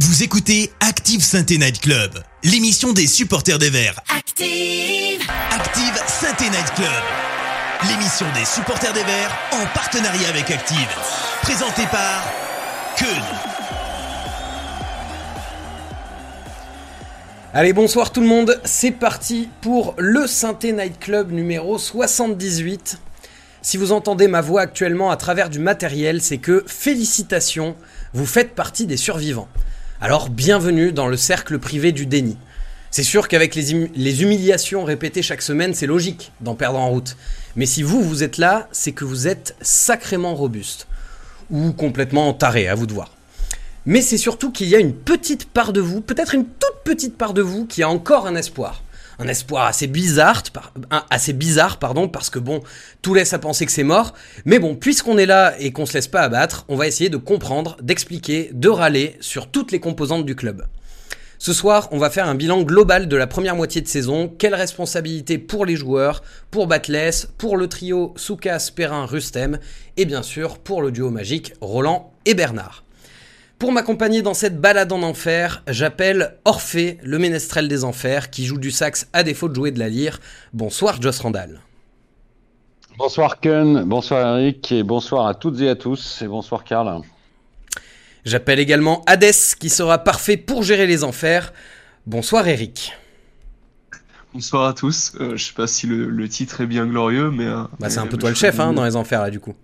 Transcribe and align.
Vous 0.00 0.24
écoutez 0.24 0.72
Active 0.80 1.22
Sainte 1.22 1.50
Night 1.50 1.80
Club, 1.80 2.10
l'émission 2.42 2.92
des 2.92 3.06
supporters 3.06 3.60
des 3.60 3.70
Verts. 3.70 4.00
Active 4.08 5.22
Active 5.52 6.02
Sainte 6.08 6.40
Night 6.40 6.74
Club, 6.74 6.88
l'émission 7.88 8.26
des 8.34 8.44
supporters 8.44 8.92
des 8.92 9.04
Verts 9.04 9.38
en 9.52 9.64
partenariat 9.72 10.28
avec 10.30 10.50
Active. 10.50 10.88
Présentée 11.42 11.86
par 11.92 12.24
Keun. 12.96 13.22
Allez, 17.52 17.72
bonsoir 17.72 18.10
tout 18.10 18.20
le 18.20 18.26
monde, 18.26 18.60
c'est 18.64 18.90
parti 18.90 19.48
pour 19.60 19.94
le 19.96 20.26
Synthé 20.26 20.72
Night 20.72 20.98
Club 20.98 21.30
numéro 21.30 21.78
78. 21.78 22.98
Si 23.62 23.76
vous 23.76 23.92
entendez 23.92 24.26
ma 24.26 24.40
voix 24.40 24.62
actuellement 24.62 25.12
à 25.12 25.16
travers 25.16 25.50
du 25.50 25.60
matériel, 25.60 26.20
c'est 26.20 26.38
que 26.38 26.64
félicitations, 26.66 27.76
vous 28.12 28.26
faites 28.26 28.56
partie 28.56 28.86
des 28.86 28.96
survivants. 28.96 29.48
Alors 30.00 30.28
bienvenue 30.28 30.92
dans 30.92 31.06
le 31.06 31.16
cercle 31.16 31.58
privé 31.58 31.92
du 31.92 32.06
déni. 32.06 32.36
C'est 32.90 33.02
sûr 33.02 33.26
qu'avec 33.28 33.54
les, 33.54 33.72
hum- 33.74 33.88
les 33.94 34.22
humiliations 34.22 34.84
répétées 34.84 35.22
chaque 35.22 35.42
semaine, 35.42 35.74
c'est 35.74 35.86
logique 35.86 36.32
d'en 36.40 36.54
perdre 36.54 36.78
en 36.78 36.90
route. 36.90 37.16
Mais 37.56 37.66
si 37.66 37.82
vous, 37.82 38.02
vous 38.02 38.22
êtes 38.22 38.38
là, 38.38 38.68
c'est 38.72 38.92
que 38.92 39.04
vous 39.04 39.26
êtes 39.26 39.56
sacrément 39.60 40.34
robuste. 40.34 40.86
Ou 41.50 41.72
complètement 41.72 42.32
taré, 42.32 42.68
à 42.68 42.74
vous 42.74 42.86
de 42.86 42.92
voir. 42.92 43.10
Mais 43.86 44.00
c'est 44.00 44.16
surtout 44.18 44.50
qu'il 44.50 44.68
y 44.68 44.74
a 44.74 44.78
une 44.80 44.94
petite 44.94 45.46
part 45.46 45.72
de 45.72 45.80
vous, 45.80 46.00
peut-être 46.00 46.34
une 46.34 46.46
toute 46.46 46.82
petite 46.84 47.16
part 47.18 47.34
de 47.34 47.42
vous, 47.42 47.66
qui 47.66 47.82
a 47.82 47.88
encore 47.88 48.26
un 48.26 48.34
espoir. 48.34 48.82
Un 49.18 49.28
espoir 49.28 49.66
assez 49.66 49.86
bizarre, 49.86 50.42
pardon, 51.78 52.08
parce 52.08 52.30
que 52.30 52.38
bon, 52.38 52.62
tout 53.02 53.14
laisse 53.14 53.32
à 53.32 53.38
penser 53.38 53.66
que 53.66 53.72
c'est 53.72 53.84
mort. 53.84 54.14
Mais 54.44 54.58
bon, 54.58 54.74
puisqu'on 54.74 55.18
est 55.18 55.26
là 55.26 55.54
et 55.58 55.72
qu'on 55.72 55.86
se 55.86 55.94
laisse 55.94 56.08
pas 56.08 56.22
abattre, 56.22 56.64
on 56.68 56.76
va 56.76 56.86
essayer 56.86 57.10
de 57.10 57.16
comprendre, 57.16 57.76
d'expliquer, 57.82 58.50
de 58.52 58.68
râler 58.68 59.16
sur 59.20 59.50
toutes 59.50 59.72
les 59.72 59.80
composantes 59.80 60.26
du 60.26 60.34
club. 60.34 60.66
Ce 61.38 61.52
soir, 61.52 61.88
on 61.90 61.98
va 61.98 62.08
faire 62.08 62.26
un 62.26 62.34
bilan 62.34 62.62
global 62.62 63.06
de 63.06 63.16
la 63.16 63.26
première 63.26 63.54
moitié 63.54 63.82
de 63.82 63.86
saison. 63.86 64.32
Quelle 64.38 64.54
responsabilité 64.54 65.36
pour 65.36 65.66
les 65.66 65.76
joueurs, 65.76 66.22
pour 66.50 66.66
Batless, 66.66 67.28
pour 67.36 67.56
le 67.56 67.68
trio 67.68 68.14
Soukas, 68.16 68.70
Perrin, 68.74 69.04
Rustem, 69.04 69.58
et 69.96 70.06
bien 70.06 70.22
sûr 70.22 70.58
pour 70.58 70.80
le 70.80 70.90
duo 70.90 71.10
magique 71.10 71.52
Roland 71.60 72.14
et 72.24 72.32
Bernard. 72.32 72.84
Pour 73.64 73.72
m'accompagner 73.72 74.20
dans 74.20 74.34
cette 74.34 74.60
balade 74.60 74.92
en 74.92 75.02
enfer, 75.02 75.62
j'appelle 75.68 76.36
Orphée, 76.44 76.98
le 77.02 77.18
ménestrel 77.18 77.66
des 77.66 77.82
enfers, 77.82 78.28
qui 78.28 78.44
joue 78.44 78.58
du 78.58 78.70
sax 78.70 79.08
à 79.14 79.22
défaut 79.22 79.48
de 79.48 79.54
jouer 79.54 79.70
de 79.70 79.78
la 79.78 79.88
lyre. 79.88 80.20
Bonsoir 80.52 81.00
Joss 81.00 81.20
Randall. 81.20 81.62
Bonsoir 82.98 83.40
Ken, 83.40 83.84
bonsoir 83.84 84.38
Eric 84.38 84.70
et 84.70 84.82
bonsoir 84.82 85.26
à 85.26 85.34
toutes 85.34 85.62
et 85.62 85.70
à 85.70 85.76
tous 85.76 86.20
et 86.20 86.26
bonsoir 86.28 86.62
Karl. 86.62 87.00
J'appelle 88.26 88.58
également 88.58 89.02
Hadès, 89.06 89.56
qui 89.58 89.70
sera 89.70 89.96
parfait 89.96 90.36
pour 90.36 90.62
gérer 90.62 90.86
les 90.86 91.02
enfers. 91.02 91.54
Bonsoir 92.04 92.46
Eric. 92.46 92.92
Bonsoir 94.34 94.66
à 94.68 94.74
tous. 94.74 95.14
Euh, 95.18 95.38
je 95.38 95.42
sais 95.46 95.54
pas 95.54 95.66
si 95.66 95.86
le, 95.86 96.10
le 96.10 96.28
titre 96.28 96.60
est 96.60 96.66
bien 96.66 96.84
glorieux, 96.84 97.30
mais. 97.30 97.46
euh, 97.46 97.62
Bah, 97.80 97.88
c'est 97.88 98.00
un 98.00 98.06
peu 98.08 98.18
toi 98.18 98.28
le 98.28 98.36
chef 98.36 98.60
hein, 98.60 98.74
dans 98.74 98.84
les 98.84 98.94
enfers 98.94 99.22
là 99.22 99.30
du 99.30 99.40
coup. 99.40 99.54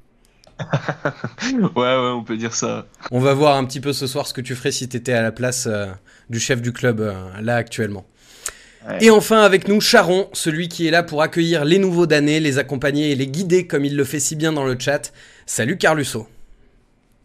Ouais, 1.53 1.69
ouais, 1.77 2.13
on 2.15 2.23
peut 2.23 2.37
dire 2.37 2.55
ça. 2.55 2.87
On 3.11 3.21
va 3.21 3.35
voir 3.35 3.57
un 3.57 3.65
petit 3.65 3.81
peu 3.81 3.93
ce 3.93 4.07
soir 4.07 4.27
ce 4.27 4.35
que 4.35 4.41
tu 4.41 4.55
ferais 4.55 4.73
si 4.73 4.89
t'étais 4.89 5.13
à 5.13 5.23
la 5.23 5.33
place 5.33 5.67
euh, 5.67 5.87
du 6.29 6.39
chef 6.39 6.61
du 6.63 6.73
club 6.73 7.01
euh, 7.01 7.15
là 7.41 7.57
actuellement. 7.57 8.07
Ouais. 8.87 8.99
Et 9.01 9.11
enfin 9.11 9.43
avec 9.43 9.69
nous 9.69 9.81
Charon, 9.81 10.29
celui 10.33 10.69
qui 10.69 10.87
est 10.87 10.91
là 10.91 11.03
pour 11.03 11.23
accueillir 11.23 11.65
les 11.65 11.79
nouveaux 11.79 12.07
damnés, 12.07 12.41
les 12.41 12.59
accompagner 12.59 13.11
et 13.11 13.15
les 13.15 13.27
guider 13.27 13.67
comme 13.67 13.85
il 13.85 13.97
le 13.97 14.05
fait 14.05 14.21
si 14.21 14.37
bien 14.37 14.53
dans 14.53 14.65
le 14.65 14.79
chat. 14.79 15.13
Salut 15.47 15.77
Carlusso. 15.77 16.27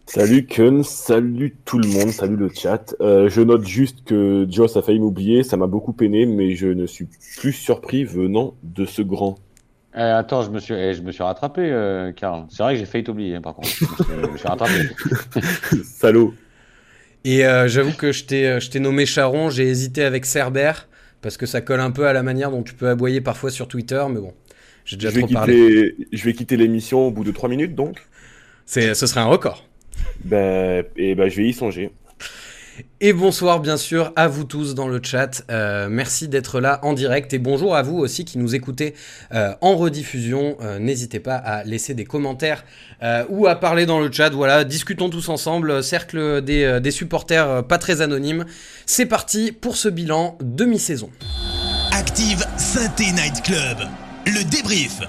Salut 0.07 0.45
Kun, 0.45 0.83
salut 0.83 1.55
tout 1.65 1.79
le 1.79 1.87
monde, 1.87 2.09
salut 2.11 2.35
le 2.35 2.49
chat. 2.49 2.95
Euh, 3.01 3.27
je 3.27 3.41
note 3.41 3.65
juste 3.65 4.03
que 4.05 4.45
Joss 4.47 4.77
a 4.77 4.83
failli 4.83 4.99
m'oublier, 4.99 5.41
ça 5.41 5.57
m'a 5.57 5.65
beaucoup 5.65 5.93
peiné, 5.93 6.27
mais 6.27 6.55
je 6.55 6.67
ne 6.67 6.85
suis 6.85 7.07
plus 7.37 7.53
surpris 7.53 8.03
venant 8.03 8.53
de 8.61 8.85
ce 8.85 9.01
grand. 9.01 9.39
Eh, 9.97 10.01
attends, 10.01 10.41
je 10.43 10.49
me 10.49 10.59
suis, 10.59 10.73
eh, 10.73 10.93
je 10.93 11.01
me 11.01 11.11
suis 11.11 11.23
rattrapé, 11.23 11.61
euh, 11.61 12.11
Karl. 12.11 12.45
C'est 12.49 12.63
vrai 12.63 12.73
que 12.73 12.79
j'ai 12.79 12.85
failli 12.85 13.03
t'oublier, 13.05 13.35
hein, 13.35 13.41
par 13.41 13.55
contre. 13.55 13.69
Je 13.69 14.27
me 14.29 14.37
suis, 14.37 14.47
rattrapé. 14.47 14.89
Salaud. 15.83 16.33
Et 17.23 17.45
euh, 17.45 17.67
j'avoue 17.67 17.93
que 17.93 18.11
je 18.11 18.25
t'ai 18.25 18.45
euh, 18.45 18.59
je 18.59 18.69
t'ai 18.69 18.79
nommé 18.79 19.05
Charon, 19.05 19.49
j'ai 19.49 19.63
hésité 19.63 20.03
avec 20.03 20.25
Cerbère 20.25 20.87
parce 21.21 21.37
que 21.37 21.45
ça 21.47 21.61
colle 21.61 21.79
un 21.79 21.89
peu 21.89 22.05
à 22.05 22.13
la 22.13 22.21
manière 22.21 22.51
dont 22.51 22.61
tu 22.61 22.75
peux 22.75 22.89
aboyer 22.89 23.19
parfois 23.19 23.49
sur 23.49 23.67
Twitter, 23.67 24.03
mais 24.09 24.19
bon, 24.19 24.33
j'ai 24.83 24.95
déjà 24.97 25.09
Je 25.09 25.15
vais, 25.15 25.21
trop 25.21 25.33
parlé. 25.33 25.55
quitter, 25.55 26.07
je 26.11 26.23
vais 26.23 26.33
quitter 26.33 26.57
l'émission 26.57 27.07
au 27.07 27.11
bout 27.11 27.23
de 27.23 27.31
3 27.31 27.49
minutes 27.49 27.73
donc. 27.73 28.05
C'est 28.67 28.93
ce 28.93 29.07
serait 29.07 29.21
un 29.21 29.25
record. 29.25 29.65
Ben, 30.23 30.83
et 30.97 31.15
ben, 31.15 31.29
je 31.29 31.37
vais 31.37 31.47
y 31.47 31.53
songer. 31.53 31.91
Et 33.01 33.13
bonsoir 33.13 33.59
bien 33.59 33.77
sûr 33.77 34.11
à 34.15 34.27
vous 34.27 34.43
tous 34.43 34.75
dans 34.75 34.87
le 34.87 34.99
chat. 35.01 35.43
Euh, 35.49 35.87
merci 35.89 36.27
d'être 36.27 36.59
là 36.59 36.79
en 36.83 36.93
direct 36.93 37.33
et 37.33 37.39
bonjour 37.39 37.75
à 37.75 37.81
vous 37.81 37.97
aussi 37.97 38.25
qui 38.25 38.37
nous 38.37 38.55
écoutez 38.55 38.95
euh, 39.33 39.53
en 39.61 39.75
rediffusion. 39.75 40.57
Euh, 40.61 40.79
N'hésitez 40.79 41.19
pas 41.19 41.35
à 41.35 41.63
laisser 41.63 41.93
des 41.93 42.05
commentaires 42.05 42.65
ou 43.29 43.45
à 43.45 43.55
parler 43.55 43.85
dans 43.85 43.99
le 43.99 44.11
chat. 44.11 44.29
Voilà, 44.29 44.63
discutons 44.63 45.09
tous 45.09 45.29
ensemble. 45.29 45.83
Cercle 45.83 46.41
des, 46.41 46.91
supporters 46.91 47.63
pas 47.67 47.77
très 47.77 48.01
anonymes. 48.01 48.45
C'est 48.85 49.05
parti 49.05 49.51
pour 49.51 49.77
ce 49.77 49.89
bilan 49.89 50.37
demi-saison. 50.41 51.11
Active 51.91 52.43
Synthé 52.57 53.11
Night 53.11 53.43
Club, 53.43 53.77
le 54.25 54.43
débrief. 54.49 55.01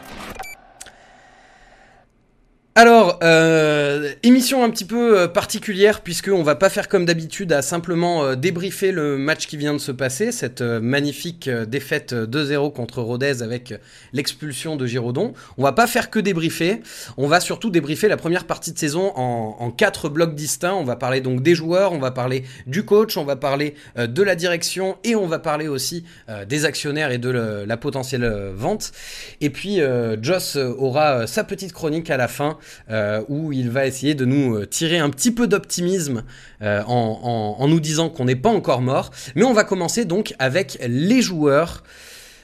Alors, 2.78 3.20
euh, 3.22 4.12
émission 4.22 4.62
un 4.62 4.68
petit 4.68 4.84
peu 4.84 5.18
euh, 5.18 5.28
particulière 5.28 6.02
puisque 6.02 6.28
on 6.28 6.42
va 6.42 6.56
pas 6.56 6.68
faire 6.68 6.90
comme 6.90 7.06
d'habitude 7.06 7.50
à 7.54 7.62
simplement 7.62 8.22
euh, 8.22 8.34
débriefer 8.34 8.92
le 8.92 9.16
match 9.16 9.46
qui 9.46 9.56
vient 9.56 9.72
de 9.72 9.78
se 9.78 9.92
passer, 9.92 10.30
cette 10.30 10.60
magnifique 10.60 11.48
défaite 11.48 12.12
euh, 12.12 12.26
2-0 12.26 12.74
contre 12.74 13.00
Rodez 13.00 13.42
avec 13.42 13.72
l'expulsion 14.12 14.76
de 14.76 14.84
Giraudon. 14.86 15.32
On 15.56 15.62
va 15.62 15.72
pas 15.72 15.86
faire 15.86 16.10
que 16.10 16.18
débriefer, 16.18 16.82
on 17.16 17.28
va 17.28 17.40
surtout 17.40 17.70
débriefer 17.70 18.08
la 18.08 18.18
première 18.18 18.44
partie 18.44 18.74
de 18.74 18.78
saison 18.78 19.10
en, 19.16 19.70
quatre 19.70 20.10
blocs 20.10 20.34
distincts. 20.34 20.74
On 20.74 20.84
va 20.84 20.96
parler 20.96 21.22
donc 21.22 21.42
des 21.42 21.54
joueurs, 21.54 21.92
on 21.92 21.98
va 21.98 22.10
parler 22.10 22.44
du 22.66 22.84
coach, 22.84 23.16
on 23.16 23.24
va 23.24 23.36
parler 23.36 23.74
de 23.96 24.22
la 24.22 24.34
direction 24.34 24.98
et 25.02 25.16
on 25.16 25.26
va 25.26 25.38
parler 25.38 25.66
aussi 25.66 26.04
des 26.46 26.66
actionnaires 26.66 27.10
et 27.10 27.18
de 27.18 27.30
la 27.30 27.76
potentielle 27.76 28.52
vente. 28.54 28.92
Et 29.40 29.50
puis 29.50 29.80
Joss 30.20 30.56
aura 30.56 31.26
sa 31.26 31.42
petite 31.42 31.72
chronique 31.72 32.10
à 32.10 32.16
la 32.16 32.28
fin 32.28 32.58
euh, 32.90 33.22
où 33.28 33.52
il 33.52 33.70
va 33.70 33.86
essayer 33.86 34.14
de 34.14 34.24
nous 34.24 34.56
euh, 34.56 34.66
tirer 34.66 34.98
un 34.98 35.10
petit 35.10 35.30
peu 35.30 35.46
d'optimisme 35.46 36.24
euh, 36.62 36.82
en, 36.86 37.20
en- 37.58 37.62
en 37.62 37.68
nous 37.68 37.80
disant 37.80 38.08
qu'on 38.08 38.24
n'est 38.26 38.36
pas 38.36 38.50
encore 38.50 38.82
mort. 38.82 39.10
Mais 39.34 39.44
on 39.44 39.52
va 39.52 39.64
commencer 39.64 40.04
donc 40.04 40.34
avec 40.38 40.78
les 40.86 41.22
joueurs. 41.22 41.82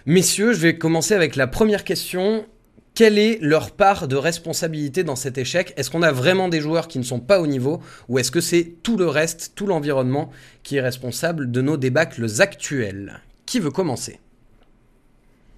Messieurs, 0.06 0.52
je 0.52 0.58
vais 0.60 0.76
commencer 0.78 1.14
avec 1.14 1.36
la 1.36 1.46
première 1.46 1.84
question. 1.84 2.44
Quelle 2.94 3.18
est 3.18 3.38
leur 3.40 3.70
part 3.70 4.06
de 4.06 4.16
responsabilité 4.16 5.02
dans 5.02 5.16
cet 5.16 5.38
échec? 5.38 5.72
Est-ce 5.78 5.90
qu'on 5.90 6.02
a 6.02 6.12
vraiment 6.12 6.48
des 6.50 6.60
joueurs 6.60 6.88
qui 6.88 6.98
ne 6.98 7.04
sont 7.04 7.20
pas 7.20 7.40
au 7.40 7.46
niveau? 7.46 7.80
Ou 8.10 8.18
est-ce 8.18 8.30
que 8.30 8.42
c'est 8.42 8.74
tout 8.82 8.98
le 8.98 9.06
reste, 9.08 9.52
tout 9.54 9.66
l'environnement 9.66 10.30
qui 10.62 10.76
est 10.76 10.82
responsable 10.82 11.50
de 11.50 11.62
nos 11.62 11.78
débâcles 11.78 12.26
actuels? 12.40 13.20
Qui 13.46 13.60
veut 13.60 13.70
commencer? 13.70 14.20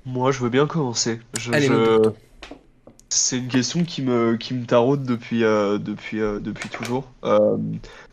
Moi, 0.06 0.30
je 0.32 0.40
veux 0.40 0.50
bien 0.50 0.66
commencer. 0.66 1.18
Je, 1.38 1.52
Allez, 1.52 1.66
je-. 1.66 2.10
C'est 3.08 3.38
une 3.38 3.48
question 3.48 3.84
qui 3.84 4.02
me, 4.02 4.36
qui 4.36 4.54
me 4.54 4.66
taraude 4.66 5.04
depuis, 5.04 5.44
euh, 5.44 5.78
depuis, 5.78 6.20
euh, 6.20 6.40
depuis 6.40 6.68
toujours. 6.68 7.10
Euh, 7.24 7.56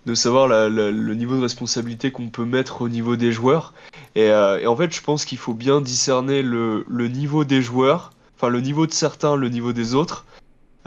de 0.06 0.16
savoir 0.16 0.48
le 0.48 1.14
niveau 1.14 1.36
de 1.36 1.42
responsabilité 1.42 2.12
qu'on 2.12 2.30
peut 2.30 2.46
mettre 2.46 2.82
au 2.82 2.90
niveau 2.90 3.16
des 3.16 3.32
joueurs. 3.32 3.74
Et, 4.16 4.34
en 4.34 4.76
fait, 4.76 4.94
je 4.94 5.02
pense 5.02 5.26
qu'il 5.26 5.38
faut 5.38 5.54
bien 5.54 5.80
discerner 5.80 6.42
le, 6.42 6.86
le 6.90 7.08
niveau 7.08 7.44
des 7.44 7.62
joueurs, 7.62 8.12
enfin 8.36 8.50
le 8.50 8.62
niveau 8.62 8.88
de 8.88 8.94
certains, 8.94 9.36
le 9.36 9.50
niveau 9.50 9.74
des 9.74 9.94
autres, 9.94 10.26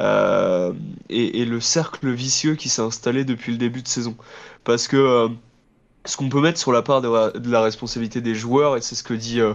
et, 0.00 1.44
le 1.44 1.60
cercle 1.60 2.10
vicieux 2.10 2.56
qui 2.56 2.68
s'est 2.68 2.82
installé 2.82 3.24
depuis 3.24 3.52
le 3.52 3.58
début 3.58 3.82
de 3.82 3.88
saison. 3.88 4.16
Parce 4.64 4.88
que 4.88 5.28
ce 6.06 6.16
qu'on 6.16 6.28
peut 6.28 6.40
mettre 6.40 6.58
sur 6.58 6.72
la 6.72 6.82
part 6.82 7.00
de 7.00 7.50
la, 7.50 7.60
responsabilité 7.60 8.20
des 8.20 8.34
joueurs, 8.34 8.76
et 8.76 8.80
c'est 8.80 8.94
ce 8.94 9.02
que 9.02 9.14
dit 9.14 9.40
euh, 9.40 9.54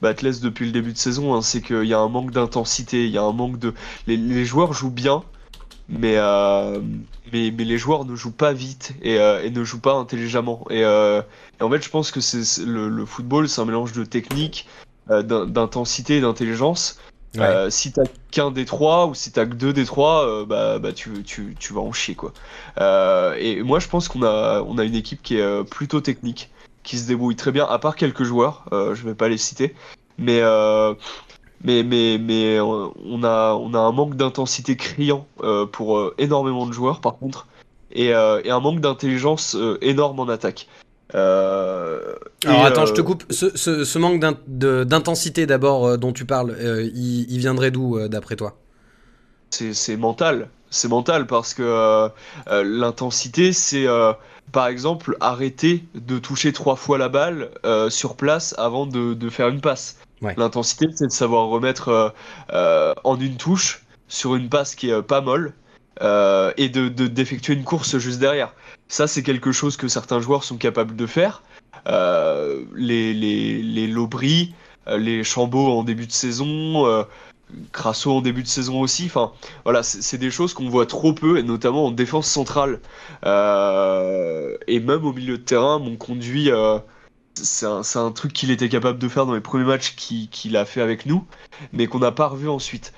Batless 0.00 0.40
depuis 0.40 0.66
le 0.66 0.72
début 0.72 0.92
de 0.92 0.98
saison, 0.98 1.34
hein, 1.34 1.42
c'est 1.42 1.60
qu'il 1.60 1.84
y 1.84 1.94
a 1.94 1.98
un 1.98 2.08
manque 2.08 2.30
d'intensité, 2.30 3.04
il 3.04 3.10
y 3.10 3.18
a 3.18 3.22
un 3.22 3.32
manque 3.32 3.58
de... 3.58 3.74
Les, 4.06 4.44
joueurs 4.44 4.72
jouent 4.72 4.90
bien, 4.90 5.22
mais, 5.88 6.14
euh, 6.16 6.80
mais, 7.32 7.50
mais 7.50 7.64
les 7.64 7.76
joueurs 7.76 8.04
ne 8.04 8.16
jouent 8.16 8.32
pas 8.32 8.52
vite 8.52 8.94
et, 9.02 9.18
euh, 9.18 9.48
ne 9.50 9.64
jouent 9.64 9.80
pas 9.80 9.94
intelligemment. 9.94 10.64
Et, 10.70 10.84
euh, 10.84 11.20
et 11.60 11.62
en 11.62 11.70
fait, 11.70 11.82
je 11.82 11.90
pense 11.90 12.10
que 12.10 12.20
c'est 12.20 12.64
le, 12.64 12.88
le 12.88 13.04
football, 13.04 13.48
c'est 13.48 13.60
un 13.60 13.66
mélange 13.66 13.92
de 13.92 14.04
technique, 14.04 14.66
euh, 15.10 15.22
d'in- 15.22 15.46
d'intensité 15.46 16.16
et 16.16 16.20
d'intelligence. 16.22 16.98
Euh, 17.38 17.70
si 17.70 17.92
t'as 17.92 18.02
qu'un 18.32 18.50
des 18.50 18.64
trois 18.64 19.06
ou 19.06 19.14
si 19.14 19.30
t'as 19.30 19.46
que 19.46 19.54
deux 19.54 19.72
des 19.72 19.84
trois, 19.84 20.26
euh, 20.26 20.44
bah, 20.44 20.78
bah 20.80 20.92
tu, 20.92 21.24
vas 21.70 21.80
en 21.80 21.92
chier 21.92 22.14
quoi. 22.14 22.32
Euh, 22.80 23.36
et 23.38 23.62
moi 23.62 23.78
je 23.78 23.88
pense 23.88 24.08
qu'on 24.08 24.24
a, 24.24 24.62
une 24.62 24.94
équipe 24.94 25.22
qui 25.22 25.36
est 25.36 25.64
plutôt 25.64 26.00
technique, 26.00 26.50
qui 26.82 26.98
se 26.98 27.06
débrouille 27.06 27.36
très 27.36 27.52
bien, 27.52 27.66
à 27.66 27.78
part 27.78 27.94
quelques 27.94 28.24
joueurs, 28.24 28.64
je 28.72 29.02
vais 29.04 29.14
pas 29.14 29.28
les 29.28 29.38
citer, 29.38 29.74
mais 30.18 30.42
on 30.42 30.88
a 33.22 33.78
un 33.78 33.92
manque 33.92 34.16
d'intensité 34.16 34.76
criant 34.76 35.26
pour 35.72 36.12
énormément 36.18 36.66
de 36.66 36.72
joueurs 36.72 37.00
par 37.00 37.16
contre. 37.16 37.46
et, 37.92 38.12
un 38.12 38.60
manque 38.60 38.80
d'intelligence 38.80 39.56
énorme 39.80 40.18
en 40.18 40.28
attaque. 40.28 40.66
Alors 41.14 42.64
attends, 42.64 42.86
je 42.86 42.94
te 42.94 43.00
coupe. 43.00 43.24
Ce, 43.30 43.98
manque 43.98 44.20
d'intensité 44.46 45.46
d'abord 45.46 45.98
dont 45.98 46.12
tu 46.12 46.24
parles, 46.24 46.56
il, 46.94 47.38
viendrait 47.38 47.70
d'où 47.70 48.08
d'après 48.08 48.36
toi? 48.36 48.56
C'est 49.50 49.96
mental. 49.96 50.48
C'est 50.70 50.88
mental 50.88 51.26
parce 51.26 51.54
que 51.54 52.08
l'intensité, 52.62 53.52
c'est 53.52 53.86
par 54.52 54.66
exemple, 54.66 55.16
arrêter 55.20 55.84
de 55.94 56.18
toucher 56.18 56.52
trois 56.52 56.76
fois 56.76 56.98
la 56.98 57.08
balle 57.08 57.50
euh, 57.64 57.90
sur 57.90 58.16
place 58.16 58.54
avant 58.58 58.86
de, 58.86 59.30
faire 59.30 59.48
une 59.48 59.60
passe. 59.60 59.98
L'intensité, 60.36 60.86
c'est 60.94 61.06
de 61.06 61.12
savoir 61.12 61.46
remettre 61.48 61.88
euh, 61.88 62.08
euh, 62.52 62.94
en 63.04 63.18
une 63.18 63.36
touche 63.36 63.82
sur 64.08 64.34
une 64.34 64.48
passe 64.48 64.74
qui 64.74 64.90
est 64.90 65.02
pas 65.02 65.20
molle 65.20 65.54
et 66.02 66.68
de 66.70 66.88
d'effectuer 66.88 67.52
une 67.54 67.64
course 67.64 67.98
juste 67.98 68.18
derrière. 68.18 68.54
Ça, 68.90 69.06
c'est 69.06 69.22
quelque 69.22 69.52
chose 69.52 69.78
que 69.78 69.88
certains 69.88 70.20
joueurs 70.20 70.44
sont 70.44 70.58
capables 70.58 70.96
de 70.96 71.06
faire. 71.06 71.42
les 71.86 73.14
les 73.14 73.62
les 73.62 73.86
Lobry, 73.86 74.54
les 74.86 75.24
Chambeau 75.24 75.68
en 75.68 75.84
début 75.84 76.06
de 76.06 76.12
saison, 76.12 77.06
Crasso 77.72 78.12
en 78.12 78.20
début 78.20 78.42
de 78.42 78.48
saison 78.48 78.80
aussi. 78.80 79.10
Voilà, 79.64 79.82
c'est 79.82 80.18
des 80.18 80.30
choses 80.30 80.54
qu'on 80.54 80.68
voit 80.68 80.86
trop 80.86 81.12
peu, 81.12 81.38
et 81.38 81.42
notamment 81.42 81.86
en 81.86 81.90
défense 81.90 82.26
centrale. 82.26 82.80
Euh, 83.24 84.56
et 84.66 84.80
même 84.80 85.04
au 85.04 85.12
milieu 85.12 85.38
de 85.38 85.42
terrain, 85.42 85.78
mon 85.78 85.96
conduit, 85.96 86.50
euh, 86.50 86.78
c'est 87.34 87.66
un, 87.66 88.12
truc 88.12 88.32
qu'il 88.32 88.50
était 88.50 88.68
capable 88.68 88.98
de 88.98 89.08
faire 89.08 89.26
dans 89.26 89.34
les 89.34 89.40
premiers 89.40 89.64
matchs 89.64 89.94
qu'il 89.94 90.56
a 90.56 90.64
fait 90.64 90.80
avec 90.80 91.06
nous, 91.06 91.24
mais 91.72 91.86
qu'on 91.86 92.00
n'a 92.00 92.12
pas 92.12 92.28
revu 92.28 92.48
ensuite. 92.48 92.92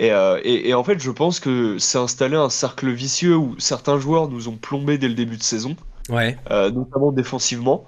Euh, 0.00 0.40
et, 0.44 0.74
en 0.74 0.84
fait, 0.84 1.00
je 1.00 1.10
pense 1.10 1.40
que 1.40 1.76
c'est 1.78 1.98
installé 1.98 2.36
un 2.36 2.50
cercle 2.50 2.90
vicieux 2.90 3.36
où 3.36 3.56
certains 3.58 3.98
joueurs 3.98 4.28
nous 4.28 4.48
ont 4.48 4.56
plombé 4.56 4.96
dès 4.96 5.08
le 5.08 5.14
début 5.14 5.36
de 5.36 5.42
saison, 5.42 5.76
ouais. 6.08 6.36
notamment 6.50 7.10
défensivement. 7.10 7.86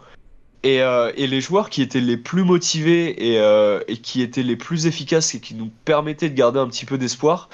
Euh, 0.67 1.13
et, 1.17 1.27
les 1.27 1.41
joueurs 1.41 1.71
qui 1.71 1.81
étaient 1.81 2.01
les 2.01 2.17
plus 2.17 2.45
motivés 2.45 3.17
euh, 3.39 3.81
et, 3.89 3.97
qui 3.97 4.21
étaient 4.21 4.43
les 4.43 4.57
plus 4.57 4.87
efficaces 4.87 5.35
et 5.35 5.41
qui 5.41 5.55
nous 5.55 5.71
permettaient 5.85 6.29
de 6.29 6.35
garder 6.35 6.59
un 6.59 6.69
petit 6.69 6.85
peu 6.85 6.99
d'espoir 6.99 7.49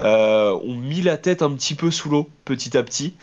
euh, 0.00 0.52
ont 0.62 0.76
mis 0.76 1.00
la 1.00 1.16
tête 1.16 1.42
un 1.42 1.50
petit 1.52 1.74
peu 1.74 1.90
sous 1.90 2.10
l'eau 2.10 2.28
petit 2.44 2.76
à 2.76 2.82
petit. 2.82 3.14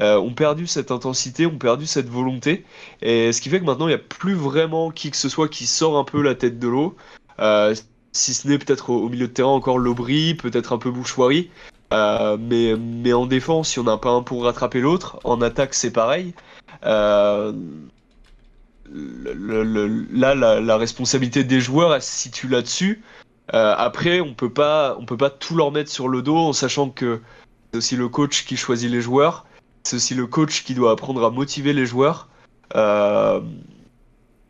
ont 0.00 0.32
perdu 0.32 0.66
cette 0.66 0.90
intensité, 0.90 1.46
ont 1.46 1.58
perdu 1.58 1.86
cette 1.86 2.08
volonté. 2.08 2.64
Et 3.02 3.32
ce 3.32 3.40
qui 3.40 3.50
fait 3.50 3.60
que 3.60 3.64
maintenant, 3.64 3.86
il 3.86 3.90
n'y 3.90 3.94
a 3.94 3.98
plus 3.98 4.34
vraiment 4.34 4.90
qui 4.90 5.10
que 5.10 5.16
ce 5.16 5.28
soit 5.28 5.48
qui 5.48 5.66
sort 5.66 5.98
un 5.98 6.04
peu 6.04 6.22
la 6.22 6.34
tête 6.34 6.58
de 6.58 6.68
l'eau. 6.68 6.96
Si 8.16 8.34
ce 8.34 8.48
n'est 8.48 8.58
peut-être 8.58 8.90
au, 8.90 9.08
milieu 9.08 9.28
de 9.28 9.32
terrain 9.32 9.50
encore 9.50 9.78
Lobry, 9.78 10.34
peut-être 10.34 10.72
un 10.72 10.78
peu 10.78 10.90
Bouchoirie. 10.90 11.50
mais, 11.92 12.74
mais 12.76 13.12
en 13.12 13.26
défense, 13.26 13.76
il 13.76 13.82
n'y 13.82 13.88
en 13.88 13.92
a 13.92 13.98
pas 13.98 14.10
un 14.10 14.22
pour 14.22 14.44
rattraper 14.44 14.80
l'autre. 14.80 15.18
En 15.24 15.40
attaque, 15.40 15.74
c'est 15.74 15.92
pareil. 15.92 16.34
Euh, 16.84 17.52
là, 18.90 20.34
la, 20.34 20.76
responsabilité 20.76 21.44
des 21.44 21.60
joueurs, 21.60 21.94
elle 21.94 22.02
se 22.02 22.10
situe 22.10 22.48
là-dessus. 22.48 23.02
Euh, 23.54 23.74
après, 23.76 24.20
on 24.20 24.34
peut 24.34 24.52
pas, 24.52 24.96
on 24.98 25.06
peut 25.06 25.16
pas 25.16 25.30
tout 25.30 25.56
leur 25.56 25.70
mettre 25.72 25.90
sur 25.90 26.08
le 26.08 26.22
dos 26.22 26.36
en 26.36 26.52
sachant 26.52 26.90
que 26.90 27.20
c'est 27.72 27.78
aussi 27.78 27.96
le 27.96 28.08
coach 28.08 28.44
qui 28.44 28.56
choisit 28.56 28.90
les 28.90 29.00
joueurs. 29.00 29.46
C'est 29.84 29.96
aussi 29.96 30.14
le 30.14 30.26
coach 30.26 30.64
qui 30.64 30.74
doit 30.74 30.92
apprendre 30.92 31.24
à 31.24 31.30
motiver 31.30 31.72
les 31.72 31.86
joueurs. 31.86 32.28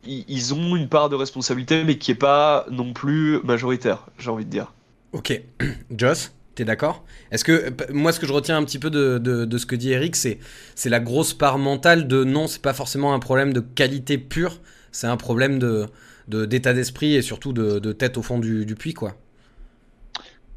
Ils 0.07 0.55
ont 0.55 0.77
une 0.77 0.89
part 0.89 1.09
de 1.09 1.17
responsabilité, 1.17 1.85
mais 1.85 1.99
qui 1.99 2.13
est 2.13 2.17
pas 2.17 2.67
non 2.71 2.93
plus 2.93 3.41
majoritaire, 3.43 4.07
j'ai 4.19 4.31
envie 4.31 4.45
de 4.45 4.51
dire. 4.51 4.73
Ok, 5.13 5.41
Joss 5.97 6.33
T'es 6.57 6.65
d'accord? 6.65 7.05
Est-ce 7.31 7.45
que 7.45 7.71
moi, 7.93 8.13
ce 8.13 8.19
que 8.19 8.27
je 8.27 8.33
retiens 8.33 8.57
un 8.57 8.65
petit 8.65 8.79
peu 8.79 8.89
de, 8.89 9.59
ce 9.59 9.67
que 9.67 9.77
dit 9.77 9.93
Eric, 9.93 10.17
c'est 10.17 10.39
c'est 10.75 10.89
la 10.89 11.01
grosse 11.01 11.35
part 11.35 11.59
mentale 11.59 12.09
de 12.09 12.25
non, 12.25 12.47
c'est 12.47 12.63
pas 12.63 12.73
forcément 12.73 13.13
un 13.13 13.19
problème 13.19 13.53
de 13.53 13.61
qualité 13.61 14.17
pure, 14.17 14.59
c'est 14.91 15.07
un 15.07 15.19
problème 15.19 15.59
de 15.59 15.87
d'état 16.29 16.73
d'esprit 16.73 17.15
et 17.15 17.21
surtout 17.21 17.53
de, 17.53 17.93
tête 17.93 18.17
au 18.17 18.23
fond 18.23 18.39
du, 18.39 18.75
puits, 18.75 18.95
quoi. 18.95 19.13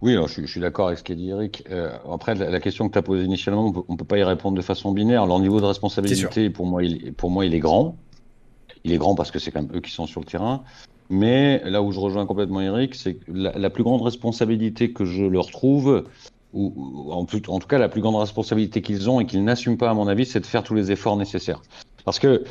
Oui, 0.01 0.15
je, 0.27 0.45
suis 0.45 0.61
d'accord 0.61 0.87
avec 0.87 0.99
ce 0.99 1.03
qu'a 1.03 1.15
dit 1.15 1.29
Eric. 1.29 1.65
Euh, 1.69 1.91
après, 2.09 2.33
la, 2.33 2.59
question 2.61 2.87
que 2.87 2.93
tu 2.93 2.97
as 2.97 3.01
posée 3.01 3.23
initialement, 3.23 3.67
on 3.67 3.73
peut, 3.73 3.97
peut 3.97 4.05
pas 4.05 4.17
y 4.17 4.23
répondre 4.23 4.55
de 4.55 4.61
façon 4.61 4.93
binaire. 4.93 5.25
Leur 5.25 5.39
niveau 5.39 5.59
de 5.59 5.65
responsabilité, 5.65 6.49
pour 6.49 6.65
moi, 6.65 6.81
il, 6.81 7.13
pour 7.13 7.29
moi, 7.29 7.45
il 7.45 7.53
est 7.53 7.59
grand. 7.59 7.97
Il 8.83 8.93
est 8.93 8.97
grand 8.97 9.15
parce 9.15 9.31
que 9.31 9.39
c'est 9.39 9.51
quand 9.51 9.61
même 9.61 9.75
eux 9.75 9.81
qui 9.81 9.91
sont 9.91 10.07
sur 10.07 10.21
le 10.21 10.25
terrain. 10.25 10.63
Mais 11.09 11.61
là 11.65 11.81
où 11.81 11.91
je 11.91 11.99
rejoins 11.99 12.25
complètement 12.25 12.61
Eric, 12.61 12.93
c'est 12.93 13.15
que 13.15 13.31
la, 13.31 13.69
plus 13.69 13.83
grande 13.83 14.01
responsabilité 14.01 14.91
que 14.91 15.05
je 15.05 15.23
leur 15.23 15.49
trouve, 15.49 16.05
ou, 16.53 17.11
en, 17.11 17.25
tout, 17.25 17.49
en, 17.49 17.59
tout, 17.59 17.67
cas 17.67 17.79
la 17.79 17.89
plus 17.89 18.01
grande 18.01 18.15
responsabilité 18.15 18.81
qu'ils 18.81 19.09
ont 19.09 19.19
et 19.19 19.25
qu'ils 19.25 19.43
n'assument 19.43 19.77
pas 19.77 19.89
à 19.89 19.93
mon 19.93 20.07
avis, 20.07 20.25
c'est 20.25 20.39
de 20.39 20.45
faire 20.45 20.63
tous 20.63 20.75
les 20.75 20.91
efforts 20.91 21.17
nécessaires. 21.17 21.61
Parce 22.05 22.19
que 22.19 22.43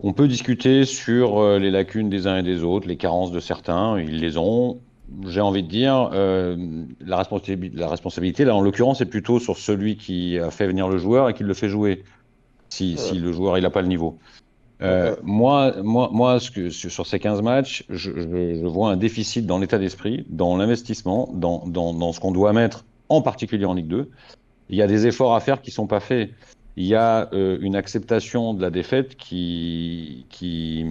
on 0.00 0.12
peut 0.12 0.28
discuter 0.28 0.84
sur 0.84 1.38
euh, 1.38 1.58
les 1.58 1.70
lacunes 1.70 2.08
des 2.08 2.26
uns 2.26 2.38
et 2.38 2.42
des 2.42 2.64
autres, 2.64 2.88
les 2.88 2.96
carences 2.96 3.30
de 3.30 3.40
certains, 3.40 4.00
ils 4.00 4.18
les 4.18 4.36
ont. 4.36 4.80
J'ai 5.26 5.40
envie 5.40 5.62
de 5.62 5.68
dire, 5.68 6.10
euh, 6.12 6.56
la, 7.00 7.18
responsabilité, 7.18 7.76
la 7.76 7.88
responsabilité, 7.88 8.44
là 8.44 8.56
en 8.56 8.62
l'occurrence, 8.62 8.98
c'est 8.98 9.06
plutôt 9.06 9.38
sur 9.38 9.58
celui 9.58 9.96
qui 9.96 10.38
a 10.38 10.50
fait 10.50 10.66
venir 10.66 10.88
le 10.88 10.98
joueur 10.98 11.28
et 11.28 11.34
qui 11.34 11.44
le 11.44 11.54
fait 11.54 11.68
jouer, 11.68 12.02
si, 12.70 12.96
si 12.96 13.18
le 13.18 13.32
joueur 13.32 13.58
il 13.58 13.62
n'a 13.62 13.70
pas 13.70 13.82
le 13.82 13.88
niveau. 13.88 14.18
Euh, 14.80 15.14
moi, 15.22 15.74
moi, 15.82 16.08
moi 16.12 16.38
sur 16.40 17.06
ces 17.06 17.18
15 17.18 17.42
matchs, 17.42 17.84
je, 17.88 18.66
vois 18.66 18.90
un 18.90 18.96
déficit 18.96 19.46
dans 19.46 19.58
l'état 19.58 19.78
d'esprit, 19.78 20.26
dans 20.28 20.56
l'investissement, 20.56 21.28
dans, 21.34 21.64
dans, 21.66 21.94
dans, 21.94 22.12
ce 22.12 22.20
qu'on 22.20 22.32
doit 22.32 22.52
mettre, 22.52 22.84
en 23.08 23.22
particulier 23.22 23.64
en 23.64 23.74
Ligue 23.74 23.88
2. 23.88 24.10
Il 24.70 24.76
y 24.76 24.82
a 24.82 24.86
des 24.86 25.06
efforts 25.06 25.34
à 25.34 25.40
faire 25.40 25.62
qui 25.62 25.70
sont 25.70 25.86
pas 25.86 26.00
faits. 26.00 26.30
Il 26.76 26.86
y 26.86 26.94
a 26.94 27.28
euh, 27.32 27.58
une 27.60 27.76
acceptation 27.76 28.54
de 28.54 28.62
la 28.62 28.70
défaite 28.70 29.16
qui, 29.16 30.26
qui, 30.30 30.84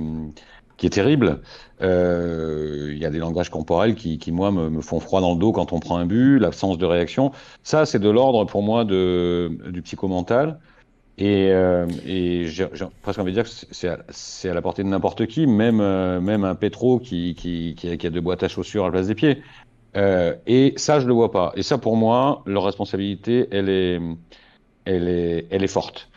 qui 0.77 0.85
est 0.85 0.91
terrible. 0.91 1.41
Euh, 1.81 2.91
il 2.93 2.99
y 2.99 3.05
a 3.05 3.09
des 3.09 3.17
langages 3.17 3.49
corporels 3.49 3.95
qui, 3.95 4.19
qui 4.19 4.31
moi, 4.31 4.51
me, 4.51 4.69
me, 4.69 4.81
font 4.81 4.99
froid 4.99 5.19
dans 5.19 5.33
le 5.33 5.39
dos 5.39 5.51
quand 5.51 5.73
on 5.73 5.79
prend 5.79 5.97
un 5.97 6.05
but, 6.05 6.37
l'absence 6.39 6.77
de 6.77 6.85
réaction. 6.85 7.31
Ça, 7.63 7.85
c'est 7.85 7.99
de 7.99 8.09
l'ordre 8.09 8.45
pour 8.45 8.61
moi 8.61 8.85
de, 8.85 9.57
du 9.69 9.81
psychomental. 9.81 10.59
Et, 11.17 11.51
euh, 11.51 11.85
et 12.05 12.47
j'ai 12.47 12.67
presque 13.01 13.19
envie 13.19 13.31
de 13.31 13.41
dire 13.41 13.43
que 13.43 13.65
c'est 13.69 14.49
à, 14.49 14.53
la 14.53 14.61
portée 14.61 14.83
de 14.83 14.87
n'importe 14.87 15.27
qui, 15.27 15.45
même, 15.45 15.79
euh, 15.81 16.19
même 16.19 16.43
un 16.43 16.55
Petro 16.55 16.99
qui, 16.99 17.35
qui, 17.35 17.75
qui, 17.75 18.07
a, 18.07 18.09
deux 18.09 18.21
boîtes 18.21 18.43
à 18.43 18.47
chaussures 18.47 18.83
à 18.83 18.87
la 18.87 18.91
place 18.91 19.07
des 19.07 19.15
pieds. 19.15 19.41
Euh, 19.97 20.35
et 20.47 20.73
ça, 20.77 20.99
je 20.99 21.07
le 21.07 21.13
vois 21.13 21.31
pas. 21.31 21.51
Et 21.55 21.63
ça, 21.63 21.77
pour 21.77 21.97
moi, 21.97 22.43
leur 22.45 22.63
responsabilité, 22.63 23.47
elle 23.51 23.69
est, 23.69 23.99
elle 24.85 25.07
est, 25.07 25.47
elle 25.49 25.63
est 25.63 25.67
forte. 25.67 26.09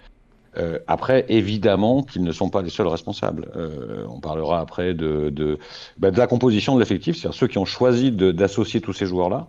Euh, 0.56 0.78
après, 0.86 1.26
évidemment 1.28 2.02
qu'ils 2.02 2.22
ne 2.22 2.32
sont 2.32 2.48
pas 2.48 2.62
les 2.62 2.70
seuls 2.70 2.86
responsables. 2.86 3.50
Euh, 3.56 4.06
on 4.08 4.20
parlera 4.20 4.60
après 4.60 4.94
de, 4.94 5.30
de, 5.30 5.58
bah, 5.98 6.10
de 6.12 6.18
la 6.18 6.26
composition 6.26 6.74
de 6.76 6.80
l'effectif, 6.80 7.16
c'est-à-dire 7.16 7.38
ceux 7.38 7.48
qui 7.48 7.58
ont 7.58 7.64
choisi 7.64 8.12
d'associer 8.12 8.80
tous 8.80 8.92
ces 8.92 9.06
joueurs-là, 9.06 9.48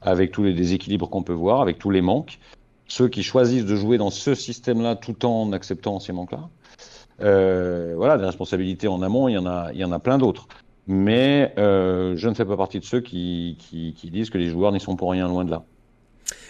avec 0.00 0.32
tous 0.32 0.44
les 0.44 0.54
déséquilibres 0.54 1.10
qu'on 1.10 1.22
peut 1.22 1.34
voir, 1.34 1.60
avec 1.60 1.78
tous 1.78 1.90
les 1.90 2.00
manques 2.00 2.38
ceux 2.88 3.08
qui 3.08 3.22
choisissent 3.22 3.64
de 3.64 3.76
jouer 3.76 3.98
dans 3.98 4.10
ce 4.10 4.34
système-là 4.34 4.96
tout 4.96 5.24
en 5.26 5.52
acceptant 5.52 6.00
ces 6.00 6.12
manques-là. 6.12 6.48
Euh, 7.22 7.94
voilà, 7.96 8.18
des 8.18 8.24
responsabilités 8.24 8.88
en 8.88 9.02
amont, 9.02 9.28
il 9.28 9.32
y 9.32 9.38
en 9.38 9.46
a, 9.46 9.70
il 9.72 9.78
y 9.78 9.84
en 9.84 9.92
a 9.92 9.98
plein 9.98 10.18
d'autres. 10.18 10.48
Mais 10.86 11.52
euh, 11.58 12.14
je 12.16 12.28
ne 12.28 12.34
fais 12.34 12.44
pas 12.44 12.56
partie 12.56 12.78
de 12.78 12.84
ceux 12.84 13.00
qui, 13.00 13.56
qui, 13.58 14.10
disent 14.10 14.30
que 14.30 14.38
les 14.38 14.48
joueurs 14.48 14.72
n'y 14.72 14.80
sont 14.80 14.94
pour 14.94 15.10
rien, 15.10 15.26
loin 15.26 15.44
de 15.44 15.50
là. 15.50 15.64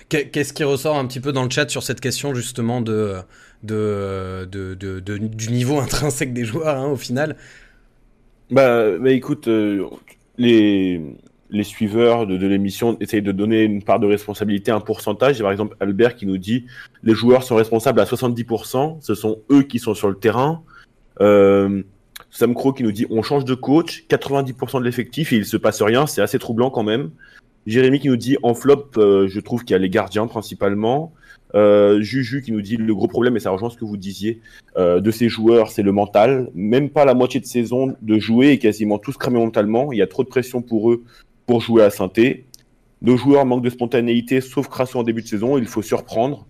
Qu'est-ce 0.08 0.52
qui 0.52 0.62
ressort 0.62 0.96
un 0.96 1.06
petit 1.06 1.20
peu 1.20 1.32
dans 1.32 1.42
le 1.42 1.50
chat 1.50 1.68
sur 1.68 1.82
cette 1.82 2.00
question 2.00 2.32
justement 2.34 2.80
de, 2.80 3.16
de, 3.62 4.46
de, 4.50 4.74
de, 4.74 5.00
du 5.00 5.50
niveau 5.50 5.80
intrinsèque 5.80 6.32
des 6.32 6.44
joueurs 6.44 6.76
hein, 6.76 6.88
au 6.88 6.96
final? 6.96 7.36
Bah, 8.50 8.96
bah 8.98 9.10
écoute, 9.10 9.48
euh, 9.48 9.86
les, 10.38 11.00
les 11.50 11.64
suiveurs 11.64 12.26
de, 12.26 12.46
l'émission 12.46 12.96
essayent 13.00 13.22
de 13.22 13.32
donner 13.32 13.62
une 13.62 13.82
part 13.82 14.00
de 14.00 14.06
responsabilité, 14.06 14.70
un 14.70 14.80
pourcentage. 14.80 15.40
par 15.40 15.52
exemple 15.52 15.76
Albert 15.80 16.16
qui 16.16 16.26
nous 16.26 16.38
dit 16.38 16.66
les 17.02 17.14
joueurs 17.14 17.42
sont 17.42 17.56
responsables 17.56 18.00
à 18.00 18.04
70%, 18.04 18.98
ce 19.00 19.14
sont 19.14 19.40
eux 19.50 19.62
qui 19.62 19.78
sont 19.78 19.94
sur 19.94 20.08
le 20.08 20.16
terrain. 20.16 20.62
Euh, 21.20 21.82
Sam 22.30 22.54
Crow 22.54 22.72
qui 22.72 22.82
nous 22.82 22.92
dit 22.92 23.06
on 23.10 23.22
change 23.22 23.44
de 23.44 23.54
coach, 23.54 24.04
90% 24.08 24.80
de 24.80 24.84
l'effectif 24.84 25.32
et 25.32 25.36
il 25.36 25.46
se 25.46 25.56
passe 25.56 25.82
rien, 25.82 26.06
c'est 26.06 26.22
assez 26.22 26.38
troublant 26.38 26.70
quand 26.70 26.82
même. 26.82 27.10
Jérémy 27.66 27.98
qui 27.98 28.08
nous 28.08 28.16
dit 28.16 28.36
en 28.42 28.54
flop, 28.54 28.90
euh, 28.96 29.26
je 29.28 29.40
trouve 29.40 29.64
qu'il 29.64 29.72
y 29.72 29.74
a 29.74 29.78
les 29.78 29.90
gardiens 29.90 30.26
principalement. 30.26 31.12
Euh, 31.54 32.00
Juju 32.02 32.42
qui 32.42 32.52
nous 32.52 32.60
dit 32.60 32.76
le 32.76 32.94
gros 32.94 33.08
problème, 33.08 33.36
et 33.36 33.40
ça 33.40 33.50
rejoint 33.50 33.70
ce 33.70 33.76
que 33.76 33.84
vous 33.84 33.96
disiez, 33.96 34.40
de 34.76 35.10
ces 35.10 35.28
joueurs, 35.28 35.70
c'est 35.70 35.82
le 35.82 35.90
mental. 35.92 36.50
Même 36.54 36.90
pas 36.90 37.04
la 37.04 37.14
moitié 37.14 37.40
de 37.40 37.46
saison 37.46 37.96
de 38.02 38.18
jouer 38.18 38.50
et 38.50 38.58
quasiment 38.58 38.98
tous 38.98 39.16
cramés 39.16 39.38
mentalement. 39.38 39.90
Il 39.90 39.98
y 39.98 40.02
a 40.02 40.06
trop 40.06 40.22
de 40.22 40.28
pression 40.28 40.60
pour 40.60 40.92
eux 40.92 41.02
pour 41.46 41.60
jouer 41.60 41.82
à 41.82 41.90
Synthé. 41.90 42.46
Nos 43.02 43.16
joueurs 43.16 43.46
manquent 43.46 43.64
de 43.64 43.70
spontanéité, 43.70 44.40
sauf 44.40 44.68
Crasso 44.68 44.98
en 44.98 45.02
début 45.02 45.22
de 45.22 45.28
saison. 45.28 45.58
Il 45.58 45.66
faut 45.66 45.82
surprendre 45.82 46.46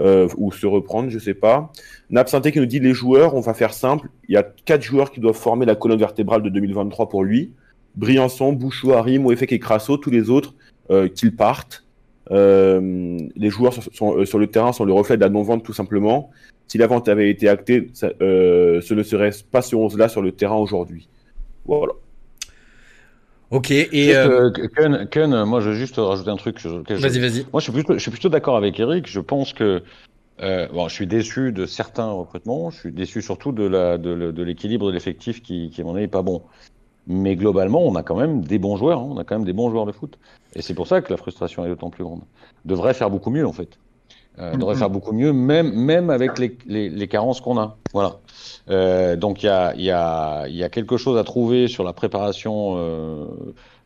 euh, 0.00 0.26
ou 0.36 0.52
se 0.52 0.66
reprendre, 0.66 1.10
je 1.10 1.18
sais 1.18 1.34
pas. 1.34 1.70
Nap 2.10 2.28
Synthé 2.28 2.50
qui 2.50 2.58
nous 2.58 2.66
dit 2.66 2.80
les 2.80 2.94
joueurs, 2.94 3.34
on 3.34 3.40
va 3.40 3.54
faire 3.54 3.74
simple. 3.74 4.08
Il 4.28 4.34
y 4.34 4.36
a 4.36 4.42
quatre 4.42 4.82
joueurs 4.82 5.10
qui 5.10 5.20
doivent 5.20 5.36
former 5.36 5.66
la 5.66 5.74
colonne 5.74 5.98
vertébrale 5.98 6.42
de 6.42 6.48
2023 6.48 7.08
pour 7.08 7.24
lui. 7.24 7.52
Briançon, 7.94 8.52
Bouchou, 8.52 8.92
Harim, 8.92 9.26
Ouefek 9.26 9.52
et 9.52 9.58
Crasso, 9.58 9.98
tous 9.98 10.10
les 10.10 10.30
autres 10.30 10.54
euh, 10.90 11.08
qu'ils 11.08 11.36
partent. 11.36 11.84
les 12.30 13.50
joueurs 13.50 13.74
sont, 13.74 14.24
sur 14.24 14.38
le 14.38 14.46
terrain 14.46 14.72
sont 14.72 14.86
le 14.86 14.94
reflet 14.94 15.16
de 15.16 15.22
la 15.22 15.28
non-vente 15.28 15.62
tout 15.62 15.74
simplement. 15.74 16.30
Si 16.68 16.78
la 16.78 16.86
vente 16.86 17.06
avait 17.10 17.28
été 17.28 17.50
actée, 17.50 17.90
ce 17.92 18.94
ne 18.94 19.02
serait 19.02 19.30
pas 19.50 19.60
ce 19.60 19.76
11-là 19.76 20.08
sur 20.08 20.22
le 20.22 20.32
terrain 20.32 20.56
aujourd'hui. 20.56 21.08
Voilà. 21.66 21.92
Ok, 23.52 23.70
et. 23.70 24.16
Euh... 24.16 24.50
Ken, 25.10 25.44
moi 25.44 25.60
je 25.60 25.68
veux 25.68 25.74
juste 25.74 25.96
rajouter 25.96 26.30
un 26.30 26.36
truc. 26.36 26.58
Vas-y, 26.64 27.20
vas-y. 27.20 27.46
Moi 27.52 27.60
je 27.60 27.64
suis 27.64 27.72
plutôt, 27.72 27.92
je 27.92 27.98
suis 27.98 28.10
plutôt 28.10 28.30
d'accord 28.30 28.56
avec 28.56 28.80
Eric. 28.80 29.06
Je 29.06 29.20
pense 29.20 29.52
que. 29.52 29.82
Euh, 30.40 30.66
bon, 30.68 30.88
je 30.88 30.94
suis 30.94 31.06
déçu 31.06 31.52
de 31.52 31.66
certains 31.66 32.10
recrutements. 32.10 32.70
Je 32.70 32.78
suis 32.78 32.92
déçu 32.92 33.20
surtout 33.20 33.52
de, 33.52 33.64
la, 33.64 33.98
de, 33.98 34.42
l'équilibre 34.42 34.86
de 34.86 34.92
l'effectif 34.92 35.42
qui, 35.42 35.70
qui, 35.70 35.82
à 35.82 35.84
mon 35.84 35.94
avis, 35.94 36.08
pas 36.08 36.22
bon. 36.22 36.42
Mais 37.06 37.36
globalement, 37.36 37.86
on 37.86 37.94
a 37.94 38.02
quand 38.02 38.16
même 38.16 38.42
des 38.42 38.58
bons 38.58 38.76
joueurs. 38.76 39.00
Hein. 39.00 39.08
On 39.10 39.18
a 39.18 39.24
quand 39.24 39.36
même 39.36 39.44
des 39.44 39.52
bons 39.52 39.70
joueurs 39.70 39.84
de 39.84 39.92
foot. 39.92 40.18
Et 40.56 40.62
c'est 40.62 40.74
pour 40.74 40.86
ça 40.86 41.02
que 41.02 41.12
la 41.12 41.18
frustration 41.18 41.64
est 41.66 41.68
d'autant 41.68 41.90
plus 41.90 42.04
grande. 42.04 42.22
Devrait 42.64 42.94
faire 42.94 43.10
beaucoup 43.10 43.30
mieux, 43.30 43.46
en 43.46 43.52
fait. 43.52 43.78
Euh, 44.38 44.56
devrait 44.56 44.76
faire 44.76 44.88
beaucoup 44.88 45.12
mieux, 45.12 45.32
même, 45.32 45.72
même 45.74 46.08
avec 46.08 46.38
les, 46.38 46.56
les, 46.66 46.88
les 46.88 47.08
carences 47.08 47.42
qu'on 47.42 47.58
a. 47.58 47.76
Voilà. 47.92 48.16
Euh, 48.70 49.14
donc 49.14 49.42
il 49.42 49.46
y 49.46 49.48
a, 49.50 49.74
y, 49.76 49.90
a, 49.90 50.48
y 50.48 50.62
a, 50.62 50.70
quelque 50.70 50.96
chose 50.96 51.18
à 51.18 51.24
trouver 51.24 51.68
sur 51.68 51.84
la 51.84 51.92
préparation 51.92 52.76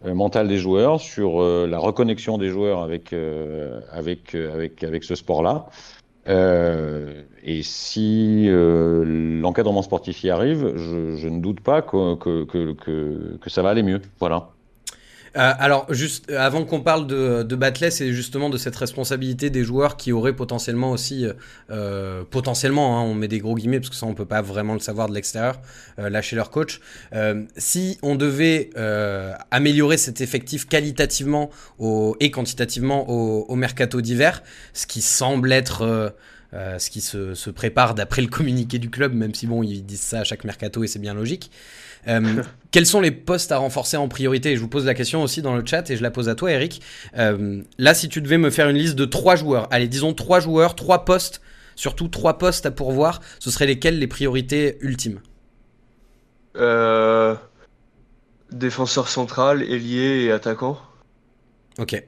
euh, 0.04 0.14
mentale 0.14 0.46
des 0.46 0.58
joueurs, 0.58 1.00
sur 1.00 1.42
euh, 1.42 1.66
la 1.66 1.78
reconnexion 1.78 2.38
des 2.38 2.48
joueurs 2.48 2.82
avec, 2.82 3.12
euh, 3.12 3.80
avec, 3.90 4.36
avec, 4.36 4.84
avec 4.84 5.02
ce 5.02 5.16
sport-là. 5.16 5.66
et 6.28 7.62
si 7.62 8.46
l'encadrement 8.48 9.82
sportif 9.82 10.22
y 10.22 10.30
arrive, 10.30 10.74
je, 10.76 11.16
je, 11.16 11.28
ne 11.28 11.40
doute 11.40 11.60
pas 11.60 11.82
que, 11.82 12.14
que, 12.14 12.44
que, 12.44 13.36
que 13.40 13.50
ça 13.50 13.62
va 13.62 13.70
aller 13.70 13.82
mieux. 13.82 14.00
Voilà. 14.20 14.50
Euh, 15.36 15.52
alors, 15.58 15.92
juste 15.92 16.30
euh, 16.30 16.38
avant 16.38 16.64
qu'on 16.64 16.80
parle 16.80 17.06
de, 17.06 17.42
de 17.42 17.56
Batless 17.56 18.00
et 18.00 18.12
justement 18.12 18.48
de 18.48 18.56
cette 18.56 18.76
responsabilité 18.76 19.50
des 19.50 19.64
joueurs 19.64 19.96
qui 19.96 20.12
auraient 20.12 20.34
potentiellement 20.34 20.90
aussi, 20.92 21.26
euh, 21.70 22.24
potentiellement, 22.30 22.98
hein, 22.98 23.02
on 23.02 23.14
met 23.14 23.28
des 23.28 23.38
gros 23.38 23.54
guillemets 23.54 23.78
parce 23.78 23.90
que 23.90 23.96
ça 23.96 24.06
on 24.06 24.14
peut 24.14 24.24
pas 24.24 24.40
vraiment 24.40 24.72
le 24.72 24.80
savoir 24.80 25.08
de 25.08 25.14
l'extérieur, 25.14 25.60
lâcher 25.98 26.36
leur 26.36 26.50
coach. 26.50 26.80
si 27.56 27.98
on 28.02 28.14
devait 28.14 28.70
améliorer 29.50 29.96
cet 29.96 30.20
effectif 30.20 30.66
qualitativement 30.66 31.50
et 32.20 32.30
quantitativement 32.30 33.08
au, 33.08 33.46
au 33.48 33.56
mercato 33.56 34.00
d'hiver, 34.00 34.42
ce 34.72 34.86
qui 34.86 35.02
semble 35.02 35.52
être 35.52 36.14
ce 36.78 36.90
qui 36.90 37.00
se, 37.00 37.34
se 37.34 37.50
prépare 37.50 37.94
d'après 37.94 38.22
le 38.22 38.28
communiqué 38.28 38.78
du 38.78 38.90
club, 38.90 39.14
même 39.14 39.34
si 39.34 39.46
bon 39.46 39.62
ils 39.62 39.84
disent 39.84 40.00
ça 40.00 40.20
à 40.20 40.24
chaque 40.24 40.44
mercato 40.44 40.82
et 40.84 40.86
c'est 40.86 40.98
bien 40.98 41.14
logique. 41.14 41.50
Euh, 42.08 42.42
quels 42.70 42.86
sont 42.86 43.00
les 43.00 43.10
postes 43.10 43.52
à 43.52 43.58
renforcer 43.58 43.96
en 43.96 44.08
priorité? 44.08 44.56
Je 44.56 44.60
vous 44.60 44.68
pose 44.68 44.84
la 44.84 44.94
question 44.94 45.22
aussi 45.22 45.42
dans 45.42 45.56
le 45.56 45.64
chat 45.64 45.88
et 45.90 45.96
je 45.96 46.02
la 46.02 46.10
pose 46.10 46.28
à 46.28 46.34
toi, 46.34 46.50
Eric. 46.50 46.82
Euh, 47.16 47.62
là, 47.78 47.94
si 47.94 48.08
tu 48.08 48.20
devais 48.20 48.38
me 48.38 48.50
faire 48.50 48.68
une 48.68 48.76
liste 48.76 48.94
de 48.94 49.04
trois 49.04 49.36
joueurs, 49.36 49.68
allez, 49.70 49.88
disons 49.88 50.14
trois 50.14 50.40
joueurs, 50.40 50.74
trois 50.74 51.04
postes, 51.04 51.40
surtout 51.74 52.08
trois 52.08 52.38
postes 52.38 52.66
à 52.66 52.70
pourvoir, 52.70 53.20
ce 53.38 53.50
seraient 53.50 53.66
lesquels 53.66 53.98
les 53.98 54.06
priorités 54.06 54.78
ultimes? 54.80 55.20
Euh, 56.56 57.34
Défenseur 58.52 59.08
central, 59.08 59.62
ailier 59.62 60.24
et 60.24 60.32
attaquant. 60.32 60.78
Ok. 61.78 62.02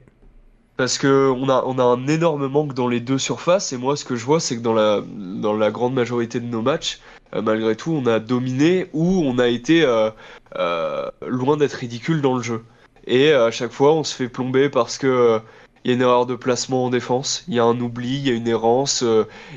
Parce 0.79 0.97
que 0.97 1.29
on 1.35 1.49
a, 1.49 1.61
on 1.65 1.77
a 1.77 1.83
un 1.83 2.07
énorme 2.07 2.47
manque 2.47 2.73
dans 2.73 2.87
les 2.87 3.01
deux 3.01 3.17
surfaces 3.17 3.73
et 3.73 3.77
moi 3.77 3.97
ce 3.97 4.05
que 4.05 4.15
je 4.15 4.23
vois 4.23 4.39
c'est 4.39 4.55
que 4.55 4.61
dans 4.61 4.73
la, 4.73 5.01
dans 5.05 5.51
la 5.51 5.71
grande 5.71 5.93
majorité 5.93 6.39
de 6.39 6.45
nos 6.45 6.61
matchs, 6.61 7.01
euh, 7.35 7.41
malgré 7.41 7.75
tout, 7.75 7.91
on 7.91 8.05
a 8.05 8.19
dominé 8.19 8.87
ou 8.93 9.23
on 9.25 9.39
a 9.39 9.49
été 9.49 9.83
euh, 9.83 10.09
euh, 10.55 11.11
loin 11.27 11.57
d'être 11.57 11.73
ridicule 11.73 12.21
dans 12.21 12.33
le 12.33 12.41
jeu. 12.41 12.63
Et 13.07 13.33
à 13.33 13.51
chaque 13.51 13.73
fois, 13.73 13.93
on 13.93 14.05
se 14.05 14.15
fait 14.15 14.29
plomber 14.29 14.69
parce 14.69 14.97
que 14.97 15.41
il 15.83 15.91
y 15.91 15.93
a 15.93 15.95
une 15.95 16.01
erreur 16.01 16.25
de 16.25 16.35
placement 16.35 16.85
en 16.85 16.89
défense, 16.89 17.43
il 17.49 17.55
y 17.55 17.59
a 17.59 17.65
un 17.65 17.77
oubli, 17.81 18.15
il 18.15 18.27
y 18.27 18.31
a 18.31 18.33
une 18.33 18.47
errance, 18.47 19.03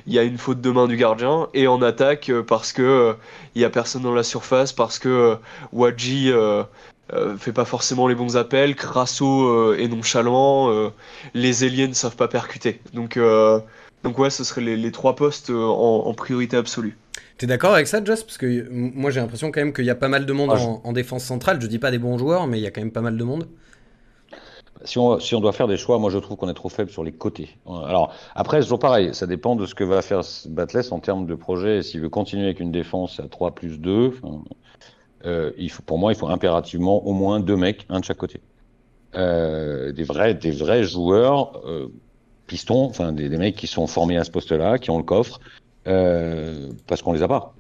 il 0.06 0.12
y 0.12 0.18
a 0.18 0.24
une 0.24 0.38
faute 0.38 0.60
de 0.60 0.70
main 0.70 0.88
du 0.88 0.96
gardien, 0.96 1.48
et 1.54 1.68
en 1.68 1.82
attaque 1.82 2.32
parce 2.48 2.72
que 2.72 3.14
il 3.54 3.62
y 3.62 3.64
a 3.64 3.70
personne 3.70 4.02
dans 4.02 4.14
la 4.14 4.22
surface, 4.22 4.72
parce 4.72 5.00
que 5.00 5.36
Wadji 5.72 6.32
fait 7.38 7.52
pas 7.52 7.64
forcément 7.64 8.08
les 8.08 8.14
bons 8.14 8.36
appels, 8.36 8.74
Crasso 8.74 9.74
est 9.74 9.88
nonchalant, 9.88 10.90
les 11.34 11.64
ailiers 11.64 11.88
ne 11.88 11.94
savent 11.94 12.16
pas 12.16 12.28
percuter. 12.28 12.80
Donc, 12.94 13.18
donc 14.02 14.18
ouais, 14.18 14.30
ce 14.30 14.44
seraient 14.44 14.62
les, 14.62 14.92
trois 14.92 15.14
postes 15.14 15.50
en 15.50 16.14
priorité 16.14 16.56
absolue. 16.56 16.96
T'es 17.42 17.48
d'accord 17.48 17.74
avec 17.74 17.88
ça, 17.88 18.04
Joss? 18.04 18.22
Parce 18.22 18.38
que 18.38 18.68
moi 18.70 19.10
j'ai 19.10 19.18
l'impression 19.18 19.50
quand 19.50 19.60
même 19.60 19.72
qu'il 19.72 19.84
y 19.84 19.90
a 19.90 19.96
pas 19.96 20.06
mal 20.06 20.26
de 20.26 20.32
monde 20.32 20.52
ah, 20.54 20.60
en, 20.84 20.92
défense 20.92 21.24
centrale. 21.24 21.60
Je 21.60 21.66
dis 21.66 21.80
pas 21.80 21.90
des 21.90 21.98
bons 21.98 22.16
joueurs, 22.16 22.46
mais 22.46 22.58
il 22.58 22.62
y 22.62 22.68
a 22.68 22.70
quand 22.70 22.80
même 22.80 22.92
pas 22.92 23.00
mal 23.00 23.16
de 23.16 23.24
monde. 23.24 23.48
Si 24.84 24.96
on, 24.98 25.18
si 25.18 25.34
on 25.34 25.40
doit 25.40 25.52
faire 25.52 25.66
des 25.66 25.76
choix, 25.76 25.98
moi 25.98 26.08
je 26.10 26.18
trouve 26.18 26.36
qu'on 26.36 26.48
est 26.48 26.54
trop 26.54 26.68
faible 26.68 26.90
sur 26.90 27.02
les 27.02 27.10
côtés. 27.10 27.56
Alors 27.66 28.14
après, 28.36 28.58
c'est 28.58 28.66
toujours 28.66 28.78
pareil, 28.78 29.12
ça 29.12 29.26
dépend 29.26 29.56
de 29.56 29.66
ce 29.66 29.74
que 29.74 29.82
va 29.82 30.02
faire 30.02 30.20
Batless 30.50 30.92
en 30.92 31.00
termes 31.00 31.26
de 31.26 31.34
projet. 31.34 31.82
S'il 31.82 32.00
veut 32.00 32.08
continuer 32.08 32.44
avec 32.44 32.60
une 32.60 32.70
défense 32.70 33.18
à 33.18 33.28
3 33.28 33.56
plus 33.56 33.78
2, 33.78 34.14
euh, 35.24 35.52
il 35.58 35.70
faut, 35.70 35.82
pour 35.82 35.98
moi, 35.98 36.12
il 36.12 36.16
faut 36.16 36.28
impérativement 36.28 37.06
au 37.06 37.12
moins 37.12 37.40
deux 37.40 37.56
mecs, 37.56 37.86
un 37.88 38.00
de 38.00 38.04
chaque 38.04 38.16
côté. 38.16 38.40
Euh, 39.14 39.92
des, 39.92 40.04
vrais, 40.04 40.34
des 40.34 40.50
vrais 40.50 40.84
joueurs 40.84 41.60
euh, 41.66 41.88
pistons, 42.46 42.84
enfin 42.84 43.12
des, 43.12 43.28
des, 43.28 43.36
mecs 43.36 43.56
qui 43.56 43.66
sont 43.66 43.86
formés 43.86 44.16
à 44.16 44.24
ce 44.24 44.30
poste-là, 44.30 44.78
qui 44.78 44.90
ont 44.90 44.98
le 44.98 45.04
coffre, 45.04 45.40
parce 45.84 47.02
qu'on 47.02 47.12
les 47.12 47.22
a 47.22 47.28
pas. 47.28 47.54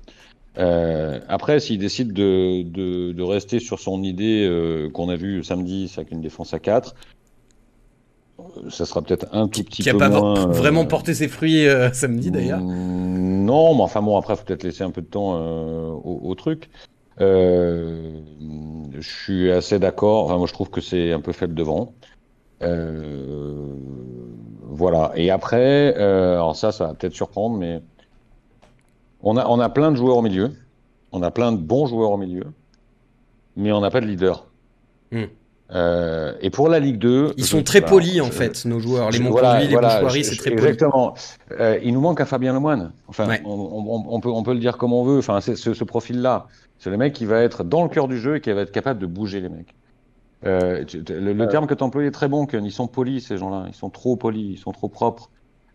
Après, 1.28 1.60
s'il 1.60 1.78
décide 1.78 2.12
de, 2.12 2.62
de, 2.62 3.12
de, 3.12 3.22
rester 3.22 3.58
sur 3.58 3.78
son 3.78 4.02
idée 4.02 4.48
qu'on 4.92 5.08
a 5.08 5.16
vu 5.16 5.42
samedi, 5.44 5.88
c'est 5.88 6.00
avec 6.00 6.12
une 6.12 6.20
défense 6.20 6.54
à 6.54 6.58
4, 6.58 6.94
ça 8.70 8.86
sera 8.86 9.02
peut-être 9.02 9.26
un 9.32 9.46
tout 9.46 9.62
petit 9.62 9.82
peu 9.82 9.96
moins... 9.96 10.34
Qui 10.34 10.40
n'a 10.40 10.46
pas 10.46 10.52
vraiment 10.52 10.84
porté 10.84 11.14
ses 11.14 11.28
fruits 11.28 11.66
samedi 11.92 12.30
d'ailleurs. 12.30 12.60
Mm, 12.60 13.44
non, 13.44 13.74
mais 13.74 13.82
enfin 13.82 14.02
bon, 14.02 14.16
après, 14.16 14.36
faut 14.36 14.44
peut-être 14.44 14.64
laisser 14.64 14.84
un 14.84 14.90
peu 14.90 15.00
de 15.00 15.06
temps 15.06 15.34
au, 15.34 16.20
au, 16.22 16.34
truc. 16.34 16.70
Je 17.18 19.00
suis 19.00 19.50
assez 19.50 19.78
d'accord. 19.78 20.24
Enfin, 20.24 20.38
moi, 20.38 20.46
je 20.46 20.52
trouve 20.52 20.70
que 20.70 20.80
c'est 20.80 21.12
un 21.12 21.20
peu 21.20 21.32
faible 21.32 21.54
devant. 21.54 21.94
voilà. 24.70 25.12
Et 25.14 25.30
après, 25.30 25.94
alors 25.94 26.56
ça, 26.56 26.72
ça 26.72 26.86
va 26.88 26.94
peut-être 26.94 27.14
surprendre, 27.14 27.56
mais 27.56 27.82
on 29.22 29.36
a, 29.36 29.46
on 29.46 29.60
a 29.60 29.68
plein 29.68 29.90
de 29.90 29.96
joueurs 29.96 30.16
au 30.16 30.22
milieu. 30.22 30.52
On 31.12 31.22
a 31.22 31.30
plein 31.30 31.52
de 31.52 31.58
bons 31.58 31.86
joueurs 31.86 32.10
au 32.10 32.16
milieu. 32.16 32.44
Mais 33.56 33.70
on 33.72 33.80
n'a 33.80 33.90
pas 33.90 34.00
de 34.00 34.06
leader. 34.06 34.46
Hmm. 35.10 35.24
Euh, 35.74 36.34
et 36.40 36.50
pour 36.50 36.68
la 36.68 36.80
Ligue 36.80 36.98
2. 36.98 37.34
Ils 37.36 37.44
sont 37.44 37.62
très 37.62 37.80
polis, 37.80 38.20
en 38.20 38.30
fait, 38.30 38.64
nos 38.64 38.78
joueurs. 38.78 39.10
Les 39.10 39.20
Montconduit, 39.20 39.68
les 39.68 39.72
voilà, 39.72 40.00
c'est 40.10 40.36
très 40.36 40.50
poli. 40.50 40.62
Exactement. 40.62 41.14
Euh, 41.58 41.78
il 41.82 41.94
nous 41.94 42.00
manque 42.00 42.20
un 42.20 42.26
Fabien 42.26 42.52
Lemoine. 42.52 42.92
Enfin, 43.08 43.28
on, 43.44 44.20
peut, 44.20 44.28
on 44.28 44.42
peut 44.42 44.52
le 44.52 44.58
dire 44.58 44.76
comme 44.76 44.92
on 44.92 45.04
veut. 45.04 45.18
Enfin, 45.18 45.40
c'est 45.40 45.56
ce, 45.56 45.84
profil-là. 45.84 46.46
C'est 46.82 46.90
le 46.90 46.96
mec 46.96 47.12
qui 47.12 47.26
va 47.26 47.40
être 47.40 47.62
dans 47.62 47.84
le 47.84 47.88
cœur 47.88 48.08
du 48.08 48.18
jeu 48.18 48.34
et 48.34 48.40
qui 48.40 48.50
va 48.50 48.62
être 48.62 48.72
capable 48.72 48.98
de 48.98 49.06
bouger 49.06 49.40
les 49.40 49.48
mecs. 49.48 49.72
Euh, 50.44 50.84
le, 51.08 51.46
terme 51.46 51.68
que 51.68 51.74
tu 51.74 51.84
employais 51.84 52.08
est 52.08 52.10
très 52.10 52.26
bon, 52.26 52.44
qu'ils 52.44 52.72
sont 52.72 52.88
polis, 52.88 53.24
ces 53.24 53.36
gens-là. 53.36 53.66
Ils 53.68 53.74
sont 53.74 53.88
trop 53.88 54.16
polis, 54.16 54.56
ils 54.56 54.58
sont 54.58 54.72
trop 54.72 54.88
propres. 54.88 55.30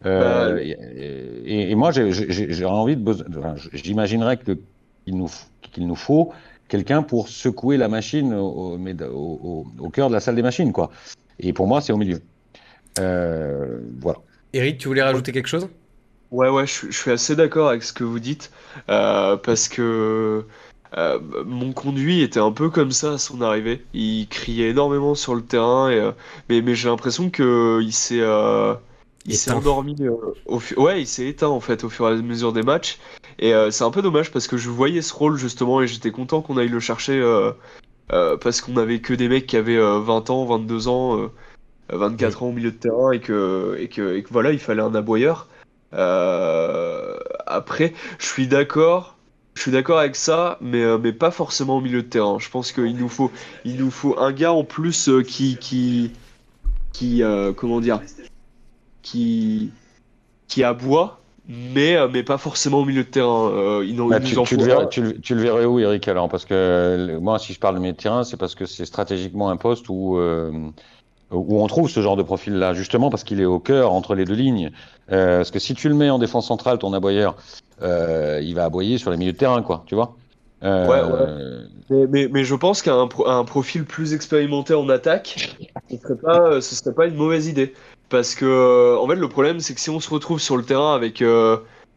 Euh, 0.06 0.58
et, 0.60 1.72
et, 1.72 1.76
moi, 1.76 1.92
j'ai 1.92 2.66
envie 2.66 2.98
de. 2.98 3.16
J'imaginerais 3.72 4.36
qu'il 4.36 5.16
nous, 5.16 5.32
qu'il 5.62 5.88
nous 5.88 5.96
faut 5.96 6.34
quelqu'un 6.68 7.04
pour 7.04 7.30
secouer 7.30 7.78
la 7.78 7.88
machine 7.88 8.34
au, 8.34 8.78
au, 8.78 9.66
au, 9.80 9.90
cœur 9.90 10.10
de 10.10 10.14
la 10.14 10.20
salle 10.20 10.36
des 10.36 10.44
machines, 10.44 10.74
quoi. 10.74 10.92
Et 11.40 11.54
pour 11.54 11.68
moi, 11.68 11.80
c'est 11.80 11.94
au 11.94 11.98
milieu. 11.98 12.20
Euh, 13.00 13.80
voilà. 14.02 14.20
Eric, 14.52 14.78
tu 14.78 14.90
voulais 14.90 15.04
rajouter 15.04 15.32
quelque 15.32 15.48
chose? 15.48 15.70
Ouais, 16.32 16.50
ouais, 16.50 16.68
je, 16.68 16.88
je, 16.88 16.98
suis 16.98 17.12
assez 17.12 17.38
d'accord 17.38 17.70
avec 17.70 17.84
ce 17.84 17.94
que 17.94 18.04
vous 18.04 18.20
dites, 18.20 18.52
euh, 18.90 19.38
parce 19.38 19.70
que 19.70 20.46
euh, 20.96 21.20
mon 21.46 21.74
conduit 21.74 22.22
était 22.22 22.39
un 22.39 22.51
peu 22.51 22.70
comme 22.70 22.91
ça 22.91 23.13
à 23.13 23.17
son 23.17 23.41
arrivée. 23.41 23.84
Il 23.94 24.27
criait 24.27 24.70
énormément 24.70 25.15
sur 25.15 25.36
le 25.36 25.41
terrain, 25.41 25.89
et, 25.89 26.00
euh, 26.00 26.12
mais, 26.50 26.62
mais 26.62 26.75
j'ai 26.75 26.89
l'impression 26.89 27.29
qu'il 27.29 27.94
s'est 27.94 28.22
il 29.27 29.36
s'est 29.36 29.51
endormi 29.51 29.96
euh, 30.00 30.12
au 30.46 30.62
ouais 30.77 31.01
il 31.01 31.08
s'est 31.08 31.27
éteint 31.27 31.50
en 31.50 31.60
fait 31.60 31.84
au 31.84 31.89
fur 31.89 32.08
et 32.08 32.13
à 32.13 32.15
mesure 32.15 32.53
des 32.53 32.63
matchs. 32.63 32.98
Et 33.39 33.53
euh, 33.53 33.72
c'est 33.72 33.84
un 33.84 33.91
peu 33.91 34.01
dommage 34.01 34.32
parce 34.32 34.48
que 34.48 34.58
je 34.58 34.70
voyais 34.70 35.01
ce 35.01 35.13
rôle 35.13 35.38
justement 35.38 35.82
et 35.82 35.88
j'étais 35.88 36.12
content 36.12 36.41
qu'on 36.41 36.58
aille 36.58 36.70
le 36.70 36.79
chercher 36.79 37.20
euh, 37.20 37.51
parce 38.38 38.62
qu'on 38.62 38.77
avait 38.77 39.00
que 39.00 39.13
des 39.13 39.27
mecs 39.27 39.46
qui 39.46 39.58
avaient 39.58 39.77
20 39.77 40.29
ans 40.29 40.46
22 40.46 40.88
ans 40.88 41.29
24 41.89 42.44
ans 42.44 42.48
au 42.48 42.51
milieu 42.51 42.72
de 42.72 42.77
terrain 42.77 43.12
et 43.12 43.20
que, 43.20 43.77
et 43.79 43.89
que, 43.89 44.15
et 44.15 44.24
que 44.24 44.29
voilà 44.32 44.51
il 44.51 44.60
fallait 44.60 44.82
un 44.82 44.96
aboyeur. 44.96 45.48
Après 45.91 47.94
je 48.17 48.25
suis 48.25 48.48
d'accord 48.48 49.17
je 49.58 49.62
suis 49.64 49.72
d'accord 49.72 50.00
avec 50.00 50.16
ça, 50.16 50.58
mais, 50.62 50.98
mais 51.00 51.12
pas 51.12 51.32
forcément 51.32 51.78
au 51.78 51.82
milieu 51.82 52.04
de 52.04 52.08
terrain. 52.08 52.38
Je 52.40 52.50
pense 52.50 52.72
qu'il 52.72 52.96
nous 52.96 53.10
faut, 53.10 53.32
il 53.66 53.78
nous 53.78 53.92
faut 53.92 54.18
un 54.20 54.32
gars 54.32 54.54
en 54.54 54.64
plus 54.64 55.10
qui, 55.28 55.58
qui, 55.58 56.12
qui, 56.94 57.24
comment 57.56 57.82
dire, 57.82 58.00
qui, 59.02 59.72
qui 60.48 60.64
aboie, 60.64 61.20
mais, 61.48 61.96
euh, 61.96 62.10
mais 62.12 62.24
pas 62.24 62.38
forcément 62.38 62.80
au 62.80 62.86
milieu 62.86 63.04
de 63.04 63.10
terrain. 63.10 63.50
Euh, 63.52 64.10
bah, 64.10 64.20
tu, 64.20 64.36
tu, 64.44 64.58
le 64.58 64.64
verrais, 64.64 64.90
tu, 64.90 65.02
le 65.02 65.42
verrais, 65.42 65.66
où, 65.66 65.80
Eric, 65.80 66.08
alors? 66.08 66.28
Parce 66.28 66.44
que 66.44 67.18
moi, 67.20 67.40
si 67.40 67.54
je 67.54 67.60
parle 67.60 67.76
de 67.76 67.80
milieu 67.80 67.94
de 67.94 67.98
terrain, 67.98 68.24
c'est 68.24 68.38
parce 68.38 68.54
que 68.54 68.66
c'est 68.66 68.86
stratégiquement 68.86 69.50
un 69.50 69.56
poste 69.58 69.88
où, 69.88 70.18
euh, 70.18 70.52
où 71.32 71.62
on 71.62 71.68
trouve 71.68 71.90
ce 71.90 72.02
genre 72.02 72.16
de 72.16 72.24
profil-là, 72.24 72.74
justement 72.74 73.10
parce 73.10 73.24
qu'il 73.24 73.42
est 73.42 73.46
au 73.46 73.60
cœur 73.60 73.92
entre 73.94 74.16
les 74.16 74.26
deux 74.26 74.34
lignes. 74.34 74.72
Euh, 75.12 75.38
parce 75.38 75.52
que 75.52 75.60
si 75.60 75.74
tu 75.74 75.90
le 75.90 75.96
mets 75.96 76.10
en 76.10 76.20
défense 76.20 76.48
centrale, 76.48 76.78
ton 76.78 76.94
aboyeur, 76.94 77.36
euh, 77.82 78.40
il 78.44 78.56
va 78.56 78.66
aboyer 78.66 78.98
sur 78.98 79.12
les 79.12 79.18
milieux 79.18 79.34
de 79.34 79.38
terrain, 79.38 79.62
quoi, 79.62 79.84
tu 79.86 79.96
vois. 79.96 80.16
Euh, 80.64 81.68
ouais. 81.90 82.08
Mais, 82.10 82.28
mais, 82.32 82.44
je 82.44 82.56
pense 82.56 82.82
qu'un 82.82 83.08
un 83.26 83.44
profil 83.44 83.86
plus 83.86 84.14
expérimenté 84.14 84.74
en 84.74 84.90
attaque, 84.90 85.56
ce 85.90 85.98
serait 85.98 86.18
pas, 86.18 86.62
ce 86.62 86.76
serait 86.76 86.96
pas 86.96 87.06
une 87.06 87.16
mauvaise 87.16 87.48
idée. 87.48 87.74
Parce 88.10 88.36
que, 88.36 88.98
en 88.98 89.08
fait, 89.08 89.16
le 89.16 89.30
problème, 89.30 89.60
c'est 89.60 89.74
que 89.74 89.82
si 89.82 89.90
on 89.90 90.00
se 90.00 90.10
retrouve 90.10 90.40
sur 90.40 90.58
le 90.58 90.64
terrain 90.64 90.96
avec. 90.96 91.22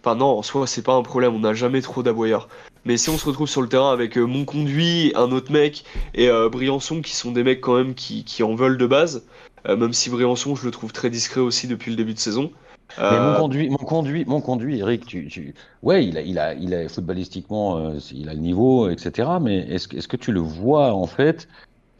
Enfin, 0.02 0.14
non, 0.16 0.38
en 0.38 0.42
soi, 0.42 0.66
c'est 0.66 0.82
pas 0.82 0.94
un 0.94 1.02
problème, 1.02 1.34
on 1.34 1.40
n'a 1.40 1.54
jamais 1.54 1.82
trop 1.82 2.02
d'aboyeurs. 2.02 2.48
Mais 2.84 2.96
si 2.96 3.10
on 3.10 3.18
se 3.18 3.26
retrouve 3.26 3.48
sur 3.48 3.62
le 3.62 3.68
terrain 3.68 3.92
avec 3.92 4.16
euh, 4.16 4.24
mon 4.24 4.44
conduit, 4.44 5.12
un 5.14 5.30
autre 5.32 5.52
mec 5.52 5.84
et 6.14 6.28
euh, 6.28 6.48
Briançon, 6.48 7.02
qui 7.02 7.14
sont 7.14 7.32
des 7.32 7.44
mecs 7.44 7.60
quand 7.60 7.76
même 7.76 7.94
qui, 7.94 8.24
qui 8.24 8.42
en 8.42 8.54
veulent 8.54 8.78
de 8.78 8.86
base, 8.86 9.24
euh, 9.68 9.76
même 9.76 9.92
si 9.92 10.08
Briançon, 10.10 10.54
je 10.54 10.64
le 10.64 10.70
trouve 10.70 10.92
très 10.92 11.10
discret 11.10 11.40
aussi 11.40 11.66
depuis 11.66 11.90
le 11.90 11.96
début 11.96 12.14
de 12.14 12.18
saison. 12.18 12.50
Mais 12.98 13.20
mon 13.20 13.36
conduit, 13.36 13.70
mon 13.70 13.76
conduit, 13.76 14.24
mon 14.26 14.40
conduit, 14.40 14.80
Eric, 14.80 15.06
tu, 15.06 15.28
tu... 15.28 15.54
ouais, 15.84 16.04
il 16.04 16.18
a, 16.18 16.22
il 16.22 16.40
a, 16.40 16.54
il 16.54 16.74
a 16.74 16.88
footballistiquement, 16.88 17.92
il 18.12 18.28
a 18.28 18.34
le 18.34 18.40
niveau, 18.40 18.88
etc. 18.88 19.28
Mais 19.40 19.58
est-ce 19.58 19.86
que, 19.86 19.96
est-ce 19.96 20.08
que 20.08 20.16
tu 20.16 20.32
le 20.32 20.40
vois 20.40 20.92
en 20.92 21.06
fait 21.06 21.46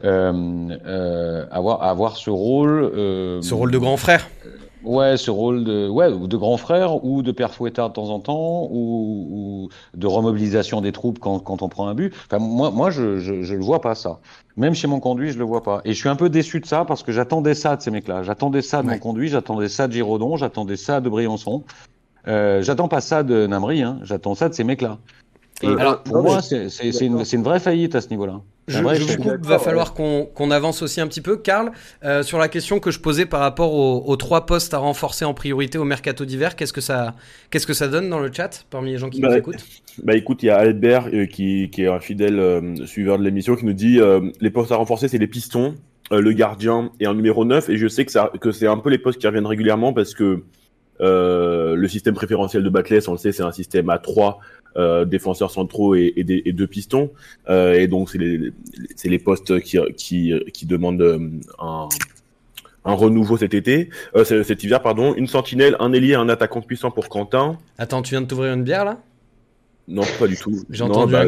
avoir, 0.03 1.81
avoir 1.81 2.17
ce 2.17 2.29
rôle, 2.29 2.91
ce 3.41 3.53
rôle 3.53 3.71
de 3.71 3.77
grand 3.77 3.95
frère 3.95 4.27
Ouais, 4.83 5.15
ce 5.17 5.29
rôle 5.29 5.63
de, 5.63 5.87
ouais, 5.87 6.09
de 6.11 6.37
grand 6.37 6.57
frère 6.57 7.03
ou 7.05 7.21
de 7.21 7.31
père 7.31 7.53
fouettard 7.53 7.89
de 7.89 7.93
temps 7.93 8.09
en 8.09 8.19
temps 8.19 8.67
ou, 8.71 9.27
ou 9.29 9.69
de 9.97 10.07
remobilisation 10.07 10.81
des 10.81 10.91
troupes 10.91 11.19
quand, 11.19 11.39
quand, 11.39 11.61
on 11.61 11.69
prend 11.69 11.87
un 11.87 11.93
but. 11.93 12.13
Enfin, 12.25 12.39
moi, 12.39 12.71
moi 12.71 12.89
je, 12.89 13.19
je, 13.19 13.43
je 13.43 13.53
le 13.53 13.61
vois 13.61 13.81
pas 13.81 13.93
ça. 13.93 14.19
Même 14.57 14.73
chez 14.73 14.87
mon 14.87 14.99
conduit, 14.99 15.31
je 15.31 15.37
le 15.37 15.45
vois 15.45 15.61
pas. 15.61 15.81
Et 15.85 15.93
je 15.93 15.99
suis 15.99 16.09
un 16.09 16.15
peu 16.15 16.29
déçu 16.29 16.59
de 16.59 16.65
ça 16.65 16.83
parce 16.85 17.03
que 17.03 17.11
j'attendais 17.11 17.53
ça 17.53 17.75
de 17.75 17.81
ces 17.81 17.91
mecs-là. 17.91 18.23
J'attendais 18.23 18.61
ça 18.61 18.81
de 18.81 18.87
mon 18.87 18.97
conduit, 18.97 19.27
j'attendais 19.29 19.69
ça 19.69 19.87
de 19.87 19.93
Giraudon, 19.93 20.35
j'attendais 20.35 20.77
ça 20.77 20.99
de 20.99 21.09
Briançon. 21.09 21.63
Euh, 22.27 22.61
j'attends 22.61 22.87
pas 22.87 23.01
ça 23.01 23.23
de 23.23 23.47
Namri, 23.47 23.81
hein. 23.81 23.99
j'attends 24.03 24.35
ça 24.35 24.49
de 24.49 24.53
ces 24.53 24.63
mecs-là. 24.63 24.99
Et 25.63 25.67
alors, 25.67 26.03
pour 26.03 26.21
moi, 26.21 26.41
c'est 26.41 26.67
une, 27.01 27.23
une, 27.31 27.43
vraie 27.43 27.59
faillite 27.59 27.95
à 27.95 28.01
ce 28.01 28.09
niveau-là. 28.09 28.41
Je, 28.67 28.77
je 28.77 28.81
vous 28.81 29.17
coupe, 29.17 29.45
va 29.45 29.59
falloir 29.59 29.93
qu'on 29.93 30.51
avance 30.51 30.81
aussi 30.81 31.01
un 31.01 31.07
petit 31.07 31.21
peu. 31.21 31.37
Karl, 31.37 31.71
euh, 32.03 32.23
sur 32.23 32.37
la 32.37 32.47
question 32.47 32.79
que 32.79 32.91
je 32.91 32.99
posais 32.99 33.25
par 33.25 33.39
rapport 33.41 33.73
aux, 33.73 34.15
trois 34.15 34.45
postes 34.45 34.73
à 34.73 34.77
renforcer 34.77 35.25
en 35.25 35.33
priorité 35.33 35.77
au 35.77 35.83
mercato 35.83 36.25
d'hiver, 36.25 36.55
qu'est-ce 36.55 36.73
que 36.73 36.81
ça, 36.81 37.15
qu'est-ce 37.49 37.67
que 37.67 37.73
ça 37.73 37.87
donne 37.87 38.09
dans 38.09 38.19
le 38.19 38.31
chat 38.31 38.65
parmi 38.69 38.91
les 38.91 38.97
gens 38.97 39.09
qui 39.09 39.19
bah, 39.19 39.29
nous 39.29 39.35
écoutent? 39.35 39.65
Bah 40.03 40.15
écoute, 40.15 40.41
il 40.43 40.47
y 40.47 40.49
a 40.49 40.57
Albert 40.57 41.07
euh, 41.13 41.25
qui, 41.25 41.69
qui, 41.69 41.83
est 41.83 41.87
un 41.87 41.99
fidèle 41.99 42.39
euh, 42.39 42.85
suiveur 42.85 43.17
de 43.17 43.23
l'émission 43.23 43.55
qui 43.55 43.65
nous 43.65 43.73
dit 43.73 43.99
euh, 43.99 44.21
les 44.39 44.49
postes 44.49 44.71
à 44.71 44.75
renforcer, 44.75 45.07
c'est 45.07 45.17
les 45.17 45.27
pistons, 45.27 45.75
euh, 46.11 46.21
le 46.21 46.31
gardien 46.31 46.91
et 46.99 47.05
un 47.05 47.13
numéro 47.13 47.45
9. 47.45 47.69
Et 47.69 47.77
je 47.77 47.87
sais 47.87 48.05
que, 48.05 48.11
ça, 48.11 48.31
que 48.39 48.51
c'est 48.51 48.67
un 48.67 48.77
peu 48.77 48.89
les 48.89 48.97
postes 48.97 49.19
qui 49.19 49.27
reviennent 49.27 49.45
régulièrement 49.45 49.93
parce 49.93 50.13
que 50.13 50.43
le 51.03 51.87
système 51.87 52.13
préférentiel 52.13 52.63
de 52.63 52.69
Batless, 52.69 53.07
on 53.07 53.13
le 53.13 53.17
sait, 53.17 53.31
c'est 53.31 53.41
un 53.41 53.51
système 53.51 53.89
à 53.89 53.97
3 53.97 54.39
euh, 54.77 55.05
défenseurs 55.05 55.51
centraux 55.51 55.95
et, 55.95 56.13
et, 56.15 56.23
des, 56.23 56.41
et 56.45 56.53
deux 56.53 56.67
pistons. 56.67 57.11
Euh, 57.49 57.73
et 57.73 57.87
donc, 57.87 58.09
c'est 58.09 59.09
les, 59.09 59.19
postes 59.19 59.59
qui, 59.61 59.77
qui, 59.97 60.33
qui 60.53 60.65
demandent 60.65 61.01
euh, 61.01 61.19
un, 61.59 61.89
un 62.85 62.93
renouveau 62.93 63.37
cet 63.37 63.53
été, 63.53 63.89
euh, 64.15 64.23
cet 64.23 64.63
hiver, 64.63 64.81
pardon. 64.81 65.13
Une 65.15 65.27
sentinelle, 65.27 65.75
un 65.79 65.93
ailier, 65.93 66.15
un 66.15 66.29
attaquant 66.29 66.61
puissant 66.61 66.91
pour 66.91 67.09
Quentin. 67.09 67.57
Attends, 67.77 68.01
tu 68.01 68.11
viens 68.11 68.21
de 68.21 68.27
t'ouvrir 68.27 68.53
une 68.53 68.63
bière 68.63 68.85
là? 68.85 68.97
Non, 69.87 70.03
pas 70.19 70.27
du 70.27 70.37
tout. 70.37 70.63
J'ai 70.69 70.83
entendu 70.83 71.11
bah, 71.11 71.25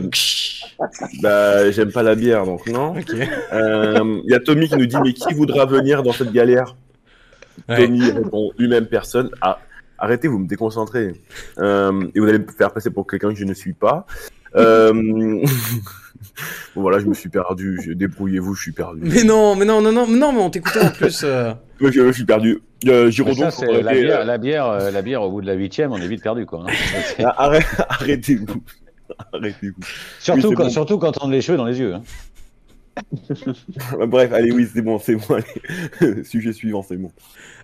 bah, 1.22 1.72
j'aime 1.72 1.92
pas 1.92 2.04
la 2.04 2.16
bière, 2.16 2.46
donc 2.46 2.68
non. 2.68 2.94
Il 2.96 3.02
okay. 3.02 3.28
euh, 3.52 4.22
y 4.26 4.34
a 4.34 4.40
Tommy 4.40 4.70
qui 4.70 4.78
nous 4.78 4.86
dit, 4.86 4.96
mais 5.04 5.12
qui 5.12 5.34
voudra 5.34 5.66
venir 5.66 6.02
dans 6.02 6.14
cette 6.14 6.32
galère? 6.32 6.76
Ouais. 7.68 7.86
Tommy 7.86 8.10
répond, 8.10 8.52
lui-même 8.58 8.86
personne. 8.86 9.32
Ah, 9.42 9.60
arrêtez, 10.04 10.28
vous 10.28 10.40
me 10.40 10.48
déconcentrez. 10.48 11.14
Euh, 11.60 12.08
et 12.14 12.20
vous 12.20 12.28
allez 12.28 12.40
me 12.40 12.52
faire 12.52 12.72
passer 12.72 12.90
pour 12.90 13.08
quelqu'un 13.08 13.30
que 13.30 13.40
je 13.40 13.46
ne 13.46 13.54
suis 13.54 13.74
pas. 13.74 14.06
Euh... 14.56 14.94
bon, 14.94 15.42
voilà, 16.82 17.00
je 17.00 17.06
me 17.06 17.14
suis 17.14 17.30
perdu. 17.30 17.96
Débrouillez-vous, 17.96 18.54
je 18.54 18.62
suis 18.62 18.72
perdu. 18.72 19.02
Mais 19.04 19.24
non, 19.24 19.56
mais 19.56 19.66
non, 19.66 19.82
non, 19.82 19.92
non, 19.92 20.08
non, 20.08 20.34
mais 20.34 20.39
on 20.39 20.50
t'écoutait 20.50 20.82
en 20.82 20.92
plus. 20.92 21.22
Euh... 21.24 21.54
je, 21.82 21.89
je, 21.92 22.12
suis 22.12 22.26
perdu. 22.26 22.62
Euh, 22.88 23.10
Giraudon, 23.10 23.50
ça, 23.50 23.66
la, 23.66 23.94
bière, 23.94 24.26
la, 24.26 24.38
bière, 24.38 24.68
euh, 24.68 24.92
la 24.92 25.02
bière, 25.02 25.22
au 25.22 25.32
bout 25.32 25.42
de 25.42 25.48
la 25.48 25.54
huitième, 25.54 25.92
on 25.94 25.98
est 25.98 26.08
vite 26.08 26.22
perdu, 26.22 26.46
quoi. 26.46 26.66
Hein. 26.68 27.34
Arrêtez-vous. 27.89 28.63
Arrêtez-vous. 29.32 29.82
Surtout, 30.20 30.50
oui, 30.50 30.56
quand, 30.56 30.63
bon. 30.66 30.70
surtout 30.70 30.98
quand 30.98 31.18
on 31.22 31.30
a 31.30 31.32
les 31.32 31.42
cheveux 31.42 31.58
dans 31.58 31.66
les 31.66 31.80
yeux. 31.80 31.94
Hein. 31.94 32.02
Bref, 34.08 34.32
allez, 34.34 34.51
oui, 34.51 34.67
c'est 34.71 34.82
bon, 34.82 34.99
c'est 34.99 35.15
bon. 35.15 35.39
Sujet 36.23 36.53
suivant, 36.53 36.84
c'est 36.88 36.97
bon. 36.97 37.12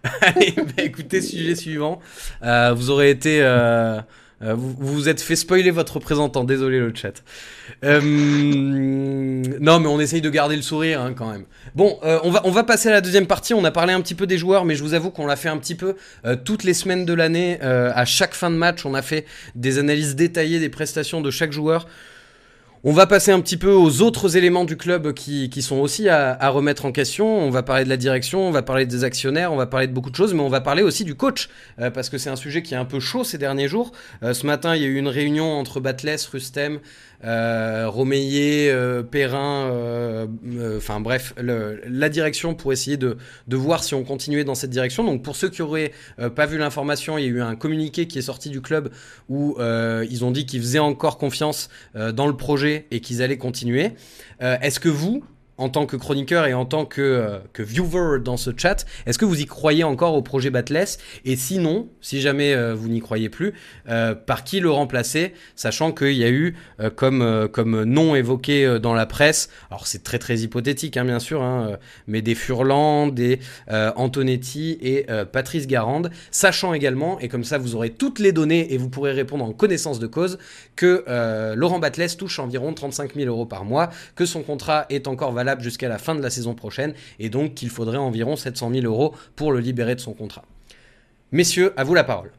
allez, 0.22 0.54
bah, 0.56 0.84
écoutez, 0.84 1.22
sujet 1.22 1.56
suivant. 1.56 2.00
Euh, 2.44 2.74
vous 2.74 2.90
aurez 2.90 3.10
été. 3.10 3.42
Euh, 3.42 4.00
euh, 4.42 4.54
vous 4.54 4.74
vous 4.80 5.10
êtes 5.10 5.20
fait 5.20 5.36
spoiler 5.36 5.70
votre 5.70 5.96
représentant, 5.96 6.46
désolé 6.46 6.80
le 6.80 6.94
chat. 6.96 7.24
Non, 7.84 8.00
mais 9.80 9.88
on 9.88 10.00
essaye 10.00 10.22
de 10.22 10.30
garder 10.30 10.56
le 10.56 10.62
sourire 10.62 11.02
hein, 11.02 11.14
quand 11.14 11.30
même. 11.30 11.44
Bon, 11.76 12.00
on, 12.02 12.32
va, 12.32 12.40
on 12.46 12.52
va 12.52 12.64
passer 12.64 12.88
à 12.88 12.94
la 12.94 13.02
deuxième 13.02 13.28
partie. 13.28 13.54
On 13.54 13.66
a 13.66 13.72
parlé 13.72 13.92
un 13.92 14.00
petit 14.00 14.16
peu 14.16 14.28
des 14.28 14.38
joueurs, 14.38 14.64
mais 14.64 14.76
je 14.76 14.84
vous 14.84 14.94
avoue 14.94 15.12
qu'on 15.12 15.26
l'a 15.26 15.36
fait 15.36 15.50
un 15.50 15.58
petit 15.58 15.76
peu 15.76 15.96
toutes 16.46 16.64
les 16.64 16.74
semaines 16.74 17.04
de 17.04 17.14
l'année. 17.14 17.60
à 17.62 18.06
chaque 18.06 18.34
fin 18.34 18.50
de 18.50 18.56
match, 18.56 18.86
on 18.86 18.94
a 18.94 19.02
fait 19.02 19.26
des 19.56 19.78
analyses 19.78 20.16
détaillées 20.16 20.60
des 20.60 20.70
prestations 20.70 21.20
de 21.20 21.32
chaque 21.32 21.52
joueur. 21.52 21.86
On 22.86 22.94
va 22.94 23.08
passer 23.08 23.34
un 23.34 23.42
petit 23.42 23.58
peu 23.58 23.74
aux 23.74 24.02
autres 24.02 24.38
éléments 24.38 24.64
du 24.64 24.78
club 24.78 25.12
qui, 25.12 25.62
sont 25.62 25.76
aussi 25.80 26.08
à, 26.08 26.32
à, 26.32 26.48
remettre 26.48 26.86
en 26.86 26.94
question. 26.94 27.28
On 27.28 27.50
va 27.50 27.62
parler 27.62 27.84
de 27.84 27.90
la 27.90 27.98
direction, 27.98 28.48
on 28.48 28.52
va 28.52 28.62
parler 28.62 28.86
des 28.86 29.04
actionnaires, 29.04 29.52
on 29.52 29.58
va 29.58 29.66
parler 29.66 29.88
de 29.88 29.92
beaucoup 29.92 30.10
de 30.10 30.16
choses, 30.16 30.34
mais 30.34 30.40
on 30.40 30.48
va 30.48 30.62
parler 30.62 30.82
aussi 30.82 31.04
du 31.04 31.14
coach, 31.14 31.50
euh, 31.82 31.92
parce 31.92 32.08
que 32.08 32.18
c'est 32.18 32.30
un 32.30 32.38
sujet 32.38 32.64
qui 32.64 32.76
est 32.76 32.78
un 32.78 32.86
peu 32.86 33.02
chaud 33.02 33.26
ces 33.26 33.38
derniers 33.38 33.68
jours. 33.68 33.92
Euh, 34.24 34.34
ce 34.34 34.46
matin, 34.46 34.78
il 34.78 34.82
y 34.82 34.86
a 34.86 34.88
eu 34.88 34.96
une 34.96 35.10
réunion 35.10 35.60
entre 35.60 35.82
Batles, 35.82 36.16
Rustem, 36.32 36.80
euh, 37.24 37.90
Romeyer, 37.90 38.72
euh, 38.72 39.04
Perrin, 39.04 39.70
euh, 39.72 40.28
enfin 40.78 41.00
bref, 41.00 41.34
la 41.38 42.10
direction 42.10 42.56
pour 42.56 42.72
essayer 42.72 42.98
de, 42.98 43.18
de 43.48 43.56
voir 43.58 43.84
si 43.84 43.94
on 43.94 44.04
continuait 44.04 44.44
dans 44.44 44.56
cette 44.56 44.70
direction. 44.70 45.04
Donc 45.04 45.24
pour 45.24 45.36
ceux 45.36 45.50
qui 45.50 45.62
auraient 45.62 45.92
pas 46.36 46.46
vu 46.46 46.58
l'information, 46.58 47.18
il 47.18 47.26
y 47.26 47.28
a 47.28 47.30
eu 47.30 47.42
un 47.42 47.56
communiqué 47.56 48.08
qui 48.08 48.20
est 48.20 48.24
sorti 48.24 48.50
du 48.50 48.62
club 48.62 48.92
où 49.28 49.58
ils 49.60 50.26
ont 50.26 50.32
dit 50.32 50.46
qu'ils 50.46 50.62
faisaient 50.62 50.80
encore 50.80 51.18
confiance 51.18 51.70
dans 51.96 52.28
le 52.28 52.36
projet 52.36 52.88
et 52.92 53.00
qu'ils 53.02 53.22
allaient 53.22 53.38
continuer. 53.38 53.92
Est-ce 54.40 54.80
que 54.80 54.90
vous, 54.90 55.24
en 55.60 55.70
tant 55.70 55.86
que 55.86 55.98
chroniqueur 55.98 56.48
et 56.48 56.54
en 56.54 56.66
tant 56.66 56.86
que, 56.86 57.02
euh, 57.02 57.38
que 57.54 57.62
viewer 57.62 58.20
dans 58.24 58.38
ce 58.38 58.52
chat, 58.56 58.86
est-ce 59.06 59.20
que 59.20 59.26
vous 59.26 59.42
y 59.42 59.46
croyez 59.46 59.84
encore 59.84 60.16
au 60.16 60.22
projet 60.22 60.50
Batless? 60.50 60.98
Et 61.26 61.36
sinon, 61.36 61.90
si 62.02 62.22
jamais 62.22 62.54
euh, 62.54 62.74
vous 62.74 62.88
n'y 62.88 63.02
croyez 63.02 63.30
plus, 63.30 63.54
euh, 63.90 64.16
par 64.16 64.44
qui 64.44 64.62
le 64.62 64.72
remplacer 64.72 65.34
Sachant 65.56 65.92
qu'il 65.92 66.14
y 66.14 66.24
a 66.24 66.30
eu, 66.30 66.56
comme, 66.96 67.50
comme 67.52 67.84
nom 67.84 68.16
évoqué 68.16 68.80
dans 68.82 68.94
la 68.94 69.06
presse, 69.06 69.50
alors 69.70 69.88
c'est 69.88 70.04
très 70.04 70.18
très 70.18 70.38
hypothétique 70.38 70.96
hein, 70.96 71.04
bien 71.04 71.20
sûr, 71.20 71.44
hein, 71.44 71.78
mais 72.08 72.22
des 72.22 72.36
Furlan, 72.36 73.08
des 73.08 73.40
Antonetti 73.68 74.78
et 74.82 75.06
Patrice 75.32 75.68
Garande, 75.68 76.12
sachant 76.32 76.74
également, 76.74 77.20
et 77.20 77.28
comme 77.28 77.44
ça 77.44 77.58
vous 77.58 77.76
aurez 77.76 77.90
toutes 77.90 78.20
les 78.20 78.32
données 78.32 78.74
et 78.74 78.78
vous 78.78 78.90
pourrez 78.90 79.12
répondre 79.12 79.44
en 79.44 79.52
connaissance 79.52 80.00
de 80.00 80.08
cause, 80.08 80.38
que 80.78 81.04
Laurent 81.56 81.80
Batless 81.80 82.16
touche 82.16 82.40
environ 82.40 82.74
35 82.74 83.16
000 83.16 83.28
euros 83.28 83.46
par 83.46 83.66
mois, 83.66 83.90
que 84.16 84.26
son 84.26 84.42
contrat 84.42 84.86
est 84.90 85.08
encore 85.08 85.34
valable 85.34 85.49
jusqu'à 85.60 85.90
la 85.90 85.98
fin 85.98 86.16
de 86.16 86.22
la 86.22 86.30
saison 86.30 86.54
prochaine 86.54 86.94
et 87.20 87.30
donc 87.30 87.54
qu'il 87.54 87.70
faudrait 87.70 87.98
environ 87.98 88.36
700 88.36 88.72
000 88.74 88.86
euros 88.86 89.16
pour 89.36 89.52
le 89.52 89.60
libérer 89.60 89.96
de 89.96 90.00
son 90.00 90.14
contrat. 90.14 90.44
Messieurs, 91.32 91.74
à 91.78 91.84
vous 91.84 91.94
la 91.94 92.04
parole. 92.04 92.32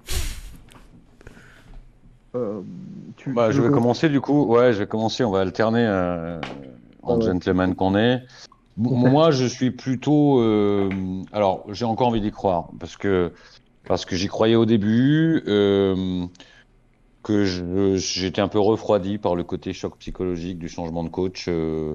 Euh, 2.35 2.61
tu, 3.17 3.33
bah, 3.33 3.49
tu 3.49 3.57
je 3.57 3.63
vais 3.63 3.71
commencer 3.71 4.09
du 4.09 4.21
coup. 4.21 4.45
Ouais, 4.47 4.73
je 4.73 4.81
vais 4.81 4.87
commencer. 4.87 5.25
On 5.25 5.31
va 5.31 5.41
alterner 5.41 5.85
euh, 5.85 6.41
en 7.03 7.15
ah 7.15 7.19
ouais. 7.19 7.27
gentleman 7.27 7.75
qu'on 7.75 7.97
est. 7.97 8.23
Moi, 8.77 9.31
je 9.31 9.47
suis 9.47 9.71
plutôt. 9.71 10.41
Euh, 10.41 10.89
alors, 11.33 11.65
j'ai 11.71 11.85
encore 11.85 12.09
envie 12.09 12.21
d'y 12.21 12.31
croire 12.31 12.69
parce 12.79 12.97
que 12.97 13.33
parce 13.87 14.05
que 14.05 14.17
j'y 14.17 14.29
croyais 14.29 14.57
au 14.57 14.67
début. 14.67 15.43
Que 17.31 17.45
j'étais 17.97 18.41
un 18.41 18.49
peu 18.49 18.59
refroidi 18.59 19.19
par 19.19 19.37
le 19.37 19.45
côté 19.45 19.73
choc 19.73 19.97
psychologique 19.99 20.59
du 20.59 20.69
changement 20.69 21.05
de 21.05 21.11
coach. 21.11 21.45
Euh, 21.47 21.95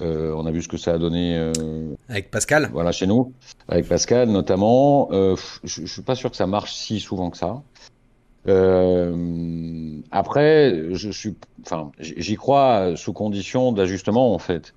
euh, 0.00 0.32
on 0.36 0.46
a 0.46 0.52
vu 0.52 0.62
ce 0.62 0.68
que 0.68 0.76
ça 0.76 0.92
a 0.92 0.98
donné 0.98 1.36
euh, 1.36 1.52
avec 2.08 2.30
Pascal. 2.30 2.70
Voilà 2.72 2.92
chez 2.92 3.08
nous, 3.08 3.32
avec 3.66 3.88
Pascal 3.88 4.28
notamment. 4.28 5.08
Je, 5.10 5.36
je 5.64 5.86
suis 5.86 6.02
pas 6.02 6.14
sûr 6.14 6.30
que 6.30 6.36
ça 6.36 6.46
marche 6.46 6.72
si 6.72 7.00
souvent 7.00 7.30
que 7.30 7.36
ça. 7.36 7.62
Après, 10.12 10.92
je 10.92 11.10
suis, 11.10 11.34
enfin, 11.62 11.90
j'y 11.98 12.36
crois 12.36 12.94
sous 12.94 13.12
condition 13.12 13.72
d'ajustement 13.72 14.32
en 14.32 14.38
fait. 14.38 14.72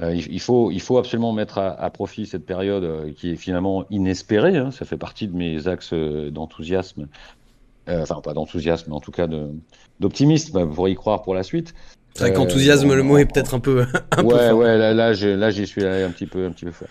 Il, 0.00 0.32
il, 0.32 0.40
faut, 0.40 0.70
il 0.70 0.80
faut 0.80 0.96
absolument 0.96 1.34
mettre 1.34 1.58
à, 1.58 1.72
à, 1.72 1.90
profit 1.90 2.24
cette 2.24 2.46
période 2.46 3.12
qui 3.12 3.32
est 3.32 3.36
finalement 3.36 3.84
inespérée. 3.90 4.56
Hein, 4.56 4.70
ça 4.70 4.86
fait 4.86 4.96
partie 4.96 5.28
de 5.28 5.36
mes 5.36 5.68
axes 5.68 5.92
d'enthousiasme 5.92 7.08
enfin, 7.88 8.20
pas 8.22 8.32
d'enthousiasme, 8.32 8.86
mais 8.88 8.96
en 8.96 9.00
tout 9.00 9.10
cas 9.10 9.26
d'optimisme 9.98 10.66
pour 10.68 10.88
y 10.88 10.94
croire 10.94 11.22
pour 11.22 11.34
la 11.34 11.42
suite. 11.42 11.74
C'est 12.14 12.24
vrai 12.24 12.32
qu'enthousiasme, 12.32 12.92
le 12.92 13.02
mot 13.02 13.18
est 13.18 13.24
peut-être 13.24 13.54
un 13.54 13.60
peu. 13.60 13.86
Un 14.16 14.24
ouais, 14.24 14.48
peu 14.48 14.54
ouais, 14.54 14.76
là, 14.76 14.92
là, 14.92 15.50
j'y 15.50 15.66
suis 15.66 15.84
allé 15.84 16.02
un 16.02 16.10
petit 16.10 16.26
peu, 16.26 16.46
un 16.46 16.50
petit 16.50 16.64
peu 16.64 16.72
fort. 16.72 16.88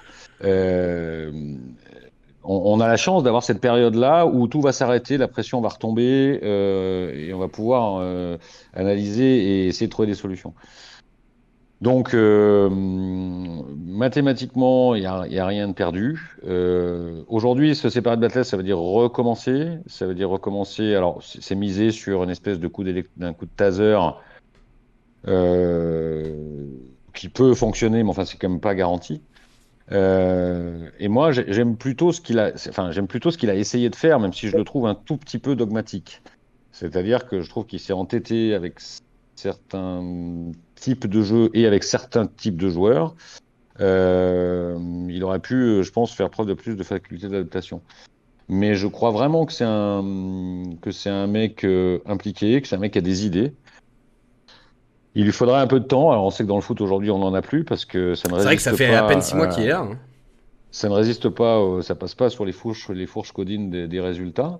On, 2.43 2.80
a 2.80 2.88
la 2.88 2.97
chance 2.97 3.21
d'avoir 3.23 3.43
cette 3.43 3.60
période-là 3.60 4.25
où 4.25 4.47
tout 4.47 4.62
va 4.62 4.71
s'arrêter, 4.71 5.17
la 5.17 5.28
pression 5.28 5.60
va 5.62 5.69
retomber 5.69 6.39
et 6.41 7.34
on 7.34 7.38
va 7.38 7.49
pouvoir 7.49 8.02
analyser 8.73 9.23
et 9.23 9.67
essayer 9.67 9.88
de 9.88 9.91
trouver 9.91 10.08
des 10.08 10.15
solutions. 10.15 10.54
Donc, 11.81 12.13
euh, 12.13 12.69
mathématiquement, 12.69 14.95
il 14.95 15.01
n'y 15.01 15.05
a, 15.05 15.45
rien 15.45 15.69
de 15.69 15.73
perdu. 15.73 16.37
Euh, 16.45 17.23
Aujourd'hui, 17.27 17.73
se 17.73 17.89
séparer 17.89 18.17
de 18.17 18.21
Battle, 18.21 18.43
ça 18.43 18.57
veut 18.57 18.63
dire 18.63 18.79
recommencer. 18.79 19.77
Ça 19.87 20.05
veut 20.05 20.15
dire 20.15 20.29
recommencer. 20.29 20.93
Alors, 20.93 21.23
c'est 21.23 21.55
misé 21.55 21.91
sur 21.91 22.23
une 22.23 22.29
espèce 22.29 22.59
de 22.59 22.67
coup 22.67 22.83
d'un 22.83 23.33
coup 23.33 23.45
de 23.45 23.51
taser 23.55 23.97
euh, 25.27 26.65
qui 27.13 27.29
peut 27.29 27.53
fonctionner, 27.53 28.03
mais 28.03 28.09
enfin, 28.09 28.25
c'est 28.25 28.37
quand 28.37 28.49
même 28.49 28.59
pas 28.59 28.75
garanti. 28.75 29.21
Et 29.91 31.07
moi, 31.07 31.31
j'aime 31.31 31.77
plutôt 31.77 32.11
ce 32.11 32.19
qu'il 32.19 32.39
a, 32.39 32.51
enfin, 32.67 32.91
j'aime 32.91 33.07
plutôt 33.07 33.31
ce 33.31 33.37
qu'il 33.37 33.49
a 33.49 33.55
essayé 33.55 33.89
de 33.89 33.95
faire, 33.95 34.19
même 34.19 34.33
si 34.33 34.49
je 34.49 34.57
le 34.57 34.65
trouve 34.65 34.85
un 34.85 34.95
tout 34.95 35.17
petit 35.17 35.39
peu 35.39 35.55
dogmatique. 35.55 36.21
C'est-à-dire 36.71 37.25
que 37.25 37.41
je 37.41 37.49
trouve 37.49 37.65
qu'il 37.65 37.79
s'est 37.79 37.93
entêté 37.93 38.53
avec 38.53 38.79
certains 39.39 40.52
type 40.75 41.08
de 41.08 41.21
jeu 41.21 41.49
et 41.54 41.65
avec 41.65 41.84
certains 41.84 42.28
types 42.28 42.58
de 42.58 42.69
joueurs, 42.69 43.15
euh, 43.80 44.78
il 45.10 45.23
aurait 45.23 45.39
pu, 45.39 45.84
je 45.84 45.91
pense, 45.91 46.13
faire 46.13 46.30
preuve 46.30 46.47
de 46.47 46.54
plus 46.54 46.75
de 46.75 46.84
faculté 46.84 47.28
d'adaptation. 47.28 47.82
Mais 48.49 48.75
je 48.75 48.88
crois 48.88 49.12
vraiment 49.12 49.45
que 49.45 49.54
c'est 49.54 49.65
un 49.67 50.63
que 50.82 50.91
c'est 50.91 51.10
un 51.10 51.28
mec 51.28 51.63
euh, 51.63 51.99
impliqué, 52.06 52.62
que 52.62 52.67
c'est 52.67 52.75
un 52.75 52.80
mec 52.80 52.93
qui 52.93 52.97
a 52.97 53.02
des 53.02 53.25
idées. 53.25 53.54
Il 55.15 55.25
lui 55.25 55.32
faudrait 55.32 55.60
un 55.60 55.67
peu 55.67 55.80
de 55.80 55.86
temps. 55.86 56.12
Alors 56.12 56.25
on 56.25 56.32
sait 56.32 56.43
que 56.43 56.49
dans 56.49 56.56
le 56.56 56.62
foot 56.62 56.82
aujourd'hui 56.82 57.12
on 57.12 57.19
n'en 57.19 57.34
a 57.34 57.41
plus 57.41 57.63
parce 57.63 57.86
que 57.86 58.15
ça 58.15 58.28
ne 58.28 58.34
résiste 58.34 58.36
pas. 58.36 58.39
C'est 58.39 58.45
vrai 58.45 58.56
que 58.56 58.62
ça 58.62 58.73
fait 58.73 58.95
à 58.95 59.04
peine 59.04 59.21
six 59.21 59.36
mois 59.36 59.47
qu'il 59.47 59.63
est 59.63 59.67
là. 59.67 59.82
Hein. 59.82 59.97
Ça 60.71 60.89
ne 60.89 60.93
résiste 60.93 61.30
pas, 61.30 61.82
ça 61.82 61.95
passe 61.95 62.15
pas 62.15 62.30
sur 62.30 62.45
les 62.45 62.52
fourches 62.52 62.89
les 62.89 63.06
fourches 63.06 63.32
codines 63.32 63.69
des, 63.69 63.88
des 63.88 63.99
résultats. 64.02 64.60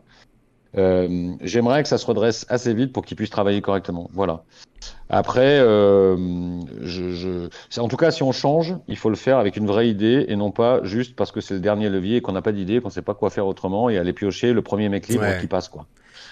Euh, 0.78 1.34
j'aimerais 1.42 1.82
que 1.84 1.90
ça 1.90 1.98
se 1.98 2.06
redresse 2.06 2.46
assez 2.50 2.74
vite 2.74 2.94
pour 2.94 3.04
qu'il 3.06 3.18
puisse 3.18 3.30
travailler 3.30 3.62
correctement. 3.62 4.10
Voilà. 4.14 4.44
Après, 5.10 5.60
euh, 5.60 6.16
je, 6.82 7.10
je... 7.12 7.80
en 7.80 7.88
tout 7.88 7.98
cas, 7.98 8.12
si 8.12 8.22
on 8.22 8.32
change, 8.32 8.76
il 8.88 8.96
faut 8.96 9.10
le 9.10 9.16
faire 9.16 9.40
avec 9.40 9.58
une 9.58 9.66
vraie 9.66 9.90
idée 9.90 10.26
et 10.28 10.36
non 10.36 10.52
pas 10.52 10.82
juste 10.84 11.16
parce 11.16 11.32
que 11.32 11.42
c'est 11.42 11.56
le 11.56 11.60
dernier 11.60 11.90
levier 11.90 12.18
et 12.18 12.22
qu'on 12.22 12.34
n'a 12.34 12.44
pas 12.44 12.52
d'idée, 12.52 12.80
qu'on 12.80 12.90
ne 12.90 12.94
sait 12.94 13.02
pas 13.02 13.16
quoi 13.16 13.30
faire 13.32 13.48
autrement 13.48 13.90
et 13.90 13.98
aller 13.98 14.14
piocher 14.14 14.54
le 14.54 14.62
premier 14.62 14.88
mec 14.90 15.08
libre 15.08 15.26
qui 15.42 15.48
passe. 15.48 15.70
quoi. 15.70 15.88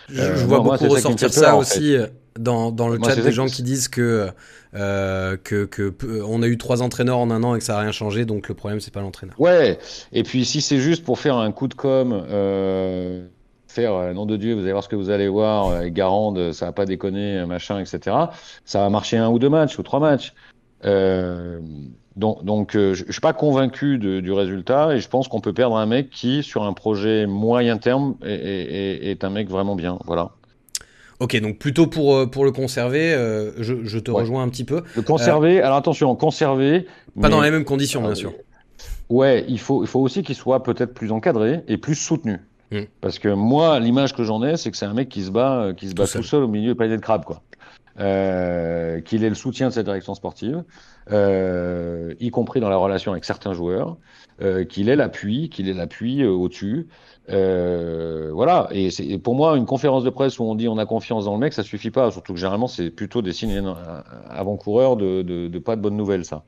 Je, 0.10 0.21
euh, 0.21 0.34
vois 0.45 0.60
beaucoup 0.60 0.88
ressortir 0.88 1.34
ça, 1.34 1.58
aussi 1.58 1.97
dans, 2.39 2.71
dans 2.71 2.88
le 2.88 3.00
chat 3.04 3.15
des 3.15 3.32
gens 3.32 3.47
qui 3.47 3.63
disent 3.63 3.88
que, 3.88 4.30
euh, 4.76 5.36
que, 5.43 5.65
que 5.65 5.93
on 6.26 6.41
a 6.43 6.47
eu 6.47 6.58
trois 6.58 6.82
entraîneurs 6.82 7.17
en 7.17 7.32
un 7.32 7.43
an 7.43 7.56
et 7.56 7.58
que 7.58 7.63
ça 7.65 7.73
n'a 7.73 7.80
rien 7.80 7.91
changé, 7.91 8.26
donc 8.26 8.47
le 8.47 8.54
problème 8.54 8.80
c'est 8.80 8.93
pas 8.93 9.02
l'entraîneur. 9.02 9.36
Ouais, 9.39 9.80
et 10.13 10.23
puis 10.23 10.45
si 10.45 10.62
c'est 10.62 10.80
juste 10.80 11.04
pour 11.04 11.19
faire 11.19 11.36
un 11.36 11.52
coup 11.52 11.67
de 11.67 11.73
com. 11.73 12.26
Euh 12.30 13.26
faire 13.78 13.94
euh, 13.94 14.13
nom 14.13 14.26
de 14.26 14.38
Dieu, 14.38 14.56
vous 14.56 14.62
allez 14.62 14.72
voir 14.72 14.84
ce 14.84 14.90
que 14.90 14.96
vous 14.96 15.12
allez 15.12 15.28
voir, 15.28 15.68
euh, 15.68 15.90
Garande, 15.90 16.52
ça 16.52 16.66
va 16.66 16.72
pas 16.72 16.86
déconner, 16.86 17.46
machin, 17.46 17.80
etc. 17.80 18.16
Ça 18.66 18.82
va 18.82 18.90
marcher 18.90 19.18
un 19.18 19.30
ou 19.30 19.38
deux 19.38 19.50
matchs 19.50 19.78
ou 19.78 19.84
trois 19.84 20.00
matchs. 20.00 20.34
Euh, 20.86 21.60
donc, 22.16 22.44
donc 22.44 22.72
je, 22.74 23.04
suis 23.10 23.22
pas 23.22 23.34
convaincu 23.34 24.00
du 24.00 24.32
résultat 24.32 24.96
et 24.96 25.00
je 25.00 25.08
pense 25.08 25.28
qu'on 25.28 25.42
peut 25.42 25.54
perdre 25.54 25.78
un 25.78 25.86
mec 25.86 26.10
qui, 26.10 26.42
sur 26.42 26.63
un 26.63 26.74
projet 26.74 27.28
moyen 27.28 27.78
terme, 27.78 28.16
est, 28.26 29.12
est, 29.12 29.24
un 29.24 29.30
mec 29.30 29.48
vraiment 29.50 29.76
bien. 29.76 30.00
Voilà. 30.06 30.32
Ok, 31.20 31.40
donc 31.40 31.60
plutôt 31.60 31.86
pour, 31.86 32.28
pour 32.32 32.44
le 32.44 32.52
conserver, 32.52 33.12
je, 33.60 33.86
je, 33.86 34.00
te 34.00 34.10
rejoins 34.10 34.42
un 34.42 34.50
petit 34.50 34.63
peu. 34.63 34.82
Le 34.96 35.04
conserver, 35.04 35.62
alors 35.62 35.78
attention, 35.78 36.16
conserver. 36.16 36.88
Pas 37.22 37.30
dans 37.30 37.42
les 37.42 37.52
mêmes 37.52 37.66
conditions, 37.66 38.02
bien 38.02 38.16
sûr. 38.16 38.34
Ouais, 39.10 39.46
il 39.48 39.60
faut, 39.60 39.84
il 39.84 39.88
faut 39.88 40.00
aussi 40.00 40.24
qu'il 40.24 40.36
soit 40.36 40.63
peut-être 40.63 40.96
plus 40.96 41.12
encadré 41.12 41.63
et 41.68 41.78
plus 41.78 41.96
soutenu. 41.96 42.40
Mm. 42.72 42.82
Parce 43.02 43.20
que 43.20 43.30
moi, 43.30 43.80
l'image 43.80 44.14
que 44.14 44.24
j'en 44.24 44.44
ai, 44.44 44.58
c'est 44.58 44.72
que 44.72 44.78
c'est 44.78 44.86
un 44.86 44.94
mec 44.94 45.10
qui 45.10 45.24
se 45.24 45.32
bat, 45.32 45.62
euh, 45.62 45.74
qui 45.74 45.90
se 45.90 45.94
bat 45.94 46.08
tout, 46.08 46.24
seul. 46.24 46.44
au 46.44 46.48
milieu 46.48 46.72
du 46.72 46.76
panier 46.76 46.98
de 46.98 47.02
crabe, 47.02 47.24
quoi. 47.24 47.42
Euh, 48.00 49.02
qu'il 49.02 49.24
ait 49.24 49.30
le 49.30 49.36
soutien 49.36 49.70
de 49.70 49.74
cette 49.74 49.86
direction 49.86 50.14
sportive, 50.14 50.64
euh, 51.12 52.14
y 52.20 52.30
compris 52.30 52.60
dans 52.60 52.70
la 52.70 52.78
relation 52.78 53.12
avec 53.12 53.26
certains 53.26 53.54
joueurs, 53.54 53.98
euh, 54.40 54.66
qu'il 54.66 54.90
ait 54.90 54.96
l'appui, 54.96 55.50
qu'il 55.50 55.68
ait 55.68 55.74
l'appui 55.74 56.22
euh, 56.22 56.30
au-dessus. 56.30 56.88
Euh, 57.32 58.30
voilà. 58.32 58.68
Et 58.70 58.92
c'est 58.92 59.18
pour 59.18 59.34
moi 59.34 59.58
une 59.58 59.66
conférence 59.66 60.04
de 60.04 60.12
presse 60.12 60.38
où 60.38 60.44
on 60.44 60.54
dit 60.54 60.68
on 60.68 60.78
a 60.78 60.86
confiance 60.86 61.26
dans 61.26 61.34
le 61.34 61.40
mec, 61.40 61.54
ça 61.54 61.64
suffit 61.64 61.90
pas. 61.90 62.12
Surtout 62.12 62.34
que 62.34 62.40
généralement 62.40 62.68
c'est 62.68 62.92
plutôt 62.92 63.24
des 63.24 63.34
signes 63.34 63.64
avant-coureurs 64.30 64.96
de, 64.96 65.24
de, 65.24 65.48
de, 65.48 65.60
pas 65.60 65.76
de 65.76 65.82
bonnes 65.82 65.98
nouvelles, 65.98 66.24
ça. 66.24 66.44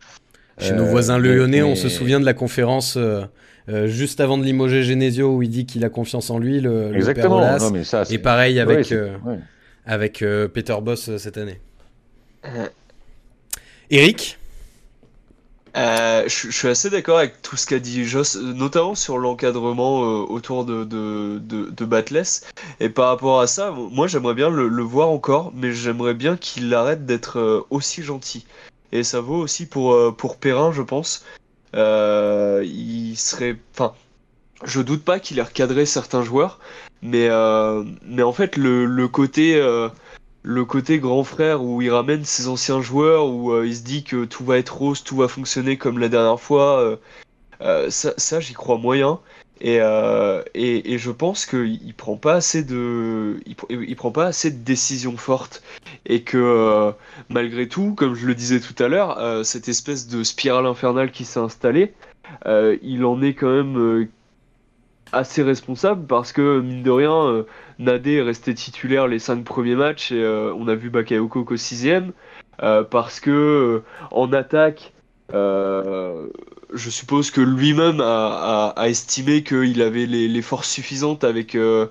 Chez 0.60 0.74
nos 0.74 0.86
voisins 0.86 1.18
lyonnais, 1.18 1.64
on 1.64 1.76
se 1.76 1.90
souvient 1.90 2.20
de 2.20 2.26
la 2.26 2.36
conférence 2.36 2.96
euh, 3.70 3.88
juste 3.88 4.20
avant 4.20 4.38
de 4.38 4.44
limoger 4.44 4.84
Genesio 4.84 5.36
où 5.36 5.44
il 5.44 5.50
dit 5.50 5.66
qu'il 5.66 5.86
a 5.86 5.90
confiance 5.90 6.30
en 6.32 6.40
lui, 6.40 6.60
le, 6.60 6.96
Exactement. 6.96 7.40
Le 7.40 7.70
mais 7.70 7.84
ça, 7.84 8.04
et 8.10 8.18
pareil 8.18 8.60
avec, 8.60 8.92
euh, 8.92 9.16
avec 9.86 10.24
euh, 10.24 10.48
Peter 10.48 10.76
Boss 10.82 11.16
cette 11.18 11.38
année. 11.38 11.60
Eric 13.92 14.38
je, 15.76 16.48
suis 16.52 16.68
assez 16.68 16.90
d'accord 16.90 17.20
avec 17.20 17.42
tout 17.42 17.56
ce 17.58 17.68
qu'a 17.68 17.80
dit 17.80 18.04
Joss, 18.04 18.36
notamment 18.38 18.96
sur 18.96 19.18
l'encadrement 19.18 20.00
autour 20.00 20.66
de, 20.66 20.84
de, 20.84 21.40
de, 21.40 21.86
Batless. 21.86 22.46
Et 22.80 22.90
par 22.90 23.08
rapport 23.08 23.40
à 23.40 23.48
ça, 23.48 23.72
moi 23.72 24.08
j'aimerais 24.08 24.34
bien 24.34 24.50
le, 24.50 24.68
le, 24.68 24.84
voir 24.84 25.10
encore, 25.10 25.54
mais 25.56 25.72
j'aimerais 25.72 26.16
bien 26.16 26.36
qu'il 26.38 26.74
arrête 26.74 27.06
d'être 27.06 27.66
aussi 27.70 28.04
gentil. 28.04 28.46
Et 28.92 29.04
ça 29.04 29.22
vaut 29.22 29.38
aussi 29.38 29.68
pour, 29.68 30.16
pour 30.18 30.38
Perrin, 30.38 30.74
je 30.74 30.82
pense. 30.82 31.24
Euh, 31.76 32.64
il 32.66 33.16
serait, 33.16 33.58
enfin, 33.74 33.94
je 34.64 34.82
doute 34.82 35.04
pas 35.04 35.20
qu'il 35.20 35.40
ait 35.40 35.44
recadré 35.44 35.86
certains 35.86 36.24
joueurs, 36.24 36.60
mais 37.02 37.28
euh, 37.30 37.84
mais 38.04 38.24
en 38.24 38.34
fait 38.34 38.58
le, 38.58 39.08
côté 39.08 39.56
euh, 39.56 39.90
le 40.44 40.66
côté 40.66 41.00
grand 41.00 41.24
frère 41.24 41.64
où 41.64 41.82
il 41.82 41.92
ramène 41.92 42.26
ses 42.26 42.48
anciens 42.48 42.82
joueurs, 42.82 43.28
où 43.28 43.64
il 43.64 43.76
se 43.76 43.84
dit 43.84 44.04
que 44.04 44.26
tout 44.26 44.44
va 44.44 44.58
être 44.58 44.76
rose, 44.78 45.04
tout 45.04 45.18
va 45.18 45.28
fonctionner 45.28 45.78
comme 45.78 46.00
la 46.00 46.10
dernière 46.10 46.40
fois, 46.40 46.98
ça, 47.62 48.14
ça 48.18 48.40
j'y 48.40 48.54
crois 48.54 48.78
moyen. 48.78 49.20
Et, 49.62 49.80
euh, 49.82 50.42
et, 50.54 50.94
et, 50.94 50.98
je 50.98 51.12
pense 51.12 51.46
qu'il 51.46 51.94
prend 51.96 52.16
pas 52.16 52.36
assez 52.36 52.64
de, 52.64 53.40
il, 53.46 53.96
prend 53.96 54.12
pas 54.12 54.28
assez 54.28 54.52
de 54.52 54.64
décisions 54.64 55.18
fortes. 55.18 55.62
Et 56.06 56.24
que 56.24 56.38
euh, 56.38 56.92
malgré 57.30 57.68
tout, 57.68 57.94
comme 57.94 58.16
je 58.16 58.26
le 58.26 58.36
disais 58.36 58.62
tout 58.62 58.82
à 58.82 58.88
l'heure, 58.88 59.20
euh, 59.20 59.44
cette 59.44 59.68
espèce 59.68 60.08
de 60.08 60.24
spirale 60.24 60.66
infernale 60.66 61.12
qui 61.12 61.26
s'est 61.26 61.40
installée, 61.40 61.94
il 62.46 63.04
en 63.06 63.22
est 63.22 63.34
quand 63.34 63.52
même 63.52 64.08
assez 65.12 65.42
responsable 65.42 66.06
parce 66.06 66.32
que 66.32 66.60
mine 66.62 66.84
de 66.84 66.92
rien, 66.92 67.44
Nadé 67.80 68.18
est 68.18 68.22
resté 68.22 68.54
titulaire 68.54 69.08
les 69.08 69.18
cinq 69.20 69.44
premiers 69.44 69.76
matchs 69.76 70.12
et 70.12 70.26
on 70.56 70.68
a 70.68 70.76
vu 70.76 70.92
Bakayoko 70.92 71.44
qu'au 71.44 71.58
sixième 71.58 72.12
parce 72.60 73.20
que 73.20 73.82
en 74.12 74.32
attaque 74.32 74.94
je 76.74 76.90
suppose 76.90 77.32
que 77.32 77.42
lui-même 77.42 78.02
a, 78.02 78.74
estimé 78.86 79.44
qu'il 79.44 79.82
avait 79.82 80.06
les, 80.06 80.42
forces 80.42 80.70
suffisantes 80.70 81.24
avec 81.24 81.56
euh, 81.56 81.88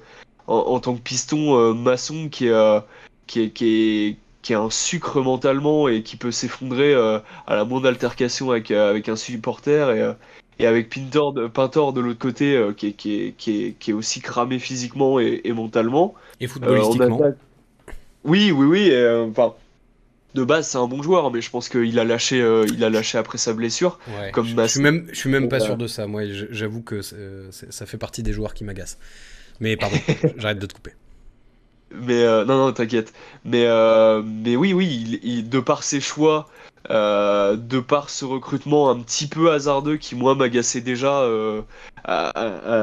en, 0.47 0.79
tant 0.81 0.95
que 0.95 1.01
piston 1.01 1.57
euh, 1.59 1.75
maçon 1.75 2.29
qui 2.29 2.47
est, 2.47 2.53
euh, 2.53 2.81
qui, 3.27 3.43
est, 3.43 3.51
qui, 3.51 4.17
est, 4.53 4.55
un 4.55 4.71
sucre 4.71 5.21
mentalement 5.21 5.89
et 5.89 6.03
qui 6.03 6.17
peut 6.17 6.31
s'effondrer 6.31 6.95
à 6.95 7.23
la 7.55 7.65
moindre 7.65 7.89
altercation 7.89 8.51
avec, 8.51 8.71
avec 8.71 9.09
un 9.09 9.17
supporter 9.17 9.91
et, 9.91 10.13
et 10.59 10.67
avec 10.67 10.89
Pintor 10.89 11.33
de, 11.35 11.47
Pintor 11.49 11.93
de 11.93 12.01
l'autre 12.01 12.19
côté 12.19 12.67
qui, 12.77 12.89
est, 12.89 12.93
qui, 12.93 13.27
est, 13.27 13.33
qui, 13.79 13.91
est, 13.91 13.93
aussi 13.93 14.21
cramé 14.21 14.59
physiquement 14.59 15.21
et, 15.21 15.53
mentalement. 15.53 16.15
Et 16.41 16.47
footballistiquement. 16.47 17.21
oui, 18.25 18.53
oui, 18.53 18.67
oui. 18.67 18.93
Enfin 19.31 19.55
de 20.39 20.45
base 20.45 20.69
c'est 20.69 20.79
un 20.79 20.87
bon 20.87 21.03
joueur 21.03 21.31
mais 21.31 21.41
je 21.41 21.51
pense 21.51 21.69
qu'il 21.69 21.99
a 21.99 22.05
lâché 22.05 22.41
euh, 22.41 22.67
il 22.73 22.83
a 22.85 22.91
lâché 22.91 23.19
après 23.19 23.39
sa 23.39 23.53
blessure. 23.53 23.99
Comme 24.33 24.47
je, 24.47 24.57
je, 24.57 24.67
suis 24.67 24.81
même 24.81 25.07
je 25.11 25.19
suis 25.19 25.31
même 25.31 25.49
pas 25.49 25.61
sûr 25.61 25.77
de 25.77 25.87
ça 25.87 26.07
moi 26.07 26.23
j'avoue 26.51 26.83
que 26.83 27.03
ça 27.03 27.87
fait 27.87 27.99
partie 27.99 28.23
des 28.23 28.33
joueurs 28.33 28.55
qui 28.55 28.65
m'agacent. 28.65 28.99
Mais 29.61 29.77
pardon 29.77 29.97
j'arrête 30.37 30.59
de 30.59 30.67
te 30.67 30.75
couper. 30.75 30.93
Mais 31.93 32.23
euh, 32.23 32.45
non 32.45 32.59
non 32.59 32.73
t'inquiète. 32.73 33.13
Mais 33.45 33.65
euh, 33.67 34.23
mais 34.25 34.57
oui 34.57 34.73
oui 34.73 35.21
il, 35.23 35.49
de 35.49 35.61
par 35.61 35.83
ses 35.83 36.01
choix 36.01 36.49
de 36.89 37.81
par 37.81 38.09
ce 38.09 38.25
recrutement 38.25 38.91
un 38.91 39.01
petit 39.01 39.27
peu 39.27 39.53
hasardeux 39.53 39.97
qui 39.97 40.15
moi 40.15 40.35
m'agaçait 40.35 40.81
déjà 40.81 41.29
à, 42.05 42.29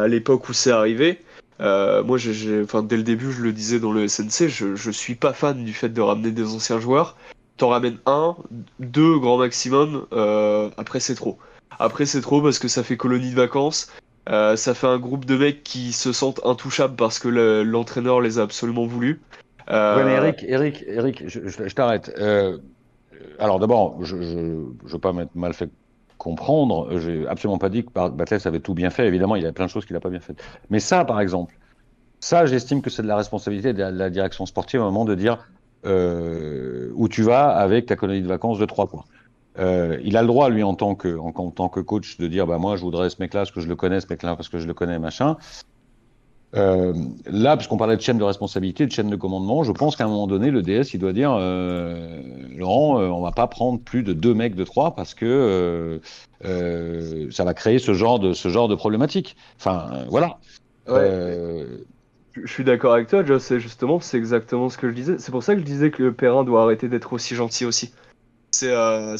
à 0.02 0.08
l'époque 0.08 0.50
où 0.50 0.54
c'est 0.54 0.72
arrivé 0.72 1.22
moi, 1.60 2.18
j'ai, 2.18 2.62
enfin, 2.62 2.84
dès 2.84 2.98
le 2.98 3.04
début, 3.04 3.32
je 3.32 3.42
le 3.42 3.54
disais 3.54 3.80
dans 3.80 3.92
le 3.92 4.08
SNC, 4.08 4.48
je, 4.48 4.76
je 4.76 4.92
suis 4.92 5.16
pas 5.16 5.34
fan 5.34 5.64
du 5.64 5.74
fait 5.74 5.90
de 5.90 6.02
ramener 6.02 6.32
des 6.32 6.46
anciens 6.54 6.80
joueurs 6.80 7.16
t'en 7.58 7.70
ramènes 7.70 7.98
un, 8.06 8.36
deux 8.80 9.18
grand 9.20 9.38
maximum, 9.38 10.06
euh, 10.14 10.70
après 10.78 11.00
c'est 11.00 11.16
trop. 11.16 11.38
Après 11.80 12.06
c'est 12.06 12.22
trop 12.22 12.42
parce 12.42 12.60
que 12.60 12.68
ça 12.68 12.84
fait 12.84 12.98
colonie 12.98 13.32
de 13.32 13.36
vacances. 13.36 13.92
ça 14.28 14.74
fait 14.74 14.88
un 14.88 15.00
groupe 15.00 15.26
de 15.26 15.38
mecs 15.38 15.64
qui 15.64 15.94
se 15.94 16.12
sentent 16.12 16.42
intouchables 16.46 16.96
parce 16.96 17.20
que 17.20 17.28
l'entraîneur 17.64 18.22
les 18.22 18.40
a 18.40 18.44
absolument 18.44 18.86
voulus. 18.86 19.22
Euh... 19.70 20.04
mais 20.06 20.14
Eric, 20.14 20.46
Eric, 20.48 20.84
Eric, 20.88 21.24
je, 21.28 21.74
t'arrête. 21.74 22.12
Euh, 22.20 22.58
alors 23.40 23.60
d'abord, 23.60 24.04
je 24.04 24.16
ne 24.16 24.66
veux 24.84 25.00
pas 25.00 25.14
m'être 25.14 25.36
mal 25.36 25.54
fait 25.54 25.70
comprendre. 26.18 27.00
J'ai 27.00 27.28
absolument 27.28 27.58
pas 27.58 27.70
dit 27.70 27.84
que 27.84 27.92
Batles 27.92 28.40
avait 28.46 28.60
tout 28.60 28.74
bien 28.74 28.90
fait. 28.90 29.08
Évidemment, 29.08 29.36
il 29.36 29.44
y 29.44 29.46
a 29.46 29.52
plein 29.52 29.66
de 29.66 29.70
choses 29.70 29.86
qu'il 29.86 29.96
n'a 29.96 30.00
pas 30.00 30.10
bien 30.10 30.20
faites. 30.20 30.42
Mais 30.70 30.80
ça, 30.80 31.04
par 31.06 31.20
exemple, 31.20 31.56
ça, 32.20 32.46
j'estime 32.46 32.82
que 32.82 32.90
c'est 32.90 33.02
de 33.02 33.08
la 33.08 33.18
responsabilité 33.18 33.74
de 33.74 33.84
la, 33.84 34.10
direction 34.10 34.46
sportive 34.46 34.82
un 34.82 34.86
moment 34.86 35.06
de 35.06 35.16
dire 35.16 35.34
euh, 35.34 35.40
où 35.86 37.08
tu 37.10 37.24
vas 37.24 37.50
avec 37.50 37.86
ta 37.86 37.96
colonie 37.96 38.22
de 38.22 38.28
vacances 38.28 38.60
de 38.60 38.66
trois 38.66 38.88
points. 38.88 39.06
Euh, 39.58 39.98
il 40.04 40.18
a 40.18 40.22
le 40.22 40.28
droit, 40.28 40.50
lui, 40.50 40.64
en 40.64 40.74
tant 40.74 40.96
que, 40.96 41.18
en, 41.18 41.32
en, 41.36 41.52
tant 41.52 41.70
que 41.70 41.80
coach, 41.80 42.18
de 42.18 42.28
dire 42.28 42.46
bah 42.46 42.58
moi, 42.58 42.76
je 42.76 42.82
voudrais 42.82 43.10
ce 43.10 43.18
mec-là 43.20 43.42
parce 43.42 43.52
que 43.52 43.62
je 43.62 43.68
le 43.68 43.76
connais, 43.76 44.02
ce 44.02 44.08
mec-là 44.10 44.36
parce 44.36 44.50
que 44.50 44.60
je 44.60 44.68
le 44.68 44.74
connais, 44.74 45.00
machin. 45.00 45.38
Euh, 46.56 46.94
là, 47.26 47.58
puisqu'on 47.58 47.78
parlait 47.78 47.98
de 47.98 48.02
chaîne 48.02 48.18
de 48.18 48.24
responsabilité, 48.24 48.86
de 48.86 48.92
chaîne 48.92 49.10
de 49.10 49.16
commandement, 49.16 49.64
je 49.64 49.72
pense 49.72 49.96
qu'à 49.96 50.06
un 50.06 50.08
moment 50.08 50.28
donné, 50.28 50.52
le 50.52 50.62
DS, 50.62 50.94
il 50.94 51.00
doit 51.00 51.12
dire 51.12 51.36
euh, 51.38 52.22
Laurent, 52.56 53.00
euh, 53.00 53.08
on 53.08 53.22
va 53.22 53.32
pas 53.32 53.48
prendre 53.48 53.80
plus 53.80 54.04
de 54.04 54.14
deux 54.14 54.34
mecs 54.34 54.56
de 54.56 54.64
trois 54.64 54.96
parce 54.96 55.14
que 55.14 55.26
euh, 55.26 56.00
euh, 56.46 57.30
ça 57.32 57.44
va 57.44 57.54
créer 57.54 57.80
ce 57.80 57.94
genre 57.94 58.20
de 58.20 58.34
ce 58.34 58.48
genre 58.48 58.70
de 58.70 58.76
problématique. 58.76 59.36
Enfin, 59.58 60.06
voilà. 60.10 60.38
Ouais, 60.88 61.66
je 62.44 62.52
suis 62.52 62.64
d'accord 62.64 62.94
avec 62.94 63.08
toi, 63.08 63.24
Joe. 63.24 63.42
C'est 63.42 63.60
justement, 63.60 64.00
c'est 64.00 64.18
exactement 64.18 64.70
ce 64.70 64.78
que 64.78 64.90
je 64.90 64.94
disais. 64.94 65.16
C'est 65.20 65.32
pour 65.32 65.44
ça 65.44 65.54
que 65.54 65.62
je 65.62 65.66
disais 65.66 65.92
que 65.92 66.10
Perrin 66.10 66.44
doit 66.44 66.64
arrêter 66.64 66.88
d'être 66.88 67.14
aussi 67.14 67.36
gentil 67.36 67.66
aussi. 67.66 67.94
C'est, 68.52 68.72
euh, 68.72 69.18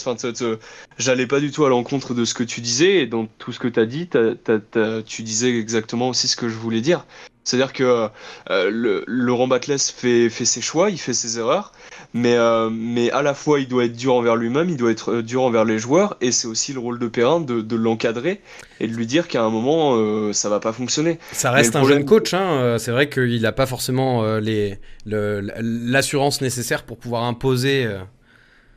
j'allais 0.98 1.28
pas 1.28 1.42
du 1.42 1.52
tout 1.52 1.66
à 1.66 1.70
l'encontre 1.70 2.14
de 2.14 2.24
ce 2.24 2.34
que 2.34 2.44
tu 2.44 2.62
disais 2.62 3.02
et 3.02 3.06
dans 3.06 3.26
tout 3.26 3.52
ce 3.52 3.60
que 3.60 3.68
tu 3.68 3.80
as 3.80 3.86
dit, 3.86 4.10
tu 5.06 5.24
disais 5.24 5.58
exactement 5.58 6.10
aussi 6.10 6.30
ce 6.30 6.38
que 6.38 6.48
je 6.48 6.56
voulais 6.56 6.80
dire. 6.80 7.06
C'est-à-dire 7.44 7.74
que 7.74 8.10
euh, 8.50 9.04
Laurent 9.08 9.48
Batles 9.48 9.78
fait, 9.78 10.30
fait 10.30 10.46
ses 10.46 10.62
choix, 10.62 10.90
il 10.90 10.98
fait 10.98 11.14
ses 11.14 11.38
erreurs, 11.38 11.74
mais, 12.16 12.36
euh, 12.36 12.72
mais 12.72 13.12
à 13.12 13.22
la 13.22 13.36
fois 13.36 13.60
il 13.60 13.68
doit 13.68 13.86
être 13.86 13.96
dur 13.96 14.16
envers 14.16 14.36
lui-même, 14.36 14.70
il 14.70 14.78
doit 14.78 14.90
être 14.90 15.22
dur 15.22 15.44
envers 15.44 15.66
les 15.66 15.78
joueurs, 15.78 16.18
et 16.22 16.32
c'est 16.32 16.48
aussi 16.48 16.74
le 16.74 16.80
rôle 16.80 16.98
de 16.98 17.08
Perrin 17.08 17.42
de, 17.42 17.62
de 17.62 17.76
l'encadrer 17.76 18.42
et 18.80 18.88
de 18.88 18.94
lui 18.94 19.06
dire 19.06 19.28
qu'à 19.28 19.44
un 19.44 19.52
moment 19.52 20.34
ça 20.34 20.50
va 20.50 20.60
pas 20.60 20.74
fonctionner. 20.74 21.20
Ça 21.32 21.52
reste 21.52 21.76
un 21.76 21.84
jeune 21.84 22.06
coach, 22.06 22.34
hein, 22.34 22.78
c'est 22.80 22.92
vrai 22.92 23.08
qu'il 23.08 23.42
n'a 23.42 23.52
pas 23.52 23.68
forcément 23.68 24.38
les, 24.38 24.80
l'assurance 25.06 26.42
nécessaire 26.42 26.84
pour 26.84 26.98
pouvoir 26.98 27.26
imposer. 27.26 27.88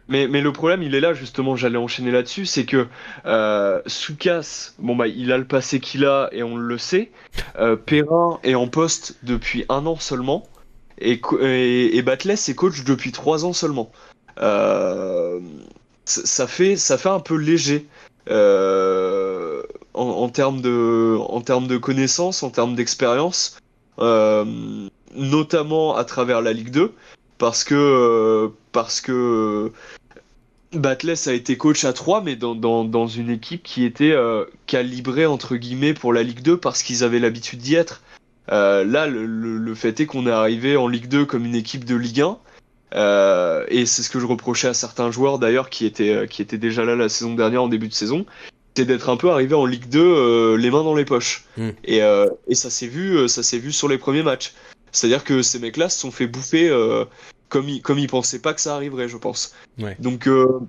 Mais, 0.09 0.27
mais 0.27 0.41
le 0.41 0.53
problème, 0.53 0.83
il 0.83 0.95
est 0.95 1.01
là, 1.01 1.13
justement, 1.13 1.55
j'allais 1.55 1.77
enchaîner 1.77 2.11
là-dessus, 2.11 2.47
c'est 2.47 2.65
que 2.65 2.87
euh, 3.27 3.83
Soukas, 3.87 4.73
bon 4.79 4.97
bah, 4.97 5.07
il 5.07 5.31
a 5.33 5.39
le 5.39 5.45
passé 5.45 5.81
qu'il 5.81 6.07
a 6.07 6.31
et 6.33 6.43
on 6.43 6.57
le 6.57 6.79
sait. 6.79 7.11
Euh, 7.59 7.77
Perrin 7.77 8.41
est 8.43 8.55
en 8.55 8.69
poste 8.69 9.19
depuis 9.23 9.67
un 9.69 9.85
an 9.85 9.97
seulement. 9.97 10.49
Et, 11.01 11.21
et, 11.41 11.97
et 11.97 12.03
Batles 12.03 12.31
est 12.31 12.55
coach 12.55 12.85
depuis 12.85 13.13
trois 13.13 13.45
ans 13.45 13.53
seulement. 13.53 13.91
Euh, 14.41 15.41
ça, 16.05 16.47
fait, 16.47 16.77
ça 16.77 16.99
fait 16.99 17.09
un 17.09 17.21
peu 17.21 17.37
léger. 17.37 17.87
Euh, 18.31 19.63
en, 19.95 20.29
termes 20.29 20.61
de, 20.61 21.17
en 21.19 21.41
de 21.41 21.77
connaissances, 21.79 22.43
en 22.43 22.51
termes 22.51 22.75
d'expérience, 22.75 23.59
euh, 23.99 24.45
notamment 25.15 25.97
à 25.97 26.05
travers 26.05 26.43
la 26.43 26.53
Ligue 26.53 26.71
2, 26.71 26.93
parce 27.39 27.65
que 27.65 28.51
parce 28.71 29.01
que 29.01 29.73
Batles 30.73 31.15
a 31.27 31.33
été 31.33 31.57
coach 31.57 31.85
à 31.85 31.95
3, 31.95 32.21
mais 32.21 32.37
dans, 32.37 32.55
dans, 32.55 32.85
dans 32.85 33.07
une 33.07 33.31
équipe 33.31 33.63
qui 33.63 33.85
était 33.85 34.15
calibrée 34.67 35.27
entre 35.27 35.57
guillemets 35.57 35.95
pour 35.95 36.13
la 36.13 36.23
Ligue 36.23 36.43
2 36.43 36.59
parce 36.59 36.83
qu'ils 36.83 37.05
avaient 37.05 37.21
l'habitude 37.21 37.61
d'y 37.61 37.75
être. 37.75 38.03
Euh, 38.51 38.85
là, 38.85 39.07
le, 39.07 39.27
le, 39.27 39.75
fait 39.75 40.01
est 40.01 40.07
qu'on 40.07 40.27
est 40.27 40.33
arrivé 40.33 40.77
en 40.77 40.89
Ligue 40.89 41.09
2 41.09 41.25
comme 41.27 41.45
une 41.45 41.55
équipe 41.55 41.85
de 41.85 41.95
Ligue 41.95 42.23
1. 42.23 42.39
Euh, 42.95 43.65
et 43.69 43.85
c'est 43.85 44.03
ce 44.03 44.11
que 44.11 44.19
je 44.19 44.27
reprochais 44.27 44.69
à 44.69 44.75
certains 44.75 45.11
joueurs 45.11 45.39
d'ailleurs 45.39 45.69
qui 45.69 45.85
étaient, 45.85 46.15
euh, 46.15 46.27
qui 46.27 46.41
étaient 46.41 46.59
déjà 46.59 46.85
là 46.85 46.97
la 46.97 47.11
saison 47.11 47.35
dernière 47.35 47.63
en 47.63 47.69
début 47.69 47.89
de 47.89 47.95
saison. 47.95 48.25
C'est 48.77 48.85
d'être 48.85 49.11
un 49.11 49.17
peu 49.17 49.31
arrivé 49.31 49.55
en 49.55 49.67
Ligue 49.67 49.89
2 49.89 50.01
euh, 50.01 50.57
les 50.57 50.71
mains 50.71 50.85
dans 50.85 50.95
les 50.95 51.05
poches. 51.05 51.45
Mm. 51.57 51.71
Et, 51.85 51.99
et 52.49 52.55
ça 52.55 52.71
s'est 52.71 52.87
vu, 52.87 53.29
ça 53.29 53.43
s'est 53.43 53.59
vu 53.59 53.73
sur 53.73 53.89
les 53.89 53.99
premiers 53.99 54.23
matchs. 54.23 54.55
C'est-à-dire 54.93 55.25
que 55.25 55.43
ces 55.43 55.59
mecs-là 55.59 55.89
se 55.89 55.99
sont 55.99 56.11
fait 56.11 56.27
bouffer 56.27 56.71
comme 57.49 57.69
ils, 57.69 57.83
comme 57.83 57.99
ils 57.99 58.09
pensaient 58.09 58.41
pas 58.41 58.55
que 58.55 58.61
ça 58.61 58.75
arriverait, 58.75 59.09
je 59.09 59.17
pense. 59.17 59.55
Donc 59.99 60.27
euh, 60.27 60.61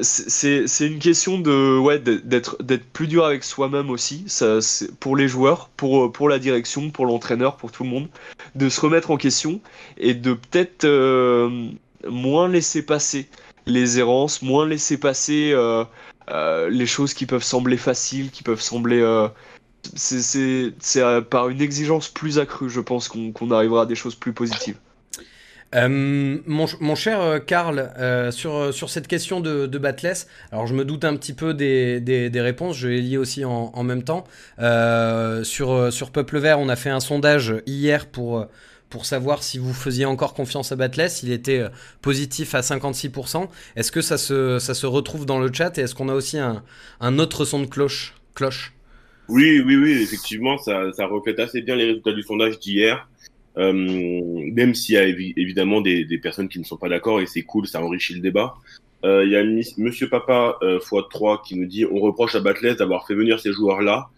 c'est 0.00 0.66
une 0.80 0.98
question 0.98 1.38
de 1.38 1.78
ouais 1.78 1.98
d'être 1.98 2.62
d'être 2.62 2.86
plus 2.86 3.06
dur 3.06 3.24
avec 3.24 3.44
soi-même 3.44 3.90
aussi, 3.90 4.24
ça 4.26 4.58
pour 4.98 5.16
les 5.16 5.28
joueurs, 5.28 5.68
pour 5.76 6.12
pour 6.12 6.28
la 6.28 6.38
direction, 6.38 6.90
pour 6.90 7.06
l'entraîneur, 7.06 7.56
pour 7.56 7.72
tout 7.72 7.84
le 7.84 7.90
monde, 7.90 8.08
de 8.54 8.68
se 8.68 8.80
remettre 8.80 9.10
en 9.10 9.16
question 9.16 9.60
et 9.98 10.14
de 10.14 10.32
peut-être 10.32 10.84
euh, 10.84 11.68
moins 12.08 12.48
laisser 12.48 12.82
passer 12.82 13.28
les 13.66 13.98
errances, 13.98 14.42
moins 14.42 14.66
laisser 14.66 14.96
passer 14.96 15.52
euh, 15.52 15.84
les 16.70 16.86
choses 16.86 17.14
qui 17.14 17.26
peuvent 17.26 17.42
sembler 17.42 17.76
faciles, 17.76 18.30
qui 18.30 18.42
peuvent 18.42 18.60
sembler 18.60 19.02
c'est 19.94 20.72
par 21.30 21.48
une 21.48 21.60
exigence 21.60 22.08
plus 22.08 22.38
accrue, 22.38 22.70
je 22.70 22.80
pense 22.80 23.08
qu'on 23.08 23.50
arrivera 23.50 23.82
à 23.82 23.86
des 23.86 23.94
choses 23.94 24.14
plus 24.14 24.32
positives. 24.32 24.76
Euh, 25.74 26.38
mon, 26.46 26.94
cher 26.96 27.20
euh, 27.20 27.38
Karl, 27.38 27.92
euh, 27.96 28.32
sur, 28.32 28.74
sur 28.74 28.90
cette 28.90 29.06
question 29.06 29.40
de, 29.40 29.66
Batless, 29.78 30.26
alors 30.50 30.66
je 30.66 30.74
me 30.74 30.84
doute 30.84 31.04
un 31.04 31.16
petit 31.16 31.32
peu 31.32 31.54
des, 31.54 32.00
des, 32.00 32.40
réponses, 32.40 32.76
je 32.76 32.88
les 32.88 33.00
lis 33.00 33.16
aussi 33.16 33.44
en, 33.44 33.70
en 33.72 33.82
même 33.84 34.02
temps. 34.02 34.24
sur, 35.44 35.92
sur 35.92 36.10
Peuple 36.10 36.38
Vert, 36.38 36.58
on 36.58 36.68
a 36.68 36.76
fait 36.76 36.90
un 36.90 37.00
sondage 37.00 37.54
hier 37.66 38.06
pour, 38.06 38.46
pour 38.88 39.06
savoir 39.06 39.42
si 39.42 39.58
vous 39.58 39.72
faisiez 39.72 40.04
encore 40.06 40.34
confiance 40.34 40.72
à 40.72 40.76
Batless. 40.76 41.22
Il 41.22 41.32
était 41.32 41.64
positif 42.02 42.54
à 42.54 42.60
56%. 42.60 43.48
Est-ce 43.76 43.92
que 43.92 44.00
ça 44.00 44.18
se, 44.18 44.58
ça 44.58 44.74
se 44.74 44.86
retrouve 44.86 45.24
dans 45.24 45.38
le 45.38 45.52
chat 45.52 45.78
et 45.78 45.82
est-ce 45.82 45.94
qu'on 45.94 46.08
a 46.08 46.14
aussi 46.14 46.38
un, 46.38 46.62
un 47.00 47.18
autre 47.18 47.44
son 47.44 47.60
de 47.60 47.66
cloche, 47.66 48.14
cloche? 48.34 48.74
Oui, 49.28 49.62
oui, 49.64 49.76
oui, 49.76 49.92
effectivement, 50.02 50.58
ça, 50.58 50.92
ça 50.92 51.06
reflète 51.06 51.38
assez 51.38 51.62
bien 51.62 51.76
les 51.76 51.84
résultats 51.84 52.12
du 52.12 52.22
sondage 52.22 52.58
d'hier. 52.58 53.08
Euh, 53.56 53.72
même 54.52 54.74
s'il 54.74 54.94
y 54.94 54.98
a 54.98 55.04
évidemment 55.04 55.80
des, 55.80 56.18
personnes 56.22 56.48
qui 56.48 56.58
ne 56.58 56.64
sont 56.64 56.76
pas 56.76 56.88
d'accord 56.88 57.20
et 57.20 57.26
c'est 57.26 57.42
cool, 57.42 57.66
ça 57.66 57.82
enrichit 57.82 58.14
le 58.14 58.20
débat. 58.20 58.54
Euh, 59.04 59.24
il 59.24 59.32
y 59.32 59.36
a 59.36 59.42
Monsieur 59.78 60.08
Papa 60.08 60.58
euh, 60.62 60.78
x3 60.78 61.42
qui 61.42 61.56
nous 61.56 61.66
dit 61.66 61.86
on 61.86 61.98
reproche 62.00 62.34
à 62.34 62.40
Batles 62.40 62.76
d'avoir 62.76 63.06
fait 63.06 63.14
venir 63.14 63.40
ces 63.40 63.52
joueurs-là, 63.52 64.08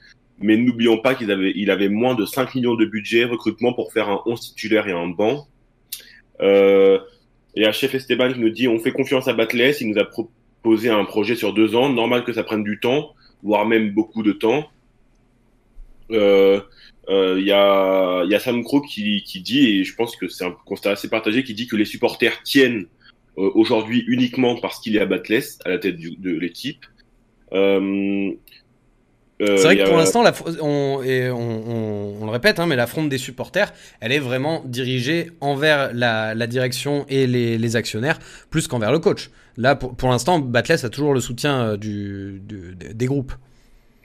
mais 0.41 0.57
n'oublions 0.57 0.99
pas 0.99 1.15
qu'il 1.15 1.31
avait, 1.31 1.53
il 1.55 1.71
avait 1.71 1.89
moins 1.89 2.15
de 2.15 2.27
5 2.27 2.55
millions 2.57 2.75
de 2.75 2.85
budget 2.85 3.25
recrutement 3.25 3.73
pour 3.73 3.93
faire 3.93 4.09
un 4.09 4.23
11 4.27 4.41
titulaire 4.41 4.89
et 4.89 4.93
un 4.93 5.09
banc. 5.09 5.47
Euh, 6.41 6.99
et 7.55 7.67
à 7.67 7.73
Chef 7.73 7.95
Esteban 7.95 8.33
qui 8.33 8.41
nous 8.41 8.51
dit 8.51 8.67
on 8.67 8.81
fait 8.81 8.93
confiance 8.93 9.29
à 9.29 9.35
Batles, 9.35 9.75
il 9.81 9.89
nous 9.89 9.99
a 9.99 10.05
proposé 10.05 10.91
un 10.91 11.05
projet 11.05 11.37
sur 11.37 11.53
deux 11.55 11.77
ans, 11.77 11.89
normal 11.89 12.25
que 12.25 12.33
ça 12.33 12.43
prenne 12.43 12.65
du 12.65 12.81
temps, 12.81 13.15
voire 13.43 13.67
même 13.67 13.91
beaucoup 13.91 14.23
de 14.23 14.33
temps. 14.33 14.69
Euh, 16.11 16.61
il 17.09 17.15
euh, 17.15 17.41
y, 17.41 17.51
a, 17.51 18.25
y 18.25 18.35
a 18.35 18.39
Sam 18.39 18.63
Crow 18.63 18.81
qui, 18.81 19.23
qui 19.25 19.41
dit, 19.41 19.67
et 19.67 19.85
je 19.85 19.95
pense 19.95 20.15
que 20.15 20.29
c'est 20.29 20.45
un 20.45 20.55
constat 20.65 20.93
assez 20.93 21.09
partagé, 21.09 21.43
qui 21.43 21.55
dit 21.55 21.67
que 21.67 21.77
les 21.77 21.85
supporters 21.85 22.43
tiennent 22.45 22.87
euh, 23.39 23.51
aujourd'hui 23.55 24.05
uniquement 24.07 24.57
parce 24.61 24.79
qu'il 24.81 24.93
y 24.93 24.99
a 24.99 25.07
Batless 25.07 25.59
à 25.65 25.71
la 25.71 25.79
tête 25.79 25.97
du, 25.97 26.17
de 26.17 26.31
l'équipe. 26.39 26.87
Euh, 27.53 28.31
euh 29.41 29.57
c'est 29.57 29.65
vrai 29.65 29.79
que 29.79 29.89
pour 29.89 29.97
l'instant, 29.97 30.23
on, 30.61 31.03
et 31.03 31.29
on, 31.29 32.21
on, 32.21 32.25
le 32.25 32.31
répète, 32.31 32.61
hein, 32.61 32.67
mais 32.67 32.77
la 32.77 32.87
fronde 32.87 33.09
des 33.09 33.19
supporters, 33.19 33.73
elle 34.01 34.13
est 34.13 34.21
vraiment 34.21 34.63
dirigée 34.65 35.33
envers 35.41 35.93
la, 35.93 36.37
la 36.37 36.47
direction 36.47 37.05
et 37.09 37.27
les, 37.27 37.59
les, 37.59 37.77
actionnaires, 37.77 38.21
plus 38.49 38.69
qu'envers 38.69 38.93
le 38.93 39.01
coach. 39.01 39.31
Là, 39.57 39.75
pour, 39.75 39.97
pour 39.97 40.09
l'instant, 40.09 40.39
Batless 40.39 40.85
a 40.85 40.89
toujours 40.89 41.15
le 41.15 41.21
soutien 41.21 41.77
du, 41.77 42.41
du, 42.47 42.77
des 42.77 43.07
groupes. 43.07 43.33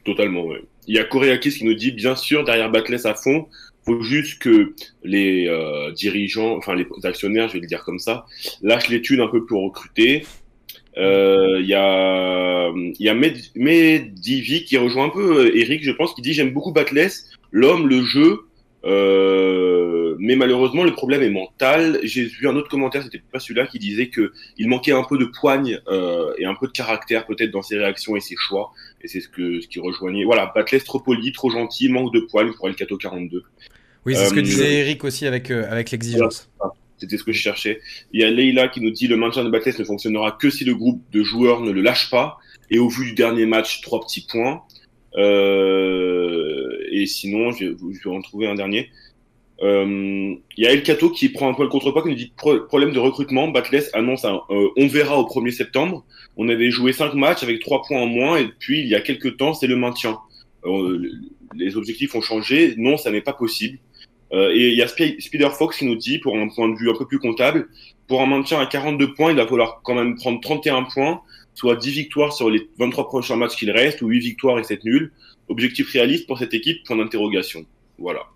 Totalement, 0.03 0.45
oui. 0.45 0.57
Il 0.87 0.95
y 0.95 0.99
a 0.99 1.03
Koreakis 1.03 1.51
qui 1.51 1.65
nous 1.65 1.73
dit, 1.73 1.91
bien 1.91 2.15
sûr, 2.15 2.43
derrière 2.43 2.71
Batless 2.71 3.05
à 3.05 3.13
fond, 3.13 3.47
faut 3.85 4.01
juste 4.01 4.39
que 4.41 4.73
les 5.03 5.47
euh, 5.47 5.91
dirigeants, 5.91 6.57
enfin 6.57 6.75
les 6.75 6.85
actionnaires, 7.03 7.47
je 7.47 7.53
vais 7.53 7.59
le 7.59 7.67
dire 7.67 7.83
comme 7.83 7.99
ça, 7.99 8.25
lâchent 8.61 8.89
thunes 9.01 9.21
un 9.21 9.27
peu 9.27 9.45
pour 9.45 9.63
recruter. 9.63 10.25
Euh, 10.97 11.59
il 11.61 11.67
y 11.67 11.75
a, 11.75 12.71
y 12.99 13.39
Medivi 13.55 14.65
qui 14.65 14.77
rejoint 14.77 15.05
un 15.05 15.09
peu 15.09 15.45
euh, 15.45 15.57
Eric, 15.57 15.83
je 15.83 15.91
pense, 15.91 16.13
qui 16.13 16.21
dit 16.21 16.33
j'aime 16.33 16.51
beaucoup 16.51 16.73
Batless, 16.73 17.29
l'homme, 17.51 17.87
le 17.87 18.03
jeu, 18.03 18.46
euh, 18.87 20.15
mais 20.17 20.35
malheureusement, 20.35 20.83
le 20.83 20.93
problème 20.93 21.21
est 21.21 21.29
mental. 21.29 21.99
J'ai 22.03 22.23
vu 22.23 22.47
un 22.47 22.55
autre 22.55 22.69
commentaire, 22.69 23.03
c'était 23.03 23.21
pas 23.31 23.39
celui-là, 23.39 23.67
qui 23.67 23.79
disait 23.79 24.07
que 24.07 24.31
il 24.57 24.69
manquait 24.69 24.93
un 24.93 25.03
peu 25.03 25.17
de 25.17 25.25
poigne 25.25 25.79
euh, 25.89 26.33
et 26.37 26.45
un 26.45 26.55
peu 26.55 26.67
de 26.67 26.71
caractère 26.71 27.25
peut-être 27.25 27.51
dans 27.51 27.61
ses 27.61 27.77
réactions 27.77 28.15
et 28.15 28.21
ses 28.21 28.35
choix. 28.37 28.71
Et 29.01 29.07
c'est 29.07 29.19
ce 29.19 29.27
que 29.27 29.59
ce 29.59 29.67
qui 29.67 29.79
rejoignait. 29.79 30.23
Voilà, 30.23 30.51
Batless 30.55 30.85
trop 30.85 30.99
poli, 30.99 31.33
trop 31.33 31.49
gentil, 31.49 31.89
manque 31.89 32.13
de 32.13 32.21
poigne 32.21 32.53
pour 32.53 32.69
Elkato 32.69 32.97
42. 32.97 33.43
Oui, 34.05 34.15
c'est 34.15 34.27
ce 34.27 34.33
que 34.33 34.39
euh, 34.39 34.43
disait 34.43 34.75
Eric 34.75 35.03
aussi 35.03 35.27
avec 35.27 35.51
avec 35.51 35.91
l'exigence. 35.91 36.49
C'était 36.97 37.17
ce 37.17 37.23
que 37.23 37.31
je 37.31 37.39
cherchais. 37.39 37.81
Il 38.11 38.21
y 38.21 38.23
a 38.23 38.31
Leila 38.31 38.69
qui 38.69 38.81
nous 38.81 38.89
dit 38.89 39.07
le 39.07 39.17
maintien 39.17 39.43
de 39.43 39.49
Batless 39.49 39.77
ne 39.77 39.83
fonctionnera 39.83 40.31
que 40.31 40.49
si 40.49 40.63
le 40.63 40.73
groupe 40.73 41.03
de 41.11 41.23
joueurs 41.23 41.61
ne 41.61 41.71
le 41.71 41.81
lâche 41.81 42.09
pas. 42.09 42.37
Et 42.69 42.79
au 42.79 42.89
vu 42.89 43.05
du 43.05 43.13
dernier 43.13 43.45
match, 43.45 43.81
trois 43.81 44.01
petits 44.01 44.25
points. 44.29 44.63
Et 45.17 47.05
sinon, 47.05 47.51
je, 47.51 47.65
vais 47.65 48.15
en 48.15 48.21
trouver 48.21 48.47
un 48.47 48.55
dernier. 48.55 48.89
Il 49.61 50.39
y 50.57 50.67
a 50.67 50.71
El 50.71 50.83
Cato 50.83 51.09
qui 51.09 51.29
prend 51.29 51.49
un 51.49 51.53
peu 51.53 51.63
le 51.63 51.69
contre-pas, 51.69 52.03
qui 52.03 52.09
nous 52.09 52.15
dit 52.15 52.31
problème 52.35 52.91
de 52.91 52.99
recrutement. 52.99 53.47
Batless 53.47 53.89
annonce 53.93 54.25
un 54.25 54.41
on 54.49 54.87
verra 54.87 55.19
au 55.19 55.23
1er 55.23 55.51
septembre. 55.51 56.05
On 56.37 56.49
avait 56.49 56.69
joué 56.69 56.93
5 56.93 57.15
matchs 57.15 57.43
avec 57.43 57.59
3 57.61 57.81
points 57.83 58.01
en 58.01 58.07
moins, 58.07 58.37
et 58.37 58.47
puis 58.59 58.81
il 58.81 58.87
y 58.87 58.95
a 58.95 59.01
quelques 59.01 59.37
temps, 59.37 59.53
c'est 59.53 59.67
le 59.67 59.75
maintien. 59.75 60.19
les 61.55 61.77
objectifs 61.77 62.13
ont 62.15 62.21
changé. 62.21 62.75
Non, 62.77 62.97
ça 62.97 63.11
n'est 63.11 63.21
pas 63.21 63.33
possible. 63.33 63.79
Euh, 64.33 64.51
et 64.53 64.69
il 64.69 64.75
y 64.75 64.81
a 64.81 64.87
Spider 64.87 65.49
Fox 65.57 65.77
qui 65.77 65.85
nous 65.85 65.95
dit, 65.95 66.19
pour 66.19 66.37
un 66.37 66.47
point 66.49 66.69
de 66.69 66.75
vue 66.75 66.89
un 66.89 66.95
peu 66.95 67.05
plus 67.05 67.19
comptable, 67.19 67.69
pour 68.07 68.21
un 68.21 68.25
maintien 68.25 68.59
à 68.59 68.65
42 68.65 69.13
points, 69.13 69.31
il 69.31 69.37
va 69.37 69.47
falloir 69.47 69.81
quand 69.83 69.95
même 69.95 70.15
prendre 70.15 70.39
31 70.41 70.83
points, 70.83 71.21
soit 71.57 71.75
10 71.75 71.89
victoires 71.89 72.33
sur 72.33 72.51
les 72.51 72.69
23 72.77 73.07
prochains 73.07 73.35
matchs 73.35 73.55
qu'il 73.55 73.71
reste, 73.71 74.03
ou 74.03 74.07
8 74.09 74.19
victoires 74.19 74.59
et 74.59 74.63
7 74.63 74.83
nuls. 74.83 75.11
Objectif 75.49 75.91
réaliste 75.91 76.27
pour 76.27 76.37
cette 76.37 76.53
équipe, 76.53 76.85
point 76.85 76.95
d'interrogation. 76.95 77.65
Voilà. 77.97 78.27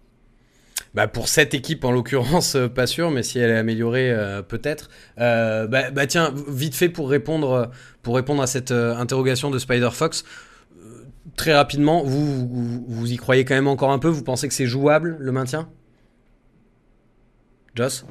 Bah 0.95 1.07
pour 1.07 1.27
cette 1.27 1.53
équipe 1.53 1.85
en 1.85 1.91
l'occurrence, 1.91 2.55
euh, 2.55 2.67
pas 2.67 2.87
sûr, 2.87 3.11
mais 3.11 3.21
si 3.21 3.37
elle 3.37 3.51
est 3.51 3.57
améliorée, 3.57 4.09
euh, 4.09 4.41
peut-être. 4.41 4.89
Euh, 5.19 5.67
bah, 5.67 5.91
bah, 5.91 6.07
tiens, 6.07 6.33
vite 6.47 6.73
fait 6.73 6.89
pour 6.89 7.11
répondre, 7.11 7.69
pour 8.01 8.15
répondre 8.15 8.41
à 8.41 8.47
cette 8.47 8.71
interrogation 8.71 9.51
de 9.51 9.59
Spider 9.59 9.91
Fox, 9.91 10.25
très 11.35 11.53
rapidement, 11.53 12.03
vous, 12.03 12.47
vous, 12.47 12.85
vous, 12.87 13.11
y 13.11 13.17
croyez 13.17 13.45
quand 13.45 13.53
même 13.53 13.67
encore 13.67 13.91
un 13.91 13.99
peu? 13.99 14.09
Vous 14.09 14.23
pensez 14.23 14.47
que 14.47 14.53
c'est 14.55 14.65
jouable 14.65 15.15
le 15.19 15.31
maintien? 15.31 15.69
Joss? 17.75 18.03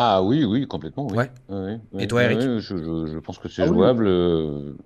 Ah 0.00 0.22
oui, 0.22 0.44
oui, 0.44 0.64
complètement. 0.68 1.08
Oui. 1.10 1.24
Ouais. 1.48 1.80
Et 1.98 2.06
toi, 2.06 2.22
Eric? 2.22 2.40
Je, 2.40 2.60
je, 2.60 3.18
pense 3.18 3.36
que 3.40 3.48
c'est 3.48 3.62
ah 3.62 3.66
jouable. 3.66 4.06
Euh, 4.06 4.76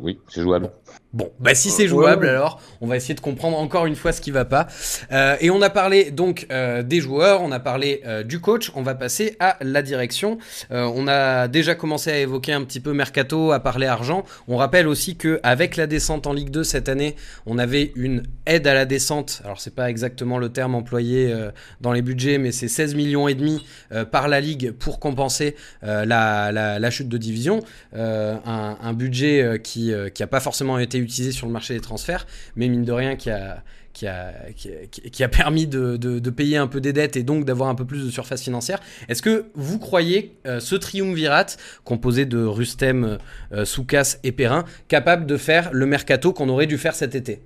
oui, 0.00 0.18
c'est 0.28 0.42
jouable. 0.42 0.72
Bon, 1.12 1.30
bah 1.40 1.54
si 1.54 1.68
c'est 1.68 1.88
jouable, 1.88 2.26
alors 2.26 2.58
on 2.80 2.86
va 2.86 2.96
essayer 2.96 3.12
de 3.14 3.20
comprendre 3.20 3.58
encore 3.58 3.84
une 3.84 3.96
fois 3.96 4.12
ce 4.12 4.22
qui 4.22 4.30
va 4.30 4.46
pas. 4.46 4.66
Euh, 5.12 5.36
et 5.40 5.50
on 5.50 5.60
a 5.60 5.68
parlé 5.68 6.10
donc 6.10 6.46
euh, 6.50 6.82
des 6.82 7.02
joueurs, 7.02 7.42
on 7.42 7.52
a 7.52 7.60
parlé 7.60 8.00
euh, 8.06 8.22
du 8.22 8.40
coach, 8.40 8.72
on 8.76 8.82
va 8.82 8.94
passer 8.94 9.36
à 9.38 9.58
la 9.60 9.82
direction. 9.82 10.38
on 10.70 11.06
a 11.08 11.48
déjà 11.48 11.74
commencé 11.74 12.10
à 12.10 12.18
évoquer 12.18 12.54
un 12.54 12.64
petit 12.64 12.80
peu 12.80 12.94
mercato, 12.94 13.52
à 13.52 13.60
parler 13.60 13.86
argent. 13.86 14.24
On 14.48 14.56
rappelle 14.56 14.88
aussi 14.88 15.16
que 15.16 15.38
avec 15.42 15.76
la 15.76 15.86
descente 15.86 16.26
en 16.26 16.32
Ligue 16.32 16.48
2 16.48 16.64
cette 16.64 16.88
année, 16.88 17.14
on 17.44 17.58
avait 17.58 17.92
une 17.94 18.22
aide 18.46 18.66
à 18.66 18.72
la 18.72 18.86
descente. 18.86 19.42
Alors 19.44 19.60
c'est 19.60 19.74
pas 19.74 19.90
exactement 19.90 20.38
le 20.38 20.48
terme 20.48 20.74
employé 20.74 21.34
dans 21.82 21.92
les 21.92 22.00
budgets, 22.00 22.38
mais 22.38 22.52
c'est 22.52 22.68
16 22.68 22.94
millions 22.94 23.28
et 23.28 23.34
demi 23.34 23.66
par 24.10 24.28
la 24.28 24.40
Ligue 24.40 24.70
pour 24.70 24.98
compenser 24.98 25.56
la, 25.82 26.52
la, 26.52 26.90
chute 26.90 27.10
de 27.10 27.18
division. 27.18 27.60
Un, 27.94 28.78
un, 28.80 28.92
budget 28.94 29.60
qui 29.62 29.92
qui 30.14 30.22
a 30.22 30.26
pas 30.26 30.40
forcément 30.40 30.78
été 30.78 31.01
utilisé 31.02 31.32
sur 31.32 31.46
le 31.46 31.52
marché 31.52 31.74
des 31.74 31.80
transferts, 31.80 32.26
mais 32.56 32.68
mine 32.68 32.84
de 32.84 32.92
rien 32.92 33.16
qui 33.16 33.30
a, 33.30 33.62
qui 33.92 34.06
a, 34.06 34.32
qui 34.52 35.22
a, 35.22 35.28
permis 35.28 35.66
de, 35.66 35.96
de, 35.96 36.30
payer 36.30 36.56
un 36.56 36.66
peu 36.66 36.80
des 36.80 36.92
dettes 36.92 37.16
et 37.16 37.22
donc 37.22 37.44
d'avoir 37.44 37.68
un 37.68 37.74
peu 37.74 37.84
plus 37.84 38.04
de 38.04 38.10
surface 38.10 38.42
financière. 38.42 38.80
Est-ce 39.08 39.22
que 39.22 39.46
vous 39.54 39.78
croyez 39.78 40.36
euh, 40.46 40.60
ce 40.60 40.74
triumvirat 40.74 41.46
composé 41.84 42.24
de 42.24 42.42
Rustem, 42.42 43.18
euh, 43.52 43.64
Soukas 43.64 44.16
et 44.22 44.32
Perrin 44.32 44.64
capable 44.88 45.26
de 45.26 45.36
faire 45.36 45.70
le 45.72 45.86
mercato 45.86 46.32
qu'on 46.32 46.48
aurait 46.48 46.66
dû 46.66 46.78
faire 46.78 46.94
cet 46.94 47.14
été? 47.14 47.42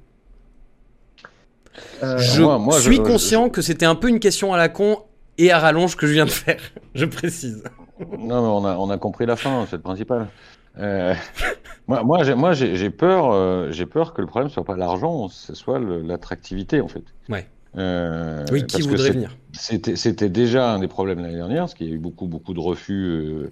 Euh, 2.03 2.19
Je 2.19 2.81
suis 2.81 2.99
conscient 2.99 3.51
que 3.51 3.61
c'était 3.61 3.87
un 3.87 3.95
peu 3.95 4.09
une 4.09 4.21
question 4.21 4.55
à 4.55 4.57
la 4.57 4.69
con 4.69 5.03
et 5.39 5.51
à 5.51 5.59
rallonge 5.59 5.97
que 5.97 6.07
je 6.07 6.13
viens 6.13 6.25
de 6.25 6.31
faire, 6.31 6.61
je 6.95 7.05
précise. 7.05 7.63
Non, 7.99 8.17
mais 8.19 8.49
on 8.49 8.65
a, 8.65 8.77
on 8.77 8.91
a 8.91 8.99
compris 8.99 9.27
la 9.27 9.37
fin, 9.37 9.67
c'est 9.69 9.77
le 9.77 9.83
principal. 9.83 10.29
Euh, 10.79 11.15
moi, 11.87 12.03
moi, 12.03 12.25
j'ai, 12.25 12.35
moi, 12.35 12.53
j'ai, 12.53 12.91
peur, 12.91 13.33
euh, 13.33 13.71
j'ai 13.71 13.87
peur 13.87 14.15
que 14.15 14.21
le 14.21 14.27
problème 14.27 14.51
soit 14.51 14.65
pas 14.65 14.77
l'argent, 14.77 15.29
ce 15.29 15.55
soit 15.55 15.79
l'attractivité 15.79 16.81
en 16.81 16.89
fait. 16.89 17.05
Ouais. 17.29 17.47
Euh, 17.77 18.45
oui, 18.51 18.65
qui 18.67 18.83
voudrait 18.83 19.11
venir? 19.11 19.37
c'était, 19.53 20.31
déjà 20.31 20.73
un 20.73 20.79
des 20.79 20.89
problèmes 20.89 21.21
l'année 21.21 21.37
dernière, 21.37 21.63
parce 21.65 21.75
qu'il 21.75 21.89
y 21.89 21.93
a 21.93 21.95
eu 21.95 21.99
beaucoup, 21.99 22.27
beaucoup 22.27 22.55
de 22.55 22.61
refus. 22.61 23.51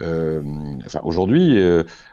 enfin, 0.00 1.00
aujourd'hui, 1.04 1.56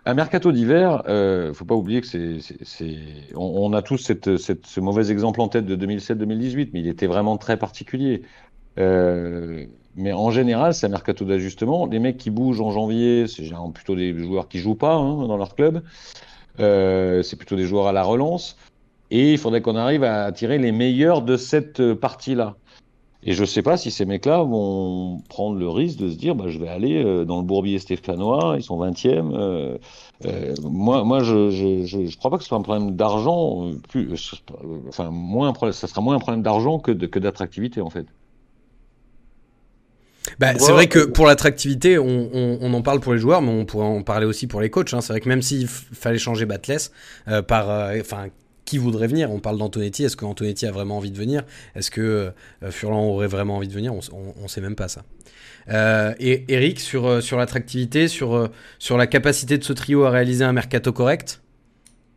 un 0.05 0.13
mercato 0.13 0.51
d'hiver, 0.51 1.03
euh, 1.07 1.53
faut 1.53 1.65
pas 1.65 1.75
oublier 1.75 2.01
que 2.01 2.07
c'est, 2.07 2.37
c'est, 2.61 2.97
on, 3.35 3.71
on, 3.71 3.73
a 3.73 3.81
tous 3.81 3.97
cette, 3.97 4.37
cette, 4.37 4.67
ce 4.67 4.79
mauvais 4.79 5.09
exemple 5.09 5.41
en 5.41 5.47
tête 5.47 5.65
de 5.65 5.75
2007-2018, 5.75 6.69
mais 6.73 6.81
il 6.81 6.87
était 6.87 7.07
vraiment 7.07 7.37
très 7.37 7.57
particulier. 7.57 8.21
Mais 9.97 10.13
en 10.13 10.29
général, 10.29 10.75
c'est 10.75 10.86
un 10.86 10.89
mercato 10.89 11.25
d'ajustement. 11.25 11.88
Les 11.88 11.97
mecs 11.97 12.17
qui 12.17 12.29
bougent 12.29 12.62
en 12.62 12.69
janvier, 12.69 13.25
c'est 13.27 13.43
plutôt 13.73 13.95
des 13.95 14.17
joueurs 14.17 14.47
qui 14.47 14.60
jouent 14.60 14.75
pas 14.75 14.93
hein, 14.93 15.27
dans 15.27 15.38
leur 15.38 15.55
club. 15.55 15.81
Euh, 16.60 17.23
c'est 17.23 17.36
plutôt 17.36 17.55
des 17.55 17.65
joueurs 17.65 17.88
à 17.88 17.91
la 17.91 18.03
relance. 18.03 18.57
Et 19.10 19.33
il 19.33 19.38
faudrait 19.39 19.62
qu'on 19.62 19.75
arrive 19.75 20.03
à 20.03 20.25
attirer 20.25 20.60
les 20.60 20.71
meilleurs 20.71 21.23
de 21.23 21.36
cette 21.36 21.93
partie-là. 21.95 22.57
Et 23.23 23.33
je 23.33 23.41
ne 23.41 23.47
sais 23.47 23.63
pas 23.63 23.75
si 23.75 23.89
ces 23.89 24.05
mecs-là 24.05 24.43
vont 24.43 25.21
prendre 25.29 25.57
le 25.57 25.67
risque 25.67 25.97
de 25.97 26.12
se 26.12 26.15
dire 26.15 26.36
bah, 26.36 26.45
je 26.47 26.60
vais 26.60 26.67
aller 26.67 27.03
euh, 27.03 27.25
dans 27.25 27.38
le 27.38 27.43
bourbier 27.43 27.79
stéphanois, 27.79 28.55
ils 28.57 28.63
sont 28.63 28.79
20e. 28.79 29.31
Euh, 29.33 29.77
moi, 30.62 31.03
moi 31.03 31.23
je 31.23 31.33
ne 31.97 32.15
crois 32.17 32.29
pas 32.29 32.38
que 32.38 32.43
ce 32.43 32.49
soit 32.49 32.57
un 32.60 32.62
problème 32.62 32.95
d'argent. 32.95 33.71
Enfin, 34.88 35.10
moins, 35.10 35.53
ça 35.71 35.88
sera 35.88 36.01
moins 36.01 36.15
un 36.15 36.19
problème 36.19 36.43
d'argent 36.43 36.77
que 36.77 36.91
d'attractivité, 36.91 37.81
en 37.81 37.89
fait. 37.89 38.05
Bah, 40.39 40.54
c'est 40.60 40.71
vrai 40.71 40.88
que 40.88 41.00
pour 41.00 41.26
l'attractivité, 41.26 41.97
on, 41.97 42.30
on, 42.32 42.60
on, 42.62 42.73
en 42.73 42.82
parle 42.82 43.00
pour 43.00 43.13
les 43.13 43.19
joueurs, 43.19 43.41
mais 43.41 43.50
on 43.50 43.65
pourrait 43.65 43.88
en 43.88 44.04
parler 44.04 44.26
aussi 44.26 44.45
pour 44.45 44.62
les 44.62 44.69
coachs. 44.69 44.93
Hein. 44.93 45.02
C'est 45.02 45.13
vrai 45.13 45.19
que 45.19 45.30
même 45.30 45.41
s'il 45.41 45.67
fallait 45.67 46.19
changer 46.19 46.45
Batless, 46.45 46.91
euh, 47.28 47.41
par, 47.41 47.69
euh, 47.69 47.97
enfin, 48.00 48.28
qui 48.63 48.78
voudrait 48.78 49.08
venir? 49.08 49.32
On 49.32 49.39
parle 49.39 49.58
d'Antonetti. 49.58 50.04
Est-ce 50.04 50.15
qu'Antonetti 50.15 50.67
a 50.67 50.71
vraiment 50.71 50.97
envie 50.97 51.10
de 51.10 51.17
venir? 51.17 51.43
Est-ce 51.76 51.89
que 51.89 52.02
euh, 52.02 52.71
Furlan 52.71 53.06
aurait 53.06 53.28
vraiment 53.28 53.58
envie 53.58 53.67
de 53.67 53.73
venir? 53.73 53.93
On 53.93 54.43
ne 54.43 54.47
sait 54.47 54.62
même 54.62 54.76
pas 54.76 54.88
ça. 54.88 55.04
Euh, 55.69 56.13
et 56.19 56.45
Eric, 56.50 56.80
sur, 56.80 57.21
sur 57.23 57.38
l'attractivité, 57.38 58.08
sur, 58.08 58.50
sur 58.78 58.97
la 58.97 59.08
capacité 59.08 59.58
de 59.58 59.63
ce 59.63 59.73
trio 59.73 60.04
à 60.04 60.12
réaliser 60.12 60.43
un 60.43 60.54
mercato 60.54 60.93
correct? 60.93 61.41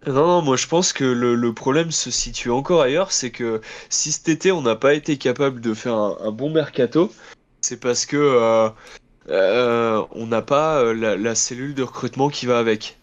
Non, 0.07 0.27
non, 0.27 0.43
moi 0.43 0.57
je 0.57 0.67
pense 0.67 0.95
que 0.95 1.05
le, 1.05 1.35
le, 1.35 1.53
problème 1.53 1.91
se 1.91 2.11
situe 2.11 2.51
encore 2.51 2.81
ailleurs, 2.81 3.13
c'est 3.13 3.31
que 3.31 3.61
si 3.91 4.13
cet 4.13 4.31
été 4.31 4.51
on 4.51 4.63
n'a 4.63 4.75
pas 4.75 4.95
été 4.95 5.19
capable 5.19 5.61
de 5.61 5.75
faire 5.75 5.95
un, 5.95 6.17
un 6.25 6.31
bon 6.31 6.49
mercato, 6.49 7.13
c'est 7.61 7.79
parce 7.79 8.07
que 8.07 8.17
euh, 8.17 8.69
euh, 9.29 10.03
on 10.13 10.27
n'a 10.27 10.43
pas 10.43 10.81
euh, 10.83 11.17
la, 11.17 11.35
cellule 11.35 11.75
de 11.75 11.83
recrutement 11.83 12.29
qui 12.29 12.47
va 12.47 12.59
avec. 12.59 12.99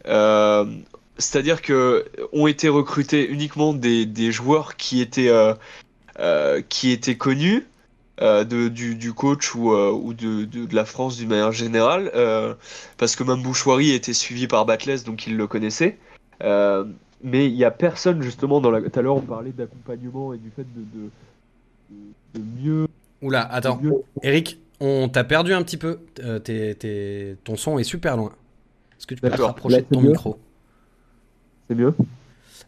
C'est-à-dire 1.20 1.64
que 1.64 2.06
ont 2.32 2.46
été 2.46 2.70
recrutés 2.70 3.28
uniquement 3.28 3.74
des, 3.74 4.32
joueurs 4.32 4.76
qui 4.76 5.02
étaient 5.02 5.32
qui 6.70 6.92
étaient 6.92 7.18
connus. 7.18 7.66
du, 8.20 9.14
coach 9.16 9.56
ou, 9.56 10.14
de, 10.14 10.76
la 10.76 10.86
France 10.86 11.18
d'une 11.18 11.30
manière 11.30 11.52
générale, 11.52 12.12
parce 12.98 13.16
que 13.16 13.24
même 13.24 13.42
Bouchoirie 13.42 13.92
était 13.92 14.14
suivi 14.14 14.48
par 14.48 14.66
Batless, 14.66 15.04
donc 15.04 15.28
il 15.28 15.38
le 15.38 15.48
connaissait. 15.48 15.98
mais 16.42 17.48
il 17.48 17.56
n'y 17.56 17.64
a 17.64 17.72
personne, 17.72 18.22
justement, 18.22 18.62
dans 18.62 18.70
la... 18.70 18.82
tout 18.82 19.00
à 19.00 19.02
l'heure 19.02 19.16
on 19.16 19.22
parlait 19.22 19.52
d'accompagnement 19.52 20.34
et 20.34 20.38
du 20.38 20.52
fait 20.52 20.66
de, 20.76 21.10
de 22.36 22.62
mieux 22.62 22.87
Oula, 23.22 23.42
attends. 23.42 23.82
Eric, 24.22 24.60
on 24.80 25.10
t'a 25.10 25.24
perdu 25.24 25.54
un 25.54 25.64
petit 25.64 25.78
peu. 25.78 26.00
Euh, 26.20 27.36
ton 27.44 27.56
son 27.56 27.80
est 27.80 27.84
super 27.84 28.18
loin. 28.18 28.32
Est-ce 28.98 29.08
que 29.08 29.16
tu 29.16 29.22
peux 29.22 29.30
te 29.30 29.42
rapprocher 29.42 29.82
de 29.82 29.88
ton 29.92 30.02
micro? 30.02 30.40
C'est 31.68 31.76
mieux 31.76 31.94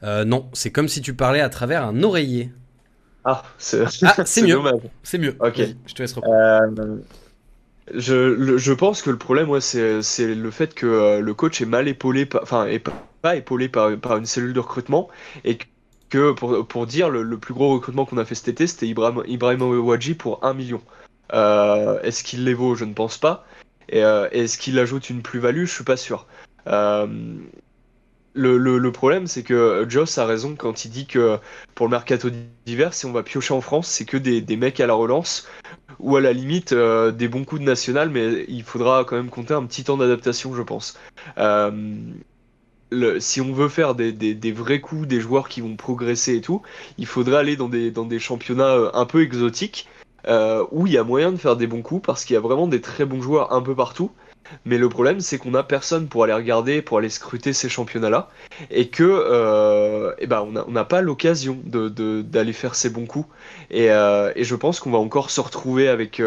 euh, 0.03 0.25
Non, 0.25 0.49
c'est 0.53 0.71
comme 0.71 0.87
si 0.87 1.01
tu 1.01 1.13
parlais 1.13 1.41
à 1.41 1.49
travers 1.49 1.83
un 1.83 2.03
oreiller. 2.03 2.51
Ah, 3.25 3.43
c'est 3.57 3.83
ah, 4.03 4.15
mieux. 4.41 4.59
C'est 5.03 5.17
mieux. 5.17 5.35
Ok. 5.39 5.61
je 5.85 5.93
te 5.93 6.01
laisse 6.01 6.13
reprendre. 6.13 6.81
Euh, 6.81 6.97
je, 7.93 8.57
je, 8.57 8.73
pense 8.73 9.01
que 9.01 9.09
le 9.09 9.17
problème, 9.17 9.49
ouais, 9.49 9.61
c'est 9.61 10.01
le 10.35 10.51
fait 10.51 10.73
que 10.73 11.19
le 11.19 11.33
coach 11.33 11.61
est 11.61 11.65
mal 11.65 11.87
épaulé, 11.87 12.27
enfin, 12.41 12.67
pas 13.21 13.35
épaulé 13.35 13.67
par, 13.67 13.97
par 13.97 14.17
une 14.17 14.25
cellule 14.25 14.53
de 14.53 14.59
recrutement 14.59 15.09
et 15.43 15.57
que 16.09 16.31
pour, 16.31 16.67
pour 16.67 16.87
dire 16.87 17.09
le, 17.09 17.37
plus 17.37 17.53
gros 17.53 17.73
recrutement 17.73 18.05
qu'on 18.05 18.17
a 18.17 18.25
fait 18.25 18.35
cet 18.35 18.49
été, 18.49 18.67
c'était 18.67 18.87
Ibrahim, 18.87 19.23
Ibrahim 19.27 19.61
Ouadji 19.61 20.15
pour 20.15 20.43
1 20.43 20.53
million. 20.53 20.81
Euh, 21.33 22.01
est-ce 22.01 22.23
qu'il 22.23 22.43
les 22.43 22.53
vaut? 22.53 22.75
Je 22.75 22.85
ne 22.85 22.93
pense 22.93 23.17
pas. 23.17 23.45
Et 23.89 24.03
euh, 24.03 24.29
est-ce 24.31 24.57
qu'il 24.57 24.77
ajoute 24.79 25.09
une 25.09 25.21
plus-value? 25.21 25.65
Je 25.65 25.71
suis 25.71 25.83
pas 25.83 25.97
sûr. 25.97 26.27
Euh, 26.67 27.07
le, 28.33 28.57
le, 28.57 28.91
problème, 28.91 29.27
c'est 29.27 29.43
que 29.43 29.85
Joss 29.89 30.17
a 30.17 30.25
raison 30.25 30.55
quand 30.55 30.85
il 30.85 30.91
dit 30.91 31.07
que 31.07 31.37
pour 31.75 31.87
le 31.87 31.91
mercato 31.91 32.29
d'hiver, 32.65 32.93
si 32.93 33.05
on 33.05 33.11
va 33.11 33.23
piocher 33.23 33.53
en 33.53 33.61
France, 33.61 33.87
c'est 33.87 34.05
que 34.05 34.17
des, 34.17 34.41
des, 34.41 34.55
mecs 34.55 34.79
à 34.79 34.87
la 34.87 34.93
relance 34.93 35.47
ou 35.99 36.15
à 36.15 36.21
la 36.21 36.31
limite 36.31 36.73
des 36.73 37.27
bons 37.27 37.43
coups 37.43 37.61
de 37.61 37.65
national, 37.65 38.09
mais 38.09 38.45
il 38.47 38.63
faudra 38.63 39.03
quand 39.03 39.15
même 39.15 39.29
compter 39.29 39.53
un 39.53 39.65
petit 39.65 39.83
temps 39.83 39.97
d'adaptation, 39.97 40.55
je 40.55 40.61
pense. 40.61 40.97
Si 43.19 43.39
on 43.39 43.53
veut 43.53 43.69
faire 43.69 43.93
des, 43.93 44.11
des, 44.11 44.51
vrais 44.51 44.81
coups, 44.81 45.07
des 45.07 45.19
joueurs 45.19 45.47
qui 45.47 45.61
vont 45.61 45.75
progresser 45.75 46.35
et 46.37 46.41
tout, 46.41 46.63
il 46.97 47.05
faudrait 47.05 47.37
aller 47.37 47.55
dans 47.55 47.69
des, 47.69 47.91
dans 47.91 48.05
des 48.05 48.17
championnats 48.17 48.75
euh, 48.75 48.89
un 48.93 49.05
peu 49.05 49.21
exotiques 49.21 49.87
euh, 50.27 50.65
où 50.71 50.87
il 50.87 50.93
y 50.93 50.97
a 50.97 51.03
moyen 51.03 51.31
de 51.31 51.37
faire 51.37 51.55
des 51.55 51.67
bons 51.67 51.83
coups 51.83 52.01
parce 52.03 52.25
qu'il 52.25 52.33
y 52.33 52.37
a 52.37 52.39
vraiment 52.39 52.67
des 52.67 52.81
très 52.81 53.05
bons 53.05 53.21
joueurs 53.21 53.53
un 53.53 53.61
peu 53.61 53.75
partout. 53.75 54.11
Mais 54.65 54.79
le 54.79 54.89
problème, 54.89 55.19
c'est 55.19 55.37
qu'on 55.37 55.53
a 55.53 55.61
personne 55.61 56.07
pour 56.07 56.23
aller 56.23 56.33
regarder, 56.33 56.81
pour 56.81 56.97
aller 56.97 57.09
scruter 57.09 57.53
ces 57.53 57.69
championnats-là, 57.69 58.29
et 58.71 58.87
que, 58.87 59.03
euh, 59.03 60.15
eh 60.17 60.25
ben, 60.25 60.41
on 60.41 60.71
n'a 60.71 60.85
pas 60.85 61.01
l'occasion 61.01 61.59
d'aller 61.63 61.91
de, 61.91 62.51
faire 62.51 62.73
ces 62.73 62.89
bons 62.89 63.05
coups. 63.05 63.27
Et, 63.69 63.85
et 63.89 64.43
je 64.43 64.55
pense 64.55 64.79
qu'on 64.79 64.89
va 64.89 64.97
encore 64.97 65.29
se 65.29 65.39
retrouver 65.39 65.87
avec, 65.87 66.19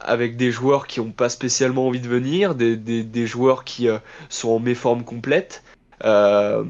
avec 0.00 0.36
des 0.36 0.50
joueurs 0.50 0.86
qui 0.86 1.00
n'ont 1.00 1.12
pas 1.12 1.30
spécialement 1.30 1.86
envie 1.86 2.00
de 2.00 2.08
venir, 2.08 2.54
des, 2.54 2.76
des, 2.76 3.04
des 3.04 3.26
joueurs 3.26 3.64
qui 3.64 3.88
sont 4.28 4.50
en 4.50 4.58
méforme 4.58 5.02
complète. 5.02 5.62
Euh, 6.04 6.64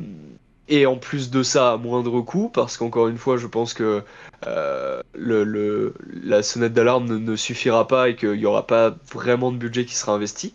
et 0.69 0.87
en 0.87 0.97
plus 0.97 1.31
de 1.31 1.43
ça, 1.43 1.73
à 1.73 1.77
moindre 1.77 2.21
coût, 2.21 2.49
parce 2.49 2.77
qu'encore 2.77 3.09
une 3.09 3.19
fois, 3.19 3.37
je 3.37 3.49
pense 3.49 3.75
que 3.75 4.03
euh, 4.47 5.03
le, 5.15 5.43
le, 5.43 5.95
la 6.23 6.43
sonnette 6.43 6.73
d'alarme 6.73 7.07
ne, 7.07 7.19
ne, 7.19 7.37
suffira 7.37 7.89
pas 7.89 8.09
et 8.09 8.15
qu'il 8.15 8.39
n'y 8.39 8.47
aura 8.47 8.67
pas 8.67 8.95
vraiment 9.13 9.51
de 9.51 9.57
budget 9.57 9.85
qui 9.85 9.97
sera 9.97 10.13
investi. 10.13 10.55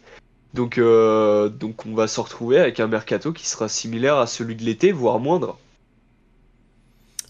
Donc, 0.53 0.78
euh, 0.78 1.49
donc 1.49 1.86
on 1.86 1.93
va 1.93 2.07
se 2.07 2.19
retrouver 2.21 2.59
avec 2.59 2.80
un 2.80 2.88
mercato 2.88 3.34
qui 3.34 3.45
sera 3.45 3.67
similaire 3.67 4.15
à 4.15 4.26
celui 4.26 4.55
de 4.55 4.63
l'été, 4.63 4.93
voire 4.93 5.19
moindre. 5.19 5.57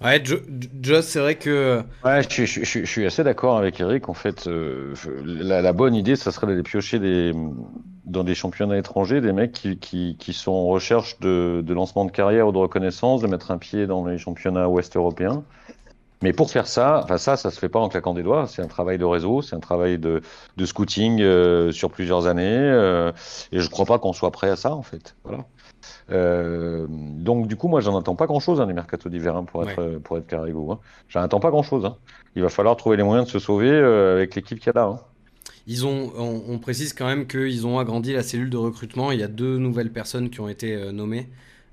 Ouais, 0.03 0.21
Joss, 0.81 1.07
c'est 1.07 1.19
vrai 1.19 1.35
que. 1.35 1.81
Ouais, 2.03 2.21
je, 2.21 2.45
je, 2.45 2.63
je, 2.63 2.79
je 2.81 2.85
suis 2.85 3.05
assez 3.05 3.23
d'accord 3.23 3.57
avec 3.57 3.79
Eric. 3.79 4.09
En 4.09 4.13
fait, 4.13 4.45
euh, 4.45 4.93
la, 5.23 5.63
la, 5.63 5.73
bonne 5.73 5.95
idée, 5.95 6.15
ça 6.15 6.31
serait 6.31 6.45
d'aller 6.47 6.63
piocher 6.63 6.99
des, 6.99 7.33
dans 8.05 8.23
des 8.23 8.35
championnats 8.35 8.77
étrangers 8.77 9.21
des 9.21 9.33
mecs 9.33 9.51
qui, 9.51 9.77
qui, 9.77 10.15
qui 10.17 10.33
sont 10.33 10.51
en 10.51 10.67
recherche 10.67 11.19
de, 11.19 11.63
de, 11.65 11.73
lancement 11.73 12.05
de 12.05 12.11
carrière 12.11 12.47
ou 12.47 12.51
de 12.51 12.57
reconnaissance, 12.57 13.21
de 13.21 13.27
mettre 13.27 13.51
un 13.51 13.57
pied 13.57 13.87
dans 13.87 14.05
les 14.05 14.17
championnats 14.17 14.69
ouest 14.69 14.95
européens. 14.95 15.43
Mais 16.21 16.33
pour 16.33 16.49
faire 16.49 16.65
ça, 16.65 17.01
enfin 17.03 17.17
ça, 17.17 17.35
ça 17.35 17.51
se 17.51 17.59
fait 17.59 17.69
pas 17.69 17.79
en 17.79 17.89
claquant 17.89 18.13
des 18.13 18.23
doigts. 18.23 18.47
C'est 18.47 18.61
un 18.61 18.67
travail 18.67 18.97
de 18.97 19.05
réseau, 19.05 19.41
c'est 19.41 19.55
un 19.55 19.59
travail 19.59 19.99
de, 19.99 20.21
de 20.57 20.65
scouting 20.65 21.21
euh, 21.21 21.71
sur 21.71 21.91
plusieurs 21.91 22.25
années. 22.27 22.57
Euh, 22.57 23.11
et 23.51 23.59
je 23.59 23.69
crois 23.69 23.85
pas 23.85 23.99
qu'on 23.99 24.13
soit 24.13 24.31
prêt 24.31 24.49
à 24.49 24.55
ça, 24.55 24.73
en 24.73 24.81
fait. 24.81 25.15
Voilà. 25.23 25.45
Euh, 26.11 26.87
donc 26.89 27.47
du 27.47 27.55
coup, 27.57 27.67
moi, 27.67 27.81
j'en 27.81 27.97
attends 27.97 28.15
pas 28.15 28.27
grand-chose 28.27 28.61
hein, 28.61 28.65
des 28.65 28.73
mercato 28.73 29.09
d'hiver 29.09 29.35
hein, 29.35 29.43
pour 29.43 29.69
être 29.69 29.79
ouais. 29.79 29.99
pour 29.99 30.17
être 30.17 30.25
Carrigo. 30.25 30.71
Hein. 30.71 30.79
J'en 31.09 31.21
attends 31.21 31.39
pas 31.39 31.49
grand-chose. 31.49 31.85
Hein. 31.85 31.97
Il 32.35 32.41
va 32.41 32.49
falloir 32.49 32.75
trouver 32.75 32.97
les 32.97 33.03
moyens 33.03 33.27
de 33.27 33.31
se 33.31 33.39
sauver 33.39 33.69
avec 33.69 34.35
l'équipe 34.35 34.59
qu'il 34.59 34.67
y 34.73 34.77
a 34.77 34.79
là. 34.79 34.97
Ils 35.67 35.85
ont, 35.85 36.11
on, 36.17 36.43
on, 36.47 36.59
précise 36.59 36.93
quand 36.93 37.07
même 37.07 37.25
qu'ils 37.25 37.65
ont 37.65 37.79
agrandi 37.79 38.13
la 38.13 38.21
cellule 38.21 38.49
de 38.49 38.57
recrutement. 38.57 39.11
Il 39.11 39.19
y 39.19 39.23
a 39.23 39.27
deux 39.27 39.57
nouvelles 39.57 39.91
personnes 39.91 40.29
qui 40.29 40.39
ont 40.39 40.47
été 40.47 40.73
euh, 40.73 40.91
nommées. 40.91 41.27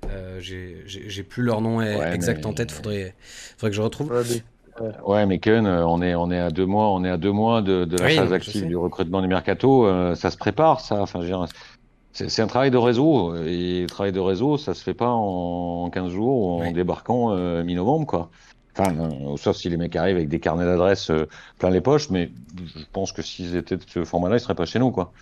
Euh, 0.09 0.39
J'ai 0.39 1.23
plus 1.23 1.43
leur 1.43 1.61
nom 1.61 1.77
ouais, 1.77 2.13
exact 2.13 2.39
mais... 2.39 2.47
en 2.47 2.53
tête. 2.53 2.71
Faudrait, 2.71 3.15
faudrait 3.57 3.69
que 3.69 3.75
je 3.75 3.81
retrouve. 3.81 4.11
Ouais, 4.11 4.91
ouais, 5.05 5.25
mais 5.25 5.39
Ken, 5.39 5.67
on 5.67 6.01
est, 6.01 6.15
on 6.15 6.31
est 6.31 6.39
à 6.39 6.49
deux 6.49 6.65
mois, 6.65 6.91
on 6.91 7.03
est 7.03 7.09
à 7.09 7.17
deux 7.17 7.31
mois 7.31 7.61
de, 7.61 7.85
de 7.85 7.97
la 7.97 8.05
oui, 8.05 8.15
phase 8.15 8.33
active 8.33 8.67
du 8.67 8.75
recrutement 8.75 9.21
du 9.21 9.27
mercato. 9.27 9.85
Euh, 9.85 10.15
ça 10.15 10.31
se 10.31 10.37
prépare, 10.37 10.79
ça. 10.79 11.01
Enfin, 11.01 11.21
c'est 12.11 12.41
un 12.41 12.47
travail 12.47 12.71
de 12.71 12.77
réseau. 12.77 13.35
Et 13.35 13.81
le 13.81 13.87
travail 13.87 14.11
de 14.11 14.19
réseau, 14.19 14.57
ça 14.57 14.73
se 14.73 14.83
fait 14.83 14.93
pas 14.93 15.09
en 15.09 15.89
15 15.91 16.11
jours 16.11 16.37
ou 16.37 16.51
en 16.53 16.61
oui. 16.61 16.73
débarquant 16.73 17.31
euh, 17.31 17.63
mi-novembre, 17.63 18.07
quoi. 18.07 18.29
Enfin, 18.75 18.95
euh, 18.97 19.37
sauf 19.37 19.55
si 19.55 19.69
les 19.69 19.77
mecs 19.77 19.95
arrivent 19.95 20.15
avec 20.15 20.29
des 20.29 20.39
carnets 20.39 20.65
d'adresses 20.65 21.11
euh, 21.11 21.27
plein 21.59 21.69
les 21.69 21.81
poches, 21.81 22.09
mais 22.09 22.31
je 22.57 22.83
pense 22.91 23.11
que 23.11 23.21
s'ils 23.21 23.55
étaient 23.55 23.77
de 23.77 23.83
ce 23.87 24.03
format-là, 24.03 24.37
ils 24.37 24.39
seraient 24.39 24.55
pas 24.55 24.65
chez 24.65 24.79
nous, 24.79 24.91
quoi. 24.91 25.13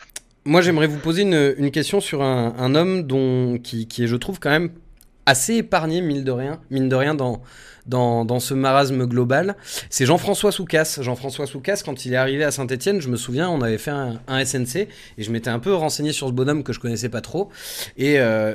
Moi, 0.46 0.62
j'aimerais 0.62 0.88
vous 0.88 0.98
poser 0.98 1.22
une, 1.22 1.70
question 1.70 2.00
sur 2.00 2.24
un, 2.24 2.56
un 2.58 2.74
homme 2.74 3.04
dont, 3.04 3.60
qui, 3.60 3.88
qui 3.88 4.04
est, 4.06 4.08
je 4.08 4.16
trouve, 4.16 4.40
quand 4.40 4.50
même 4.50 4.72
assez 5.26 5.56
épargné, 5.56 6.02
mine 6.02 6.24
de 6.24 6.32
rien, 6.32 6.60
mine 6.70 6.90
de 6.90 6.96
rien 6.96 7.16
dans, 7.16 7.42
dans, 7.86 8.26
dans 8.26 8.40
ce 8.40 8.54
marasme 8.54 9.06
global. 9.06 9.56
C'est 9.90 10.06
Jean-François 10.06 10.52
Soucas. 10.52 11.00
Jean-François 11.02 11.48
Soucas, 11.48 11.82
quand 11.84 12.06
il 12.06 12.14
est 12.14 12.18
arrivé 12.18 12.44
à 12.44 12.52
Saint-Etienne, 12.52 13.02
je 13.02 13.10
me 13.10 13.18
souviens, 13.18 13.50
on 13.50 13.62
avait 13.62 13.78
fait 13.78 13.92
un, 13.92 14.46
SNC 14.46 14.76
et 14.78 14.88
je 15.20 15.32
m'étais 15.32 15.50
un 15.50 15.60
peu 15.60 15.74
renseigné 15.74 16.12
sur 16.12 16.28
ce 16.28 16.34
bonhomme 16.34 16.64
que 16.64 16.74
je 16.74 16.80
connaissais 16.80 17.10
pas 17.10 17.22
trop. 17.22 17.50
Et 17.98 18.20
euh, 18.20 18.54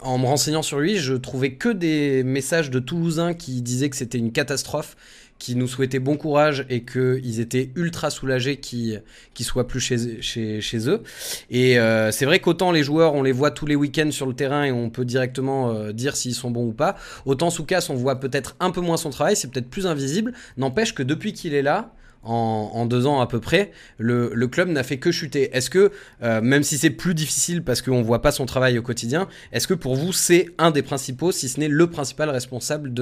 en 0.00 0.18
me 0.18 0.26
renseignant 0.26 0.62
sur 0.62 0.78
lui, 0.78 0.96
je 0.96 1.14
trouvais 1.14 1.54
que 1.54 1.68
des 1.68 2.22
messages 2.22 2.70
de 2.70 2.78
Toulousains 2.78 3.34
qui 3.34 3.62
disaient 3.62 3.90
que 3.90 3.96
c'était 3.96 4.18
une 4.18 4.32
catastrophe 4.32 4.96
qui 5.38 5.56
nous 5.56 5.68
souhaitaient 5.68 5.98
bon 5.98 6.16
courage 6.16 6.66
et 6.68 6.84
qu'ils 6.84 7.40
étaient 7.40 7.70
ultra 7.76 8.10
soulagés 8.10 8.56
qu'ils 8.56 9.02
qu 9.34 9.44
soient 9.44 9.66
plus 9.66 9.80
chez, 9.80 10.88
eux. 10.88 11.02
Et 11.50 11.78
euh, 11.78 12.10
c'est 12.10 12.24
vrai 12.24 12.40
qu'autant 12.40 12.72
les 12.72 12.82
joueurs, 12.82 13.14
on 13.14 13.22
les 13.22 13.32
voit 13.32 13.50
tous 13.50 13.66
les 13.66 13.76
week-ends 13.76 14.10
sur 14.10 14.26
le 14.26 14.34
terrain 14.34 14.64
et 14.64 14.72
on 14.72 14.90
peut 14.90 15.04
directement 15.04 15.70
euh, 15.70 15.92
dire 15.92 16.16
s'ils 16.16 16.34
sont 16.34 16.50
bons 16.50 16.66
ou 16.66 16.72
pas, 16.72 16.96
autant 17.24 17.50
Soukas, 17.50 17.86
on 17.90 17.94
voit 17.94 18.20
peut-être 18.20 18.56
un 18.60 18.70
peu 18.70 18.80
moins 18.80 18.96
son 18.96 19.10
travail, 19.10 19.36
c'est 19.36 19.50
peut-être 19.50 19.70
plus 19.70 19.86
invisible. 19.86 20.32
N'empêche 20.56 20.94
que 20.94 21.02
depuis 21.02 21.32
qu'il 21.32 21.54
est 21.54 21.62
là, 21.62 21.94
en, 22.24 22.86
deux 22.86 23.06
ans 23.06 23.20
à 23.20 23.26
peu 23.26 23.40
près, 23.40 23.72
le, 23.98 24.46
club 24.48 24.68
n'a 24.68 24.82
fait 24.82 24.98
que 24.98 25.10
chuter. 25.10 25.50
Est-ce 25.56 25.70
que, 25.70 25.92
euh, 26.22 26.40
même 26.40 26.62
si 26.62 26.78
c'est 26.78 26.90
plus 26.90 27.14
difficile 27.14 27.62
parce 27.62 27.80
qu'on 27.80 27.98
ne 27.98 28.04
voit 28.04 28.22
pas 28.22 28.32
son 28.32 28.44
travail 28.46 28.78
au 28.78 28.82
quotidien, 28.82 29.28
est-ce 29.52 29.68
que 29.68 29.74
pour 29.74 29.94
vous 29.94 30.12
c'est 30.12 30.48
un 30.58 30.70
des 30.70 30.82
principaux, 30.82 31.32
si 31.32 31.48
ce 31.48 31.60
n'est 31.60 31.68
le 31.68 31.86
principal 31.88 32.28
responsable 32.30 32.92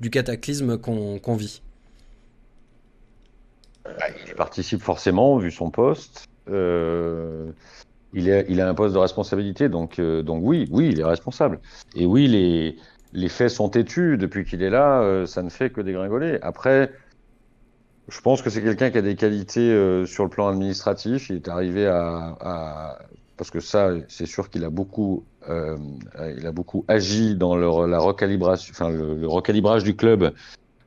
du 0.00 0.10
cataclysme 0.10 0.78
qu'on 0.78 1.18
qu 1.18 1.36
vit? 1.36 1.62
Il 4.26 4.34
participe 4.34 4.82
forcément, 4.82 5.36
vu 5.38 5.50
son 5.50 5.70
poste. 5.70 6.26
Euh, 6.48 7.50
il, 8.12 8.60
a 8.60 8.68
un 8.68 8.74
poste 8.74 8.94
de 8.94 8.98
responsabilité, 8.98 9.68
donc, 9.68 9.98
euh, 9.98 10.22
donc 10.22 10.40
oui, 10.42 10.66
oui, 10.70 10.88
il 10.92 11.00
est 11.00 11.04
responsable. 11.04 11.60
Et 11.94 12.06
oui, 12.06 12.28
les, 13.12 13.28
faits 13.28 13.50
sont 13.50 13.68
têtus. 13.68 14.16
Depuis 14.16 14.44
qu'il 14.44 14.62
est 14.62 14.70
là, 14.70 15.02
euh, 15.02 15.26
ça 15.26 15.42
ne 15.42 15.50
fait 15.50 15.70
que 15.70 15.80
dégringoler. 15.80 16.38
Après, 16.40 16.92
je 18.08 18.20
pense 18.20 18.40
que 18.40 18.48
c'est 18.48 18.62
quelqu'un 18.62 18.90
qui 18.90 18.98
a 18.98 19.02
des 19.02 19.16
qualités 19.16 20.04
sur 20.06 20.24
le 20.24 20.30
plan 20.30 20.48
administratif. 20.48 21.28
Il 21.28 21.36
est 21.36 21.48
arrivé 21.48 21.86
à, 21.86 22.98
parce 23.36 23.50
que 23.50 23.60
ça, 23.60 23.90
c'est 24.08 24.26
sûr 24.26 24.48
qu'il 24.48 24.64
a 24.64 24.70
beaucoup, 24.70 25.24
il 25.48 26.46
a 26.46 26.52
beaucoup 26.52 26.84
agi 26.88 27.34
dans 27.34 27.56
la 27.56 27.66
le 27.66 29.26
recalibrage 29.26 29.82
du 29.82 29.96
club 29.96 30.32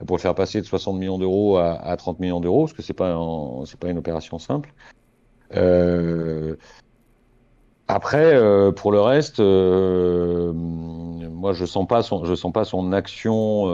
pour 0.05 0.17
le 0.17 0.21
faire 0.21 0.35
passer 0.35 0.61
de 0.61 0.65
60 0.65 0.97
millions 0.97 1.17
d'euros 1.17 1.57
à, 1.57 1.73
à, 1.73 1.97
30 1.97 2.19
millions 2.19 2.39
d'euros, 2.39 2.65
parce 2.65 2.73
que 2.73 2.81
c'est 2.81 2.93
pas 2.93 3.19
c'est 3.65 3.79
pas 3.79 3.89
une 3.89 3.97
opération 3.97 4.39
simple. 4.39 4.73
Euh, 5.55 6.55
après, 7.87 8.35
euh, 8.35 8.71
pour 8.71 8.91
le 8.91 9.01
reste, 9.01 9.39
euh, 9.39 10.53
moi 10.53 11.53
je 11.53 11.65
sens 11.65 11.87
pas 11.87 12.03
son, 12.03 12.23
je 12.25 12.35
sens 12.35 12.53
pas 12.53 12.65
son 12.65 12.93
action 12.93 13.65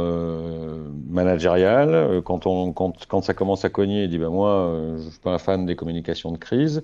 managériale. 1.09 2.21
Quand 2.23 2.47
on, 2.47 2.71
quand, 2.71 3.05
quand 3.07 3.21
ça 3.21 3.34
commence 3.34 3.65
à 3.65 3.69
cogner, 3.69 4.03
il 4.03 4.09
dit 4.09 4.17
ben 4.17 4.30
moi, 4.30 4.71
je 4.97 5.09
suis 5.09 5.19
pas 5.19 5.34
un 5.34 5.38
fan 5.38 5.65
des 5.65 5.76
communications 5.76 6.32
de 6.32 6.38
crise. 6.38 6.82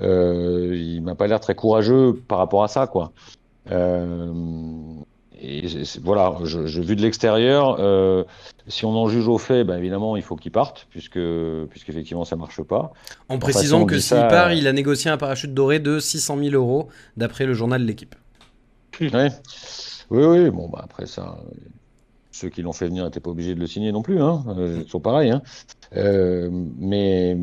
il 0.00 1.00
m'a 1.02 1.14
pas 1.14 1.26
l'air 1.28 1.40
très 1.40 1.54
courageux 1.54 2.14
par 2.28 2.38
rapport 2.38 2.64
à 2.64 2.68
ça, 2.68 2.86
quoi. 2.86 3.12
Et 5.40 5.66
voilà, 6.02 6.34
je, 6.44 6.66
je, 6.66 6.80
vu 6.80 6.96
de 6.96 7.02
l'extérieur, 7.02 7.76
euh, 7.78 8.24
si 8.68 8.86
on 8.86 8.90
en 8.90 9.08
juge 9.08 9.28
au 9.28 9.36
fait, 9.36 9.64
ben 9.64 9.76
évidemment, 9.76 10.16
il 10.16 10.22
faut 10.22 10.36
qu'il 10.36 10.52
parte, 10.52 10.86
puisque 10.90 11.20
puisqu'effectivement 11.70 12.24
ça 12.24 12.36
marche 12.36 12.62
pas. 12.62 12.92
En 13.28 13.38
précisant 13.38 13.84
que 13.84 13.96
s'il 13.96 14.16
ça... 14.16 14.24
part, 14.24 14.52
il 14.52 14.66
a 14.66 14.72
négocié 14.72 15.10
un 15.10 15.18
parachute 15.18 15.52
doré 15.52 15.78
de 15.78 15.98
600 15.98 16.38
000 16.38 16.54
euros, 16.54 16.88
d'après 17.16 17.44
le 17.44 17.52
journal 17.52 17.82
de 17.82 17.86
l'équipe. 17.86 18.14
Ouais. 19.00 19.28
Oui, 20.10 20.24
oui, 20.24 20.50
bon, 20.50 20.68
bah 20.68 20.80
après 20.84 21.04
ça, 21.04 21.36
ceux 22.30 22.48
qui 22.48 22.62
l'ont 22.62 22.72
fait 22.72 22.86
venir 22.86 23.04
n'étaient 23.04 23.20
pas 23.20 23.30
obligés 23.30 23.54
de 23.54 23.60
le 23.60 23.66
signer 23.66 23.92
non 23.92 24.02
plus, 24.02 24.22
hein. 24.22 24.44
Euh, 24.56 24.82
ils 24.84 24.88
sont 24.88 25.00
pareils, 25.00 25.30
hein. 25.30 25.42
Euh, 25.96 26.48
mais 26.78 27.36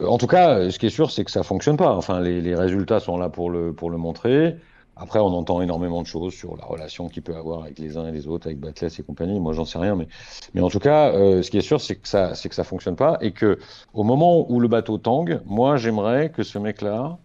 en 0.00 0.18
tout 0.18 0.26
cas, 0.28 0.70
ce 0.70 0.78
qui 0.78 0.86
est 0.86 0.90
sûr, 0.90 1.10
c'est 1.10 1.24
que 1.24 1.30
ça 1.30 1.42
fonctionne 1.42 1.76
pas. 1.76 1.94
Enfin, 1.94 2.20
les, 2.20 2.40
les 2.40 2.54
résultats 2.54 3.00
sont 3.00 3.18
là 3.18 3.28
pour 3.28 3.50
le 3.50 3.72
pour 3.72 3.90
le 3.90 3.96
montrer. 3.96 4.56
Après, 5.00 5.20
on 5.20 5.26
entend 5.26 5.62
énormément 5.62 6.02
de 6.02 6.06
choses 6.06 6.34
sur 6.34 6.56
la 6.56 6.64
relation 6.64 7.08
qu'il 7.08 7.22
peut 7.22 7.36
avoir 7.36 7.62
avec 7.62 7.78
les 7.78 7.96
uns 7.96 8.08
et 8.08 8.12
les 8.12 8.26
autres, 8.26 8.48
avec 8.48 8.58
Batless 8.58 8.98
et 8.98 9.02
compagnie. 9.04 9.38
Moi, 9.38 9.52
j'en 9.52 9.64
sais 9.64 9.78
rien, 9.78 9.94
mais, 9.94 10.08
mais 10.54 10.60
en 10.60 10.68
tout 10.68 10.80
cas, 10.80 11.12
euh, 11.12 11.42
ce 11.42 11.50
qui 11.50 11.58
est 11.58 11.62
sûr, 11.62 11.80
c'est 11.80 11.96
que 11.96 12.08
ça, 12.08 12.34
c'est 12.34 12.48
que 12.48 12.54
ça 12.54 12.64
fonctionne 12.64 12.96
pas 12.96 13.16
et 13.20 13.30
que 13.30 13.58
au 13.94 14.02
moment 14.02 14.50
où 14.50 14.58
le 14.58 14.66
bateau 14.66 14.98
tangue, 14.98 15.40
moi, 15.46 15.76
j'aimerais 15.76 16.30
que 16.30 16.42
ce 16.42 16.58
mec-là, 16.58 17.18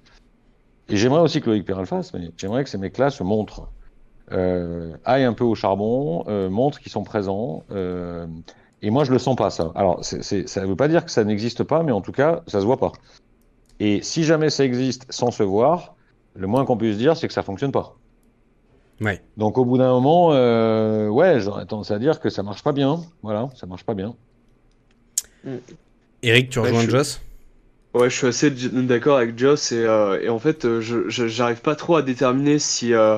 et 0.89 0.97
j'aimerais 0.97 1.21
aussi 1.21 1.41
que 1.41 1.49
Loïc 1.49 1.65
Perral 1.65 1.88
fasse, 1.88 2.13
mais 2.13 2.32
j'aimerais 2.38 2.63
que 2.63 2.69
ces 2.69 2.78
mecs-là 2.78 3.09
se 3.09 3.24
montrent, 3.24 3.69
euh, 4.32 4.95
aillent 5.03 5.24
un 5.24 5.34
peu 5.34 5.43
au 5.43 5.55
charbon, 5.55 6.26
euh, 6.28 6.49
montrent 6.49 6.80
qu'ils 6.80 6.91
sont 6.91 7.03
présents. 7.03 7.63
Et 8.82 8.89
moi, 8.89 9.05
je 9.05 9.13
le 9.13 9.17
sens 9.17 9.38
pas 9.38 9.49
ça. 9.49 9.71
Alors, 9.76 10.03
ça 10.03 10.65
veut 10.65 10.76
pas 10.76 10.89
dire 10.89 11.05
que 11.05 11.11
ça 11.11 11.24
n'existe 11.24 11.63
pas, 11.63 11.84
mais 11.84 11.93
en 11.93 12.01
tout 12.01 12.11
cas, 12.11 12.43
ça 12.47 12.59
se 12.59 12.65
voit 12.65 12.78
pas. 12.78 12.91
Et 13.80 14.01
si 14.01 14.26
jamais 14.26 14.49
ça 14.49 14.65
existe 14.65 15.05
sans 15.09 15.32
se 15.32 15.41
voir, 15.41 15.95
le 16.36 16.47
moins 16.47 16.65
qu'on 16.65 16.77
puisse 16.77 16.97
dire, 16.97 17.15
c'est 17.17 17.27
que 17.27 17.34
ça 17.34 17.43
fonctionne 17.43 17.71
pas. 17.71 17.95
Ouais. 19.01 19.21
Donc 19.38 19.57
au 19.57 19.65
bout 19.65 19.77
d'un 19.77 19.89
moment, 19.89 20.34
euh, 20.34 21.07
ouais, 21.07 21.39
j'aurais 21.39 21.65
tendance 21.65 21.91
à 21.91 21.99
dire 21.99 22.19
que 22.19 22.29
ça 22.29 22.43
marche 22.43 22.63
pas 22.63 22.71
bien. 22.71 23.01
Voilà, 23.21 23.49
ça 23.55 23.65
marche 23.65 23.84
pas 23.84 23.93
bien. 23.93 24.15
Mm. 25.43 25.55
Eric, 26.21 26.49
tu 26.49 26.59
rejoins 26.59 26.79
ouais, 26.79 26.89
Joss? 26.89 27.21
Ouais, 27.93 28.09
je 28.09 28.15
suis 28.15 28.27
assez 28.27 28.49
d'accord 28.49 29.17
avec 29.17 29.38
Joss 29.38 29.71
et, 29.71 29.84
euh, 29.84 30.21
et 30.21 30.29
en 30.29 30.39
fait, 30.39 30.79
je 30.79 31.09
j'arrive 31.09 31.61
pas 31.61 31.75
trop 31.75 31.95
à 31.95 32.01
déterminer 32.01 32.59
si 32.59 32.93
euh, 32.93 33.17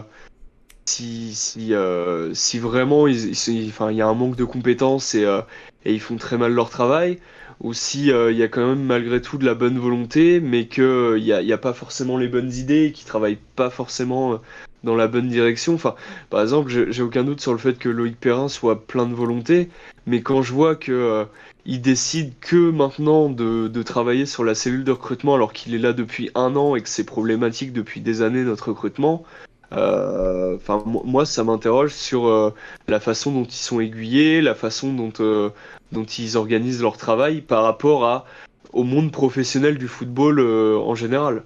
euh, 1.71 2.31
si 2.33 2.59
vraiment 2.59 3.07
il 3.07 3.95
y 3.95 4.01
a 4.01 4.07
un 4.07 4.13
manque 4.13 4.35
de 4.35 4.43
compétences 4.43 5.15
et, 5.15 5.25
euh, 5.25 5.41
et, 5.83 5.93
ils 5.93 5.99
font 5.99 6.17
très 6.17 6.37
mal 6.37 6.53
leur 6.53 6.69
travail, 6.69 7.19
ou 7.59 7.73
si 7.73 8.11
euh, 8.11 8.31
il 8.31 8.37
y 8.37 8.43
a 8.43 8.47
quand 8.47 8.67
même 8.67 8.83
malgré 8.83 9.21
tout 9.21 9.37
de 9.37 9.45
la 9.45 9.55
bonne 9.55 9.79
volonté, 9.79 10.39
mais 10.39 10.67
qu'il 10.67 11.15
n'y 11.15 11.31
a, 11.31 11.57
pas 11.57 11.73
forcément 11.73 12.17
les 12.17 12.27
bonnes 12.27 12.51
idées, 12.53 12.91
qu'ils 12.93 13.07
travaillent 13.07 13.39
pas 13.55 13.69
forcément 13.69 14.39
dans 14.83 14.95
la 14.95 15.07
bonne 15.07 15.27
direction. 15.27 15.73
Enfin, 15.73 15.95
par 16.29 16.41
exemple, 16.41 16.69
j'ai 16.69 17.01
aucun 17.01 17.23
doute 17.23 17.41
sur 17.41 17.53
le 17.53 17.57
fait 17.59 17.77
que 17.79 17.89
Loïc 17.89 18.19
Perrin 18.19 18.47
soit 18.47 18.85
plein 18.85 19.07
de 19.07 19.15
volonté, 19.15 19.69
mais 20.05 20.21
quand 20.21 20.43
je 20.43 20.53
vois 20.53 20.75
que 20.75 21.25
il 21.65 21.81
décide 21.81 22.33
que 22.39 22.69
maintenant 22.69 23.29
de, 23.29 23.83
travailler 23.83 24.25
sur 24.25 24.43
la 24.43 24.55
cellule 24.55 24.83
de 24.83 24.91
recrutement 24.91 25.35
alors 25.35 25.53
qu'il 25.53 25.73
est 25.73 25.79
là 25.79 25.93
depuis 25.93 26.29
un 26.35 26.55
an 26.55 26.75
et 26.75 26.81
que 26.81 26.89
c'est 26.89 27.05
problématique 27.05 27.73
depuis 27.73 28.01
des 28.01 28.21
années 28.21 28.43
notre 28.43 28.69
recrutement, 28.69 29.23
enfin, 29.71 30.83
moi, 30.85 31.25
ça 31.25 31.43
m'interroge 31.43 31.93
sur 31.93 32.27
euh, 32.27 32.53
la 32.87 32.99
façon 32.99 33.31
dont 33.31 33.43
ils 33.43 33.51
sont 33.51 33.79
aiguillés, 33.79 34.41
la 34.41 34.55
façon 34.55 34.93
dont, 34.93 35.13
euh, 35.19 35.49
dont 35.91 36.05
ils 36.05 36.37
organisent 36.37 36.81
leur 36.81 36.97
travail 36.97 37.41
par 37.41 37.63
rapport 37.63 38.05
à, 38.05 38.25
au 38.73 38.83
monde 38.83 39.11
professionnel 39.11 39.77
du 39.77 39.87
football 39.87 40.39
en 40.39 40.95
général. 40.95 41.43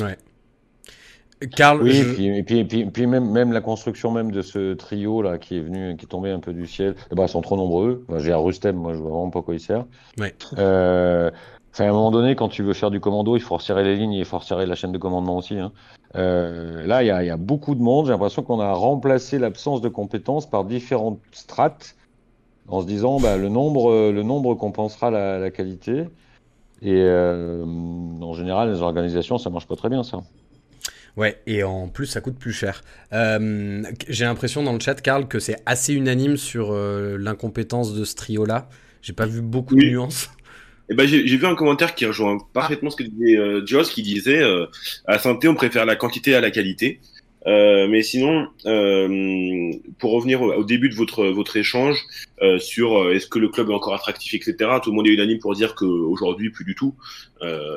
Ouais. 0.00 0.16
Karl, 1.56 1.82
oui, 1.82 1.98
et 1.98 2.42
puis, 2.42 2.64
puis, 2.64 2.84
puis, 2.84 3.06
même, 3.06 3.30
même 3.30 3.52
la 3.52 3.62
construction 3.62 4.10
même 4.10 4.30
de 4.30 4.42
ce 4.42 4.74
trio 4.74 5.22
là 5.22 5.38
qui 5.38 5.56
est 5.56 5.60
venu, 5.60 5.96
qui 5.96 6.04
est 6.04 6.08
tombé 6.08 6.30
un 6.30 6.38
peu 6.38 6.52
du 6.52 6.66
ciel. 6.66 6.94
Ben, 7.12 7.24
ils 7.24 7.28
sont 7.30 7.40
trop 7.40 7.56
nombreux. 7.56 8.04
J'ai 8.18 8.32
un 8.32 8.36
Rustem, 8.36 8.76
moi 8.76 8.92
je 8.92 8.98
vois 8.98 9.10
vraiment 9.10 9.30
pas 9.30 9.40
quoi 9.40 9.54
il 9.54 9.60
sert. 9.60 9.86
Ouais. 10.18 10.34
Euh, 10.58 11.30
Enfin, 11.72 11.84
à 11.84 11.88
un 11.88 11.92
moment 11.92 12.10
donné, 12.10 12.34
quand 12.34 12.48
tu 12.48 12.62
veux 12.62 12.72
faire 12.72 12.90
du 12.90 13.00
commando, 13.00 13.36
il 13.36 13.40
faut 13.40 13.56
resserrer 13.56 13.84
les 13.84 13.96
lignes 13.96 14.14
et 14.14 14.18
il 14.18 14.24
faut 14.24 14.38
resserrer 14.38 14.66
la 14.66 14.74
chaîne 14.74 14.92
de 14.92 14.98
commandement 14.98 15.36
aussi. 15.36 15.58
Hein. 15.58 15.72
Euh, 16.16 16.84
là, 16.86 17.02
il 17.02 17.06
y, 17.06 17.10
a, 17.10 17.22
y, 17.22 17.30
a, 17.30 17.36
beaucoup 17.36 17.74
de 17.74 17.80
monde. 17.80 18.06
J'ai 18.06 18.12
l'impression 18.12 18.42
qu'on 18.42 18.58
a 18.60 18.72
remplacé 18.72 19.38
l'absence 19.38 19.80
de 19.80 19.88
compétences 19.88 20.50
par 20.50 20.64
différentes 20.64 21.20
strates 21.30 21.94
en 22.66 22.80
se 22.80 22.86
disant 22.86 23.20
bah, 23.20 23.36
le, 23.36 23.48
nombre, 23.48 24.10
le 24.10 24.22
nombre 24.22 24.54
compensera 24.54 25.10
la, 25.10 25.38
la 25.38 25.50
qualité. 25.50 26.06
Et 26.82 26.94
euh, 26.96 27.64
en 27.64 28.32
général, 28.34 28.72
les 28.72 28.80
organisations, 28.80 29.38
ça 29.38 29.50
marche 29.50 29.66
pas 29.66 29.76
très 29.76 29.88
bien, 29.88 30.02
ça. 30.02 30.22
Ouais, 31.16 31.40
et 31.46 31.62
en 31.62 31.88
plus, 31.88 32.06
ça 32.06 32.20
coûte 32.20 32.38
plus 32.38 32.52
cher. 32.52 32.82
Euh, 33.12 33.82
J'ai 34.08 34.24
l'impression 34.24 34.62
dans 34.62 34.72
le 34.72 34.80
chat, 34.80 35.00
Karl, 35.02 35.28
que 35.28 35.40
c'est 35.40 35.56
assez 35.66 35.92
unanime 35.92 36.36
sur 36.36 36.70
euh, 36.72 37.18
l'incompétence 37.18 37.94
de 37.94 38.04
ce 38.04 38.14
trio-là. 38.14 38.68
J'ai 39.02 39.12
pas 39.12 39.26
vu 39.26 39.42
beaucoup 39.42 39.74
de 39.74 39.84
nuances. 39.84 40.30
Eh 40.90 40.94
ben, 40.94 41.06
j'ai 41.06 41.22
vu 41.22 41.46
un 41.46 41.54
commentaire 41.54 41.94
qui 41.94 42.04
rejoint 42.04 42.38
parfaitement 42.52 42.90
ce 42.90 42.96
que 42.96 43.04
disait 43.04 43.36
euh, 43.36 43.64
Joss, 43.64 43.90
qui 43.90 44.02
disait 44.02 44.42
euh, 44.42 44.66
à 45.06 45.18
santé, 45.20 45.46
on 45.46 45.54
préfère 45.54 45.86
la 45.86 45.94
quantité 45.94 46.34
à 46.34 46.40
la 46.40 46.50
qualité. 46.50 47.00
Euh, 47.46 47.88
mais 47.88 48.02
sinon, 48.02 48.48
euh, 48.66 49.70
pour 49.98 50.12
revenir 50.12 50.42
au, 50.42 50.64
début 50.64 50.90
de 50.90 50.94
votre 50.94 51.26
votre 51.28 51.56
échange 51.56 51.98
euh, 52.42 52.58
sur 52.58 52.98
euh, 52.98 53.12
est-ce 53.14 53.26
que 53.26 53.38
le 53.38 53.48
club 53.48 53.70
est 53.70 53.74
encore 53.74 53.94
attractif, 53.94 54.34
etc. 54.34 54.70
Tout 54.82 54.90
le 54.90 54.96
monde 54.96 55.06
est 55.06 55.12
unanime 55.12 55.38
pour 55.38 55.54
dire 55.54 55.74
qu'aujourd'hui 55.74 56.50
plus 56.50 56.64
du 56.64 56.74
tout. 56.74 56.94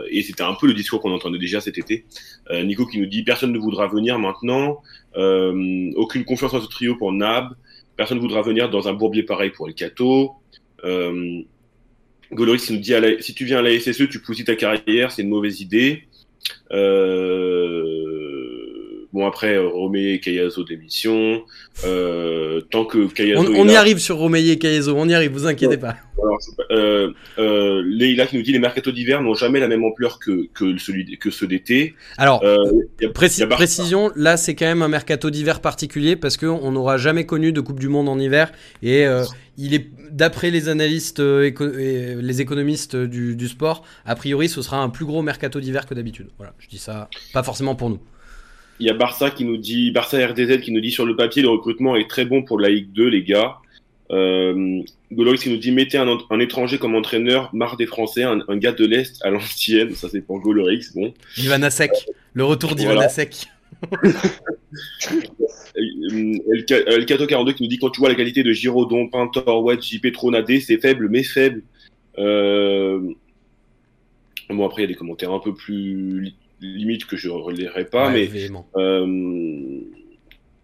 et 0.09 0.22
c'était 0.24 0.43
un 0.43 0.55
peu 0.55 0.68
le 0.68 0.74
discours 0.74 0.99
qu'on 1.01 1.14
entendait 1.14 1.39
déjà 1.39 1.61
cet 1.61 1.78
été. 1.78 2.05
Nico 2.51 2.86
qui 2.86 2.99
nous 2.99 3.05
dit 3.05 3.24
personne 3.24 3.53
ne 3.53 3.59
voudra 3.59 3.88
venir 3.88 4.20
maintenant, 4.20 4.82
aucune 5.16 6.26
confiance 6.26 6.51
dans 6.51 6.61
ce 6.61 6.68
trio 6.68 6.95
pour 6.95 7.14
Nab, 7.14 7.55
personne 7.95 8.18
ne 8.18 8.22
voudra 8.22 8.41
venir 8.41 8.70
dans 8.70 8.88
un 8.89 8.93
bourbier 8.93 9.24
pareil 9.24 9.51
pour 9.51 9.68
El 9.70 9.76
Cato. 9.76 10.34
Golorix 12.32 12.69
nous 12.69 12.78
dit 12.78 12.93
si 13.19 13.34
tu 13.34 13.45
viens 13.45 13.59
à 13.59 13.61
la 13.61 13.78
SSE, 13.80 14.09
tu 14.09 14.19
pousses 14.19 14.43
ta 14.43 14.55
carrière, 14.55 15.11
c'est 15.11 15.21
une 15.21 15.30
mauvaise 15.30 15.61
idée. 15.61 16.03
Euh, 16.71 18.12
bon 19.14 19.28
après 19.28 19.57
Romeyer 19.57 20.16
et 20.16 20.20
Kayazo 20.20 20.64
démission. 20.64 21.43
Euh, 21.86 22.61
tant 22.72 22.86
que 22.86 23.07
Kayazo 23.07 23.53
on, 23.55 23.68
y 23.68 23.76
arrive 23.76 23.99
sur 23.99 24.18
Romeyer 24.18 24.53
et 24.53 24.59
Kayazo, 24.59 24.95
on 24.97 25.07
y 25.07 25.14
arrive, 25.14 25.32
vous 25.32 25.45
inquiétez 25.45 25.78
pas. 25.78 25.95
Euh, 26.72 27.11
euh, 27.38 27.84
Leila 27.86 28.26
qui 28.26 28.38
nous 28.38 28.41
dit 28.41 28.51
les 28.51 28.59
mercatos 28.59 28.91
d'hiver 28.91 29.22
n'ont 29.22 29.34
jamais 29.34 29.59
la 29.59 29.68
même 29.68 29.84
ampleur 29.84 30.20
que, 30.20 30.47
que, 30.53 30.78
celui, 30.78 31.18
que 31.18 31.30
ceux 31.30 31.47
d'été. 31.47 31.95
Alors, 32.18 32.43
euh, 32.43 32.82
précision, 33.14 34.11
là 34.16 34.38
c'est 34.38 34.55
quand 34.55 34.66
même 34.66 34.82
un 34.82 34.88
mercato 34.88 35.30
d'hiver 35.30 35.61
particulier 35.61 36.16
parce 36.16 36.38
qu'on 36.38 36.72
n'aura 36.72 36.97
jamais 36.97 37.26
connu 37.26 37.51
de 37.51 37.61
Coupe 37.61 37.80
du 37.80 37.89
Monde 37.89 38.09
en 38.09 38.20
hiver 38.20 38.51
et 38.82 39.05
euh, 39.05 39.24
il 39.57 39.74
est 39.74 39.89
d'après 40.11 40.49
les 40.49 40.70
analystes 40.70 41.20
et 41.20 41.53
les 41.59 42.41
économistes 42.41 42.95
du, 42.95 43.36
du, 43.36 43.47
sport, 43.47 43.84
a 44.05 44.16
priori 44.16 44.49
ce 44.49 44.61
sera 44.61 44.78
un 44.78 44.89
plus 44.89 45.05
gros 45.05 45.22
mercato 45.22 45.59
d'hiver 45.59 45.86
que 45.86 45.93
d'habitude. 45.93 46.30
Voilà, 46.38 46.53
je 46.59 46.68
dis 46.68 46.78
ça 46.80 47.09
pas 47.34 47.43
forcément 47.43 47.76
pour 47.76 47.89
nous. 47.89 47.99
Il 48.84 48.88
y 48.88 48.89
a 48.89 48.93
Barça 48.93 49.29
qui 49.29 49.45
nous 49.45 49.55
dit, 49.55 49.91
Barça 49.91 50.17
RDZ 50.17 50.59
qui 50.59 50.73
nous 50.73 50.81
dit 50.81 50.91
sur 50.91 51.05
le 51.05 51.15
papier 51.15 51.41
le 51.41 51.47
recrutement 51.47 51.95
est 51.95 52.09
très 52.09 52.25
bon 52.25 52.43
pour 52.43 52.59
la 52.59 52.67
Ligue 52.67 52.91
2 52.91 53.07
les 53.07 53.23
gars. 53.23 53.55
Euh, 54.11 54.81
qui 55.39 55.49
nous 55.49 55.55
dit 55.55 55.71
mettez 55.71 55.97
un, 55.97 56.17
un, 56.29 56.39
étranger 56.41 56.77
comme 56.77 56.93
entraîneur, 56.93 57.49
marre 57.53 57.77
des 57.77 57.86
Français, 57.86 58.23
un, 58.23 58.41
un 58.45 58.57
gars 58.57 58.73
de 58.73 58.86
l'Est 58.86 59.23
à 59.23 59.29
l'ancienne, 59.29 59.95
ça 59.95 60.09
c'est 60.09 60.19
pour 60.19 60.41
Golorix, 60.41 60.81
bon. 60.93 61.13
Ivanasek, 61.38 61.91
le 62.34 62.43
retour 62.43 62.75
d'Ivanasek. 62.75 63.45
Voilà. 63.89 64.19
El 65.75 67.05
Cato 67.05 67.25
42 67.25 67.53
qui 67.53 67.63
nous 67.63 67.69
dit 67.69 67.79
quand 67.79 67.89
tu 67.89 68.01
vois 68.01 68.09
la 68.09 68.15
qualité 68.15 68.43
de 68.43 68.51
Giraudon, 68.51 69.07
Pintor, 69.07 69.63
Wadji, 69.63 69.99
Petronadé, 69.99 70.59
c'est 70.59 70.77
faible 70.77 71.07
mais 71.07 71.23
faible. 71.23 71.63
Euh... 72.17 72.99
Bon 74.49 74.65
après 74.65 74.81
il 74.81 74.86
y 74.86 74.89
a 74.89 74.89
des 74.89 74.95
commentaires 74.95 75.31
un 75.31 75.39
peu 75.39 75.53
plus 75.53 76.36
limites 76.64 77.05
que 77.05 77.18
je 77.18 77.30
relirai 77.30 77.86
pas, 77.86 78.11
ouais, 78.11 78.30
mais 78.34 78.49
euh... 78.78 79.05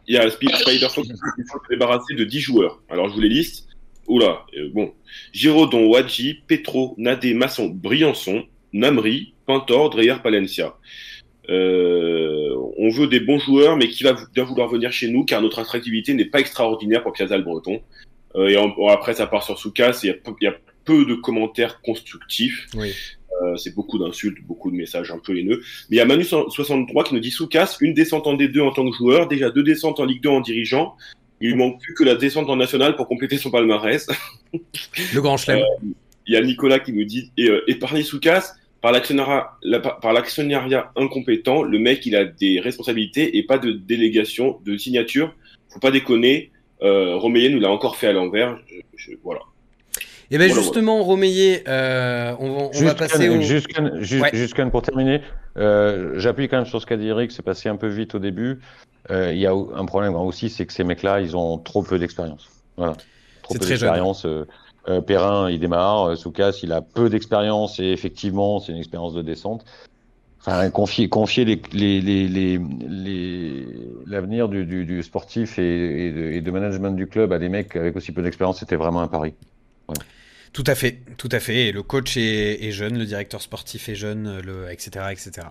il 0.07 0.15
y 0.15 0.17
a 0.17 0.29
Spider 0.29 0.87
Fox 0.89 1.07
qui 1.07 1.13
s'est 1.43 1.57
débarrassé 1.69 2.15
de 2.15 2.23
10 2.23 2.39
joueurs. 2.39 2.81
Alors 2.89 3.09
je 3.09 3.13
vous 3.13 3.21
les 3.21 3.29
liste. 3.29 3.67
Oula, 4.07 4.45
euh, 4.57 4.69
bon. 4.73 4.91
Giraudon, 5.33 5.87
Wadji, 5.87 6.41
Petro, 6.47 6.95
Nadé, 6.97 7.35
Masson, 7.35 7.67
Briançon, 7.67 8.43
Namri, 8.73 9.33
Pintor, 9.45 9.91
Dreyer, 9.91 10.15
Palencia. 10.23 10.75
Euh, 11.49 12.55
on 12.77 12.89
veut 12.89 13.07
des 13.07 13.19
bons 13.19 13.39
joueurs, 13.39 13.77
mais 13.77 13.87
qui 13.87 14.03
va 14.03 14.15
bien 14.33 14.43
vouloir 14.43 14.67
venir 14.67 14.91
chez 14.91 15.09
nous, 15.09 15.25
car 15.25 15.41
notre 15.41 15.59
attractivité 15.59 16.13
n'est 16.13 16.25
pas 16.25 16.39
extraordinaire 16.39 17.03
pour 17.03 17.13
Piazza 17.13 17.37
le 17.37 17.43
Breton. 17.43 17.81
Euh, 18.35 18.47
et 18.47 18.57
en, 18.57 18.71
après, 18.87 19.13
ça 19.13 19.27
part 19.27 19.43
sur 19.43 19.57
Soukas, 19.57 19.99
il 20.03 20.07
y, 20.07 20.47
a 20.47 20.55
peu 20.85 21.05
de 21.05 21.15
commentaires 21.15 21.81
constructifs. 21.81 22.67
Oui. 22.75 22.93
Euh, 23.41 23.55
c'est 23.57 23.73
beaucoup 23.73 23.97
d'insultes, 23.97 24.37
beaucoup 24.45 24.69
de 24.69 24.75
messages 24.75 25.11
un 25.11 25.19
peu 25.19 25.37
haineux. 25.37 25.61
Mais 25.89 25.95
il 25.95 25.99
y 25.99 26.01
a 26.01 26.05
Manu63 26.05 27.05
qui 27.05 27.13
nous 27.13 27.19
dit 27.19 27.31
Soukas, 27.31 27.77
une 27.79 27.93
descente 27.93 28.27
en 28.27 28.35
D2 28.35 28.61
en 28.61 28.71
tant 28.71 28.89
que 28.89 28.95
joueur, 28.95 29.27
déjà 29.27 29.49
deux 29.49 29.63
descentes 29.63 29.99
en 29.99 30.05
Ligue 30.05 30.21
2 30.21 30.29
en 30.29 30.41
dirigeant, 30.41 30.95
il 31.41 31.51
lui 31.51 31.55
manque 31.55 31.79
plus 31.81 31.93
que 31.93 32.03
la 32.03 32.15
descente 32.15 32.49
en 32.49 32.55
national 32.55 32.95
pour 32.95 33.07
compléter 33.07 33.37
son 33.37 33.49
palmarès. 33.49 34.07
Le 35.13 35.21
grand 35.21 35.37
chelem. 35.37 35.59
Euh, 35.59 35.87
il 36.27 36.33
y 36.33 36.37
a 36.37 36.41
Nicolas 36.41 36.79
qui 36.79 36.93
nous 36.93 37.05
dit 37.05 37.31
et, 37.37 37.49
euh, 37.49 37.63
et 37.67 37.75
parler 37.75 38.03
Soukas, 38.03 38.55
par 38.81 38.91
l'actionnariat, 38.93 40.91
incompétent, 40.95 41.63
le 41.63 41.79
mec 41.79 42.05
il 42.05 42.15
a 42.15 42.23
des 42.23 42.59
responsabilités 42.59 43.37
et 43.37 43.43
pas 43.43 43.57
de 43.57 43.71
délégation, 43.71 44.59
de 44.65 44.77
signature. 44.77 45.35
Faut 45.69 45.79
pas 45.79 45.91
déconner. 45.91 46.51
Euh, 46.81 47.19
nous 47.21 47.59
l'a 47.59 47.71
encore 47.71 47.97
fait 47.97 48.07
à 48.07 48.13
l'envers. 48.13 48.57
Voilà. 49.23 49.41
Et 50.31 50.37
bien 50.37 50.47
voilà, 50.47 50.61
justement, 50.61 50.97
voilà. 50.97 51.05
Romeyer, 51.05 51.63
euh, 51.67 52.35
on, 52.39 52.51
va, 52.51 52.69
on 52.73 52.83
va 52.83 52.95
passer 52.95 53.27
un, 53.27 53.37
au... 53.37 53.41
Juste, 53.41 53.67
juste, 54.01 54.21
ouais. 54.21 54.29
juste 54.33 54.69
pour 54.69 54.81
terminer, 54.83 55.21
euh, 55.57 56.13
j'appuie 56.17 56.47
quand 56.47 56.57
même 56.57 56.65
sur 56.67 56.79
ce 56.79 56.85
qu'a 56.85 56.97
dit 56.97 57.07
Eric, 57.07 57.31
c'est 57.31 57.41
passé 57.41 57.67
un 57.67 57.77
peu 57.77 57.87
vite 57.87 58.13
au 58.13 58.19
début. 58.19 58.59
Euh, 59.09 59.33
il 59.33 59.39
y 59.39 59.47
a 59.47 59.53
un 59.53 59.85
problème 59.85 60.15
aussi, 60.15 60.49
c'est 60.49 60.65
que 60.65 60.73
ces 60.73 60.83
mecs-là, 60.83 61.21
ils 61.21 61.35
ont 61.35 61.57
trop 61.57 61.81
peu 61.81 61.97
d'expérience. 61.97 62.49
Voilà. 62.77 62.93
Trop 63.41 63.55
peu 63.55 63.65
d'expérience. 63.65 64.25
Euh, 64.25 64.45
euh, 64.87 65.01
Perrin, 65.01 65.49
il 65.49 65.59
démarre. 65.59 66.15
Soukas, 66.15 66.59
il 66.63 66.71
a 66.73 66.81
peu 66.81 67.09
d'expérience 67.09 67.79
et 67.79 67.91
effectivement, 67.91 68.59
c'est 68.59 68.71
une 68.71 68.77
expérience 68.77 69.13
de 69.13 69.21
descente. 69.21 69.65
Enfin, 70.39 70.69
confier, 70.69 71.09
confier 71.09 71.43
les, 71.43 71.61
les, 71.73 71.99
les, 72.01 72.59
les, 72.87 73.67
l'avenir 74.05 74.47
du, 74.47 74.65
du, 74.65 74.85
du, 74.85 75.03
sportif 75.03 75.59
et, 75.59 76.07
et, 76.07 76.11
de, 76.11 76.21
et, 76.31 76.41
de, 76.41 76.51
management 76.51 76.91
du 76.95 77.07
club 77.07 77.33
à 77.33 77.39
des 77.39 77.49
mecs 77.49 77.75
avec 77.75 77.97
aussi 77.97 78.13
peu 78.13 78.21
d'expérience, 78.21 78.59
c'était 78.59 78.77
vraiment 78.77 79.01
un 79.01 79.07
pari. 79.07 79.33
Tout 80.51 80.63
à 80.65 80.73
fait, 80.73 80.99
tout 81.17 81.29
à 81.31 81.39
fait. 81.39 81.67
Et 81.67 81.71
le 81.71 81.83
coach 81.83 82.17
est, 82.17 82.71
jeune, 82.71 82.97
le 82.97 83.05
directeur 83.05 83.41
sportif 83.41 83.87
est 83.87 83.95
jeune, 83.95 84.41
le, 84.41 84.71
etc., 84.71 85.05
etc. 85.11 85.47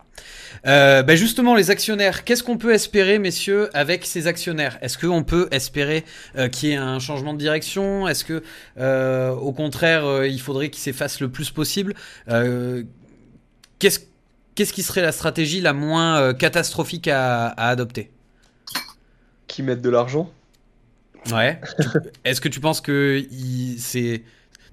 Euh, 0.67 1.03
bah 1.05 1.15
justement, 1.15 1.55
les 1.55 1.71
actionnaires, 1.71 2.25
qu'est-ce 2.25 2.43
qu'on 2.43 2.59
peut 2.59 2.75
espérer, 2.75 3.21
messieurs, 3.21 3.71
avec 3.75 4.05
ces 4.05 4.27
actionnaires? 4.27 4.77
Est-ce 4.83 4.99
qu'on 4.99 5.23
peut 5.23 5.49
espérer 5.53 6.05
euh, 6.37 6.49
qu'il 6.49 6.71
y 6.71 6.73
ait 6.73 6.77
un 6.77 6.99
changement 6.99 7.33
de 7.33 7.39
direction? 7.39 8.09
Est-ce 8.09 8.25
que, 8.25 8.43
euh, 8.79 9.31
au 9.31 9.53
contraire, 9.53 10.25
il 10.25 10.41
faudrait 10.41 10.69
qu'ils 10.69 10.83
s'effacent 10.83 11.21
le 11.21 11.31
plus 11.31 11.51
possible? 11.51 11.95
Qu'est-ce 13.79 14.73
qui 14.73 14.83
serait 14.83 15.03
la 15.03 15.13
stratégie 15.13 15.61
la 15.61 15.75
moins 15.75 16.35
catastrophique 16.35 17.07
à, 17.07 17.47
à 17.47 17.69
adopter? 17.69 18.11
Qui 19.47 19.63
mettent 19.63 19.83
de 19.83 19.91
l'argent 19.91 20.33
Ouais. 21.33 21.61
Est-ce 22.25 22.41
que 22.41 22.49
tu 22.49 22.61
penses 22.61 22.81
que 22.81 23.23
c'est 23.79 24.23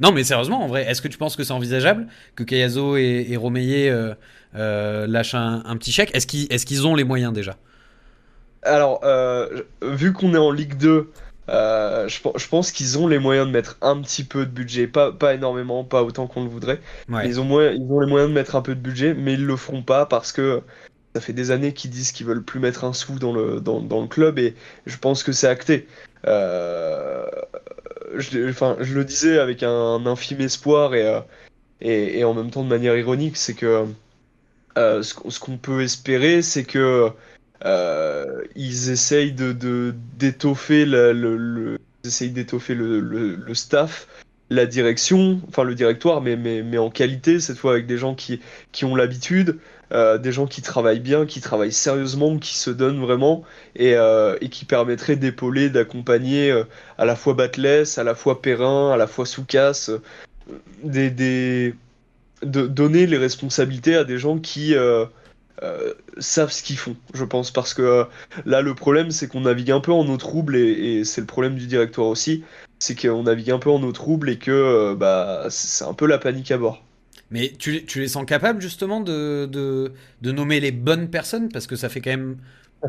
non, 0.02 0.12
mais 0.12 0.26
sérieusement, 0.26 0.62
en 0.62 0.68
vrai, 0.68 0.84
est-ce 0.84 1.02
que 1.02 1.08
tu 1.08 1.18
penses 1.18 1.38
que 1.38 1.44
c'est 1.44 1.54
envisageable 1.54 2.08
que 2.36 2.44
Kayazo 2.44 2.98
et, 2.98 3.28
et 3.30 3.38
Romeyer 3.38 3.90
euh, 3.90 4.14
euh, 4.56 5.08
lâchent 5.08 5.36
un, 5.36 5.64
un, 5.66 5.78
petit 5.78 5.94
chèque? 5.94 6.14
Est-ce 6.14 6.28
qu'ils 6.28 6.52
est 6.52 6.66
qu 6.66 6.80
ont 6.82 6.96
les 6.96 7.06
moyens 7.06 7.32
déjà? 7.32 7.56
Alors, 8.64 9.02
vu 9.82 10.12
qu'on 10.12 10.34
est 10.34 10.40
en 10.40 10.52
Ligue 10.52 10.76
2, 10.76 11.12
je, 11.48 12.48
pense 12.50 12.72
qu'ils 12.72 12.98
ont 12.98 13.08
les 13.08 13.20
moyens 13.20 13.48
de 13.48 13.52
mettre 13.52 13.78
un 13.82 14.02
petit 14.02 14.24
peu 14.24 14.46
de 14.46 14.52
budget, 14.52 14.88
pas, 14.88 15.12
pas 15.12 15.34
énormément, 15.34 15.84
pas 15.84 16.04
autant 16.04 16.28
qu'on 16.28 16.44
le 16.44 16.50
voudrait. 16.50 16.80
Ils, 17.24 17.40
ont 17.40 17.62
ils 17.62 17.88
ont 17.90 18.00
les 18.00 18.08
moyens 18.08 18.30
de 18.30 18.34
mettre 18.34 18.56
un 18.56 18.62
peu 18.62 18.76
de 18.76 18.82
budget, 18.82 19.14
mais 19.14 19.34
ils 19.34 19.46
le 19.46 19.56
feront 19.56 19.84
pas 19.84 20.06
parce 20.06 20.32
que 20.32 20.62
ça 21.16 21.22
fait 21.22 21.32
des 21.32 21.50
années 21.52 21.72
qu'ils 21.72 21.92
disent 21.92 22.12
qu'ils 22.12 22.26
veulent 22.26 22.44
plus 22.44 22.60
mettre 22.60 22.84
un 22.84 22.92
sou 22.92 23.20
dans 23.20 23.32
le, 23.32 23.62
dans, 23.62 23.80
dans 23.80 24.02
le 24.02 24.08
club 24.10 24.38
et 24.38 24.54
je 24.86 24.98
pense 24.98 25.24
que 25.24 25.32
c'est 25.32 25.48
acté. 25.48 25.88
Euh, 26.28 27.26
je, 28.18 28.50
enfin, 28.50 28.76
je 28.82 28.94
le 28.94 29.06
disais 29.06 29.40
avec 29.40 29.64
un, 29.64 30.06
infime 30.06 30.42
espoir 30.42 30.94
et, 30.94 31.08
euh, 31.08 31.22
et, 31.80 32.20
et, 32.20 32.26
en 32.26 32.34
même 32.34 32.52
temps 32.52 32.66
de 32.66 32.68
manière 32.68 32.98
ironique, 32.98 33.38
c'est 33.38 33.54
que 33.54 33.86
euh, 34.78 35.04
ce, 35.04 35.40
qu'on 35.40 35.58
peut 35.58 35.84
espérer, 35.84 36.42
c'est 36.42 36.66
que 36.66 37.10
ils 38.58 38.90
essayent 38.90 39.32
de 39.32 39.94
d'étoffer 40.18 40.86
le, 40.86 41.14
le, 41.14 41.80
d'étoffer 42.04 42.76
le, 42.76 43.00
le, 43.00 43.54
staff 43.54 44.10
la 44.56 44.66
direction, 44.66 45.40
enfin 45.48 45.64
le 45.64 45.76
directoire, 45.76 46.22
mais, 46.22 46.36
mais, 46.36 46.64
mais 46.64 46.78
en 46.78 46.90
qualité, 46.90 47.40
cette 47.40 47.58
fois 47.58 47.74
avec 47.74 47.86
des 47.86 47.98
gens 47.98 48.16
qui, 48.16 48.40
qui 48.72 48.86
ont 48.86 48.96
l'habitude, 48.96 49.60
euh, 49.92 50.18
des 50.18 50.32
gens 50.32 50.48
qui 50.48 50.62
travaillent 50.62 51.00
bien, 51.00 51.26
qui 51.26 51.42
travaillent 51.42 51.72
sérieusement, 51.72 52.38
qui 52.40 52.58
se 52.58 52.72
donnent 52.72 53.00
vraiment 53.00 53.44
et, 53.76 53.96
euh, 53.96 54.36
et 54.42 54.50
qui 54.50 54.66
permettraient 54.66 55.16
d'épauler, 55.16 55.70
d'accompagner 55.70 56.52
euh, 56.52 56.64
à 56.98 57.06
la 57.06 57.16
fois 57.16 57.36
Batless, 57.36 57.98
à 57.98 58.04
la 58.04 58.16
fois 58.16 58.42
Perrin, 58.42 58.92
à 58.92 58.98
la 58.98 59.06
fois 59.06 59.26
Soukas, 59.26 59.92
des, 60.84 61.12
des, 61.12 61.76
de 62.42 62.66
donner 62.66 63.06
les 63.06 63.18
responsabilités 63.18 63.96
à 63.96 64.04
des 64.04 64.18
gens 64.18 64.40
qui 64.40 64.76
savent 66.18 66.52
ce 66.52 66.64
qu'ils 66.64 66.78
font, 66.78 66.96
je 67.14 67.24
pense, 67.24 67.52
parce 67.52 67.74
que 67.74 68.06
là 68.46 68.62
le 68.62 68.76
problème 68.76 69.12
c'est 69.12 69.28
qu'on 69.28 69.42
navigue 69.42 69.72
un 69.72 69.80
peu 69.80 69.92
en 69.92 70.08
eau 70.08 70.18
trouble 70.18 70.56
et, 70.56 71.00
et 71.00 71.06
c'est 71.06 71.22
le 71.22 71.28
problème 71.28 71.56
du 71.56 71.68
directoire 71.68 72.08
aussi, 72.08 72.44
c'est 72.80 73.00
qu'on 73.00 73.24
navigue 73.24 73.52
un 73.52 73.60
peu 73.60 73.70
en 73.70 73.82
eau 73.84 73.92
trouble 73.92 74.30
et 74.30 74.38
que 74.38 74.94
bah 74.96 75.48
c'est 75.50 75.86
un 75.86 75.94
peu 75.94 76.06
la 76.06 76.18
panique 76.18 76.52
à 76.52 76.58
bord. 76.58 76.84
Mais 77.32 77.54
tu, 77.58 77.86
tu, 77.86 78.00
les 78.00 78.08
sens 78.08 78.26
capables 78.26 78.62
justement 78.62 79.02
de, 79.02 79.48
de, 79.52 79.92
de, 80.22 80.32
nommer 80.32 80.60
les 80.60 80.72
bonnes 80.72 81.10
personnes? 81.10 81.50
Parce 81.50 81.66
que 81.66 81.76
ça 81.76 81.90
fait 81.90 82.02
quand 82.02 82.12
même 82.12 82.38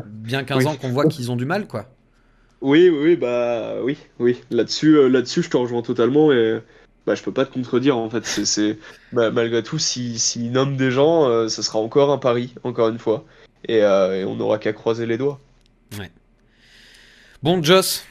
bien 0.05 0.43
15 0.43 0.67
ans 0.67 0.75
qu'on 0.75 0.89
voit 0.89 1.05
qu'ils 1.05 1.31
ont 1.31 1.35
du 1.35 1.45
mal, 1.45 1.67
quoi. 1.67 1.89
Oui, 2.61 2.89
oui, 2.89 3.15
bah 3.15 3.75
oui, 3.83 3.97
oui. 4.19 4.41
Là-dessus, 4.49 4.95
euh, 4.95 5.07
là-dessus, 5.09 5.43
je 5.43 5.49
te 5.49 5.57
rejoins 5.57 5.81
totalement 5.81 6.31
et 6.31 6.59
bah, 7.07 7.15
je 7.15 7.23
peux 7.23 7.31
pas 7.31 7.45
te 7.45 7.53
contredire 7.53 7.97
en 7.97 8.09
fait. 8.09 8.23
C'est, 8.25 8.77
bah, 9.13 9.31
malgré 9.31 9.63
tout, 9.63 9.79
s'ils 9.79 10.19
si, 10.19 10.49
nomment 10.49 10.77
des 10.77 10.91
gens, 10.91 11.23
ce 11.23 11.29
euh, 11.29 11.49
ça 11.49 11.63
sera 11.63 11.79
encore 11.79 12.11
un 12.11 12.19
pari, 12.19 12.53
encore 12.63 12.89
une 12.89 12.99
fois, 12.99 13.23
et, 13.65 13.81
euh, 13.81 14.21
et 14.21 14.25
on 14.25 14.35
n'aura 14.35 14.59
qu'à 14.59 14.73
croiser 14.73 15.07
les 15.07 15.17
doigts. 15.17 15.39
Ouais. 15.97 16.11
Bon, 17.41 17.63
Joss, 17.63 18.05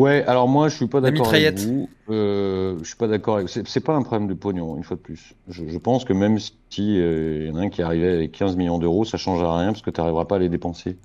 Ouais, 0.00 0.24
alors 0.26 0.48
moi 0.48 0.70
je 0.70 0.76
suis 0.76 0.86
pas 0.86 1.02
d'accord 1.02 1.28
avec 1.28 1.58
vous. 1.58 1.90
Euh, 2.08 2.78
je 2.80 2.84
suis 2.84 2.96
pas 2.96 3.06
d'accord 3.06 3.36
avec. 3.36 3.50
C'est 3.50 3.84
pas 3.84 3.94
un 3.94 4.00
problème 4.00 4.28
de 4.28 4.34
pognon, 4.34 4.78
une 4.78 4.82
fois 4.82 4.96
de 4.96 5.02
plus. 5.02 5.34
Je, 5.48 5.62
je 5.68 5.76
pense 5.76 6.06
que 6.06 6.14
même 6.14 6.38
si 6.38 6.52
il 6.94 7.02
euh, 7.02 7.48
y 7.48 7.50
en 7.50 7.56
a 7.56 7.60
un 7.60 7.68
qui 7.68 7.82
arrivait 7.82 8.14
avec 8.14 8.32
15 8.32 8.56
millions 8.56 8.78
d'euros, 8.78 9.04
ça 9.04 9.18
changera 9.18 9.58
rien 9.58 9.72
parce 9.72 9.82
que 9.82 9.90
tu 9.90 10.00
n'arriveras 10.00 10.24
pas 10.24 10.36
à 10.36 10.38
les 10.38 10.48
dépenser. 10.48 10.96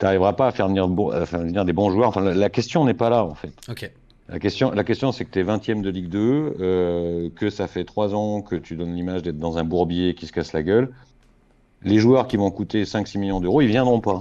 Tu 0.00 0.04
n'arriveras 0.04 0.32
pas 0.32 0.48
à 0.48 0.50
faire 0.50 0.66
venir, 0.66 0.88
à 1.12 1.24
faire 1.24 1.38
venir 1.38 1.64
des 1.64 1.72
bons 1.72 1.92
joueurs. 1.92 2.08
Enfin, 2.08 2.20
la, 2.20 2.50
question 2.50 2.84
n'est 2.84 2.94
pas 2.94 3.10
là 3.10 3.22
en 3.22 3.34
fait. 3.36 3.52
Ok. 3.68 3.88
La 4.28 4.38
question, 4.38 4.70
la 4.72 4.84
question 4.84 5.12
c'est 5.12 5.24
que 5.24 5.30
tu 5.30 5.38
es 5.38 5.44
20e 5.44 5.82
de 5.82 5.90
Ligue 5.90 6.08
2, 6.08 6.56
euh, 6.60 7.30
que 7.36 7.50
ça 7.50 7.68
fait 7.68 7.84
3 7.84 8.14
ans 8.14 8.42
que 8.42 8.56
tu 8.56 8.76
donnes 8.76 8.94
l'image 8.94 9.22
d'être 9.22 9.38
dans 9.38 9.58
un 9.58 9.64
bourbier 9.64 10.14
qui 10.14 10.26
se 10.26 10.32
casse 10.32 10.52
la 10.52 10.62
gueule. 10.62 10.92
Les 11.82 11.98
joueurs 11.98 12.26
qui 12.26 12.36
vont 12.36 12.50
coûter 12.50 12.84
5-6 12.84 13.18
millions 13.18 13.40
d'euros, 13.40 13.60
ils 13.60 13.68
viendront 13.68 14.00
pas. 14.00 14.20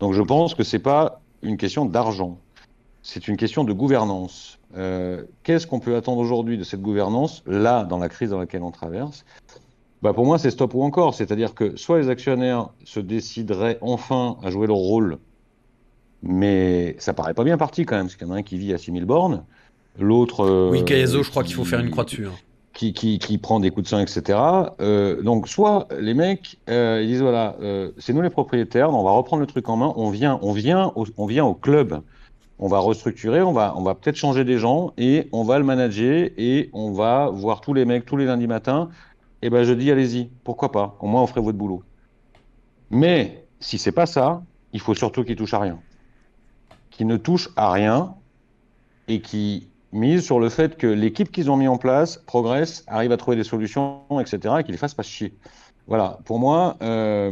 Donc 0.00 0.14
je 0.14 0.22
pense 0.22 0.54
que 0.54 0.62
c'est 0.62 0.78
pas 0.78 1.20
une 1.42 1.56
question 1.56 1.84
d'argent 1.84 2.38
c'est 3.02 3.28
une 3.28 3.36
question 3.36 3.64
de 3.64 3.72
gouvernance. 3.72 4.58
Euh, 4.76 5.24
qu'est-ce 5.42 5.66
qu'on 5.66 5.80
peut 5.80 5.96
attendre 5.96 6.18
aujourd'hui 6.18 6.56
de 6.56 6.64
cette 6.64 6.80
gouvernance, 6.80 7.42
là, 7.46 7.84
dans 7.84 7.98
la 7.98 8.08
crise 8.08 8.30
dans 8.30 8.38
laquelle 8.38 8.62
on 8.62 8.70
traverse? 8.70 9.24
Bah 10.02 10.12
Pour 10.12 10.24
moi, 10.24 10.38
c'est 10.38 10.50
stop 10.50 10.74
ou 10.74 10.82
encore. 10.82 11.14
C'est-à-dire 11.14 11.54
que 11.54 11.76
soit 11.76 11.98
les 12.00 12.08
actionnaires 12.08 12.70
se 12.84 13.00
décideraient 13.00 13.78
enfin 13.80 14.36
à 14.42 14.50
jouer 14.50 14.66
leur 14.66 14.76
rôle, 14.76 15.18
mais 16.22 16.96
ça 16.98 17.12
paraît 17.12 17.34
pas 17.34 17.44
bien 17.44 17.58
parti 17.58 17.84
quand 17.84 17.96
même, 17.96 18.06
parce 18.06 18.16
qu'il 18.16 18.26
y 18.26 18.30
en 18.30 18.34
a 18.34 18.38
un 18.38 18.42
qui 18.42 18.58
vit 18.58 18.72
à 18.72 18.78
6000 18.78 19.04
bornes, 19.04 19.44
l'autre... 19.98 20.44
Euh, 20.44 20.70
oui, 20.70 20.84
Caeso, 20.84 21.22
je 21.22 21.30
crois 21.30 21.44
qu'il 21.44 21.54
faut 21.54 21.64
faire 21.64 21.80
une 21.80 21.90
croix 21.90 22.04
dessus. 22.04 22.26
Hein. 22.26 22.34
Qui, 22.72 22.94
qui, 22.94 23.18
qui, 23.18 23.36
prend 23.36 23.60
des 23.60 23.70
coups 23.70 23.84
de 23.84 23.88
sang, 23.88 23.98
etc. 23.98 24.38
Euh, 24.80 25.20
donc, 25.20 25.46
soit 25.46 25.88
les 26.00 26.14
mecs, 26.14 26.58
euh, 26.70 27.00
ils 27.02 27.08
disent 27.08 27.20
voilà, 27.20 27.56
c'est 27.98 28.14
nous 28.14 28.22
les 28.22 28.30
propriétaires, 28.30 28.90
on 28.94 29.04
va 29.04 29.10
reprendre 29.10 29.40
le 29.40 29.46
truc 29.46 29.68
en 29.68 29.76
main, 29.76 29.92
on 29.96 30.08
vient, 30.08 30.38
on 30.40 30.52
vient, 30.52 30.90
on 30.94 31.26
vient 31.26 31.44
au 31.44 31.54
club 31.54 32.00
on 32.62 32.68
va 32.68 32.78
restructurer, 32.78 33.42
on 33.42 33.52
va, 33.52 33.74
on 33.76 33.82
va 33.82 33.96
peut-être 33.96 34.14
changer 34.14 34.44
des 34.44 34.56
gens 34.56 34.92
et 34.96 35.28
on 35.32 35.42
va 35.42 35.58
le 35.58 35.64
manager 35.64 36.30
et 36.36 36.70
on 36.72 36.92
va 36.92 37.28
voir 37.28 37.60
tous 37.60 37.74
les 37.74 37.84
mecs 37.84 38.06
tous 38.06 38.16
les 38.16 38.24
lundis 38.24 38.46
matins. 38.46 38.88
Et 39.42 39.46
eh 39.46 39.50
ben 39.50 39.64
je 39.64 39.72
dis 39.72 39.90
allez-y, 39.90 40.30
pourquoi 40.44 40.70
pas 40.70 40.96
Au 41.00 41.08
moins 41.08 41.22
on 41.22 41.26
ferait 41.26 41.40
votre 41.40 41.58
boulot. 41.58 41.82
Mais 42.90 43.44
si 43.58 43.78
c'est 43.78 43.90
pas 43.90 44.06
ça, 44.06 44.44
il 44.72 44.78
faut 44.78 44.94
surtout 44.94 45.24
qu'ils 45.24 45.34
touchent 45.34 45.54
à 45.54 45.58
rien, 45.58 45.80
qu'ils 47.02 47.08
ne 47.08 47.16
touchent 47.16 47.50
à 47.56 47.72
rien 47.72 48.14
et 49.08 49.20
qui 49.20 49.66
mise 49.90 50.24
sur 50.24 50.38
le 50.38 50.48
fait 50.48 50.76
que 50.76 50.86
l'équipe 50.86 51.32
qu'ils 51.32 51.50
ont 51.50 51.56
mis 51.56 51.66
en 51.66 51.76
place 51.76 52.16
progresse, 52.26 52.84
arrive 52.86 53.10
à 53.10 53.16
trouver 53.16 53.36
des 53.36 53.44
solutions, 53.44 54.02
etc., 54.20 54.54
et 54.60 54.62
qu'ils 54.62 54.72
ne 54.72 54.78
fassent 54.78 54.94
pas 54.94 55.02
chier. 55.02 55.34
Voilà, 55.88 56.20
pour 56.24 56.38
moi, 56.38 56.76
euh, 56.80 57.28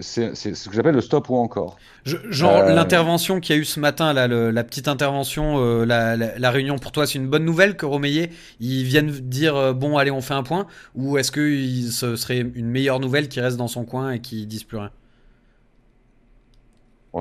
c'est 0.00 0.34
ce 0.34 0.68
que 0.68 0.74
j'appelle 0.74 0.96
le 0.96 1.00
stop 1.00 1.30
ou 1.30 1.36
encore. 1.36 1.76
genre 2.04 2.56
euh, 2.56 2.74
l'intervention 2.74 3.38
qu'il 3.38 3.54
y 3.54 3.58
a 3.58 3.62
eu 3.62 3.64
ce 3.64 3.78
matin, 3.78 4.12
là, 4.12 4.26
la 4.26 4.64
petite 4.64 4.88
intervention, 4.88 5.58
euh, 5.60 5.84
la, 5.86 6.50
réunion 6.50 6.78
pour 6.78 6.90
toi, 6.90 7.06
c'est 7.06 7.18
une 7.18 7.28
bonne 7.28 7.44
nouvelle 7.44 7.76
que 7.76 7.86
Romeyer, 7.86 8.30
ils 8.58 8.82
viennent 8.82 9.12
dire 9.12 9.72
bon 9.72 9.98
allez 9.98 10.10
on 10.10 10.20
fait 10.20 10.34
un 10.34 10.42
point, 10.42 10.66
ou 10.96 11.16
est-ce 11.16 11.30
que 11.30 11.40
ce 11.88 12.16
serait 12.16 12.40
une 12.40 12.68
meilleure 12.68 12.98
nouvelle 12.98 13.28
qui 13.28 13.40
reste 13.40 13.56
dans 13.56 13.68
son 13.68 13.84
coin 13.84 14.10
et 14.10 14.18
qui 14.18 14.46
dise 14.46 14.64
plus 14.64 14.78
rien? 14.78 14.90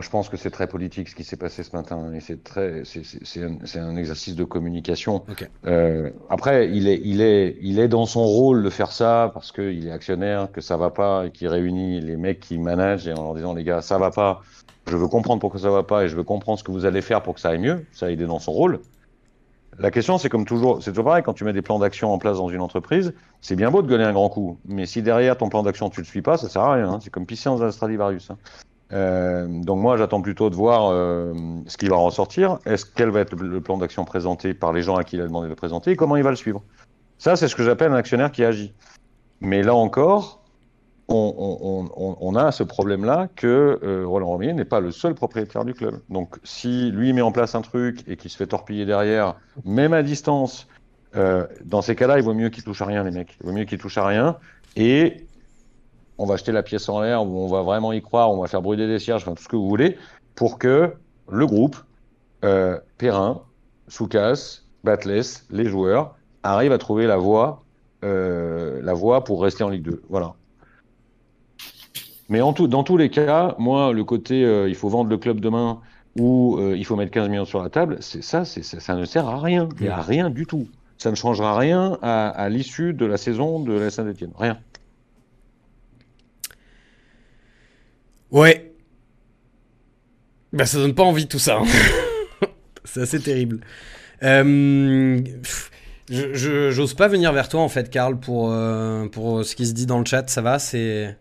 Je 0.02 0.10
pense 0.10 0.30
que 0.30 0.38
c'est 0.38 0.50
très 0.50 0.68
politique 0.68 1.10
ce 1.10 1.16
qui 1.16 1.24
s'est 1.24 1.38
passé 1.38 1.64
ce 1.64 1.76
matin 1.76 2.14
et 2.14 2.20
c'est 2.20 2.44
très, 2.44 2.84
c'est 2.86 3.44
un, 3.44 3.58
un, 3.76 3.96
exercice 3.96 4.36
de 4.36 4.44
communication. 4.44 5.24
Euh, 5.66 6.10
après, 6.30 6.70
il 6.70 6.88
est, 6.88 7.02
il 7.04 7.22
est, 7.22 7.58
il 7.62 7.80
est 7.80 7.88
dans 7.88 8.06
son 8.06 8.24
rôle 8.24 8.64
de 8.64 8.70
faire 8.70 8.92
ça 8.92 9.32
parce 9.34 9.52
qu'il 9.52 9.88
est 9.88 9.92
actionnaire, 9.92 10.52
que 10.52 10.62
ça 10.62 10.78
va 10.78 10.90
pas 10.90 11.28
et 11.28 11.32
qu'il 11.32 11.48
réunit 11.48 12.02
les 12.02 12.18
mecs 12.18 12.40
qui 12.40 12.58
managent 12.58 13.08
et 13.08 13.14
en 13.14 13.24
leur 13.24 13.36
disant 13.36 13.54
les 13.54 13.64
gars, 13.64 13.82
ça 13.82 13.98
va 13.98 14.12
pas. 14.12 14.42
Je 14.88 14.98
veux 14.98 15.08
comprendre 15.08 15.40
pourquoi 15.40 15.60
ça 15.60 15.70
va 15.70 15.84
pas 15.84 16.04
et 16.04 16.10
je 16.10 16.16
veux 16.16 16.24
comprendre 16.24 16.60
ce 16.60 16.64
que 16.64 16.72
vous 16.72 16.86
allez 16.86 17.02
faire 17.02 17.24
pour 17.24 17.36
que 17.36 17.40
ça 17.40 17.50
aille 17.50 17.60
mieux. 17.60 17.86
Ça, 17.92 18.12
il 18.12 18.22
est 18.22 18.28
dans 18.28 18.40
son 18.40 18.52
rôle. 18.52 18.82
La 19.78 19.92
question, 19.92 20.18
c'est 20.18 20.30
comme 20.30 20.46
toujours, 20.46 20.82
c'est 20.82 20.92
toujours 20.92 21.06
pareil, 21.06 21.24
quand 21.24 21.34
tu 21.34 21.44
mets 21.44 21.52
des 21.52 21.62
plans 21.62 21.80
d'action 21.80 22.14
en 22.14 22.18
place 22.18 22.38
dans 22.38 22.48
une 22.48 22.62
entreprise, 22.62 23.14
c'est 23.42 23.58
bien 23.58 23.72
beau 23.72 23.82
de 23.82 23.88
gueuler 23.88 24.06
un 24.06 24.14
grand 24.14 24.30
coup, 24.30 24.58
mais 24.66 24.86
si 24.86 25.02
derrière 25.02 25.38
ton 25.38 25.50
plan 25.50 25.64
d'action 25.64 25.90
tu 25.90 26.00
le 26.00 26.06
suis 26.06 26.22
pas, 26.22 26.38
ça 26.38 26.48
sert 26.48 26.62
à 26.62 26.76
rien. 26.76 26.90
Hein. 26.90 27.00
C'est 27.02 27.10
comme 27.10 27.26
pisser 27.26 27.50
dans 27.50 27.62
un 27.62 27.72
Stradivarius. 27.72 28.32
Hein. 28.32 28.38
Euh, 28.94 29.48
donc 29.48 29.80
moi, 29.80 29.98
j'attends 29.98 30.22
plutôt 30.22 30.50
de 30.50 30.56
voir 30.56 30.90
euh, 30.92 31.34
ce 31.68 31.78
qui 31.78 31.88
va 31.88 31.96
ressortir. 31.96 32.60
Est-ce 32.66 32.86
quel 32.86 33.10
va 33.10 33.22
être 33.22 33.36
le 33.36 33.62
plan 33.62 33.78
d'action 33.78 34.06
présenté 34.06 34.54
par 34.54 34.74
les 34.74 34.82
gens 34.82 34.96
à 34.96 35.04
qui 35.04 35.16
il 35.16 35.22
a 35.22 35.26
demandé 35.26 35.46
de 35.46 35.50
le 35.50 35.56
présenter 35.56 35.92
et 35.92 35.96
comment 35.96 36.16
il 36.16 36.24
va 36.24 36.30
le 36.30 36.36
suivre? 36.36 36.62
Ça, 37.18 37.36
c'est 37.36 37.48
ce 37.48 37.56
que 37.56 37.64
j'appelle 37.64 37.92
un 37.92 37.96
actionnaire 37.96 38.32
qui 38.32 38.44
agit. 38.44 38.74
Mais 39.42 39.64
là 39.64 39.74
encore, 39.74 40.42
on, 41.08 42.36
a 42.36 42.52
ce 42.52 42.64
problème-là 42.64 43.28
que 43.36 43.80
euh, 43.84 44.06
Roland 44.08 44.28
Romier 44.28 44.54
n'est 44.54 44.66
pas 44.66 44.80
le 44.80 44.92
seul 44.92 45.14
propriétaire 45.14 45.64
du 45.64 45.74
club. 45.74 46.00
Donc 46.10 46.38
si 46.44 46.92
lui 46.92 47.14
met 47.14 47.22
en 47.22 47.32
place 47.32 47.54
un 47.56 47.62
truc 47.62 48.04
et 48.08 48.18
qu'il 48.18 48.32
se 48.32 48.38
fait 48.38 48.48
torpiller 48.48 48.86
derrière, 48.86 49.36
même 49.66 49.94
à 49.94 50.04
distance, 50.04 50.68
dans 51.64 51.82
ces 51.82 51.96
cas-là, 51.96 52.18
il 52.18 52.24
vaut 52.24 52.34
mieux 52.34 52.50
qu'il 52.50 52.66
touche 52.66 52.82
à 52.82 52.86
rien, 52.86 53.02
les 53.06 53.12
mecs. 53.12 53.38
Il 53.40 53.46
vaut 53.46 53.54
mieux 53.54 53.64
qu'il 53.64 53.78
touche 53.78 53.98
à 53.98 54.06
rien. 54.06 54.38
Et 54.76 55.26
on 56.18 56.26
va 56.26 56.38
jeter 56.38 56.52
la 56.52 56.64
pièce 56.64 56.88
en 56.90 57.02
l'air, 57.02 57.26
ou 57.26 57.40
on 57.40 57.48
va 57.48 57.62
vraiment 57.62 57.92
y 57.92 58.02
croire, 58.02 58.32
on 58.32 58.42
va 58.42 58.48
faire 58.48 58.62
brûler 58.62 58.88
des 58.88 59.00
cierges, 59.00 59.24
enfin 59.24 59.34
tout 59.34 59.44
ce 59.44 59.50
que 59.50 59.56
vous 59.56 59.68
voulez, 59.68 59.98
pour 60.36 60.58
que 60.58 60.94
le 61.30 61.46
groupe, 61.46 61.78
euh, 62.44 62.80
Perrin, 62.98 63.42
Soukas, 63.88 64.62
Batless, 64.84 65.46
les 65.50 65.66
joueurs, 65.66 66.16
arrivent 66.44 66.72
à 66.72 66.78
trouver 66.78 67.08
la 67.08 67.18
voie, 67.18 67.64
euh, 68.04 68.82
la 68.82 68.94
voie 68.94 69.24
pour 69.24 69.42
rester 69.42 69.64
en 69.64 69.70
Ligue 69.70 69.84
2. 69.84 70.04
Voilà. 70.10 70.34
Mais 72.30 72.42
en 72.42 72.54
tout, 72.54 72.68
dans 72.68 72.84
tous 72.84 72.98
les 72.98 73.10
cas, 73.10 73.56
moi, 73.60 73.94
le 73.94 74.04
côté 74.04 74.44
euh, 74.44 74.68
il 74.68 74.76
faut 74.76 74.90
vendre 74.90 75.10
le 75.10 75.18
club 75.18 75.40
demain 75.40 75.80
ou 76.18 76.58
il 76.74 76.86
faut 76.86 76.96
mettre 76.96 77.12
15 77.12 77.28
millions 77.28 77.44
sur 77.44 77.62
la 77.62 77.70
table, 77.70 77.98
c'est 78.00 78.24
ça, 78.24 78.46
c'est 78.46 78.64
ça, 78.64 78.96
ne 78.96 79.04
sert 79.04 79.28
à 79.28 79.38
rien. 79.38 79.68
Il 79.80 79.84
n'y 79.84 79.90
a 79.90 80.02
rien 80.02 80.30
du 80.30 80.46
tout. 80.46 80.66
Ça 80.98 81.12
ne 81.12 81.16
changera 81.16 81.58
rien 81.58 81.98
à, 82.02 82.30
à 82.30 82.48
l'issue 82.48 82.94
de 82.94 83.06
la 83.06 83.18
saison 83.18 83.60
de 83.60 83.74
la 83.74 83.90
Saint-Etienne. 83.90 84.32
Rien. 84.40 84.58
Ouais. 88.32 88.72
Bah 90.54 90.66
ça 90.66 90.78
donne 90.78 90.96
pas 90.96 91.04
envie 91.04 91.28
tout 91.28 91.40
ça. 91.40 91.58
Hein. 91.58 91.66
c'est 92.84 93.02
assez 93.02 93.20
terrible. 93.20 93.60
Euh, 94.24 95.22
je 96.10 96.72
j'ose 96.72 96.94
pas 96.94 97.08
venir 97.08 97.34
vers 97.34 97.50
toi 97.50 97.62
en 97.62 97.70
fait, 97.70 97.90
Karl, 97.90 98.20
pour, 98.20 98.52
euh, 98.52 99.08
pour 99.08 99.44
ce 99.44 99.56
qui 99.56 99.66
se 99.66 99.74
dit 99.74 99.86
dans 99.86 100.00
le 100.00 100.06
chat. 100.06 100.30
Ça 100.30 100.42
va 100.42 100.60
C'est 100.60 101.16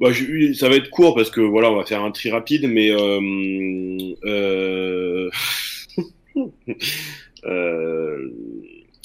bah, 0.00 0.10
ça 0.54 0.68
va 0.68 0.76
être 0.76 0.90
court 0.90 1.14
parce 1.14 1.30
que 1.30 1.40
voilà, 1.40 1.70
on 1.70 1.76
va 1.76 1.84
faire 1.84 2.02
un 2.02 2.10
tri 2.10 2.30
rapide, 2.30 2.66
mais 2.68 2.90
euh, 2.90 3.20
euh, 4.24 5.30
euh, 7.44 8.30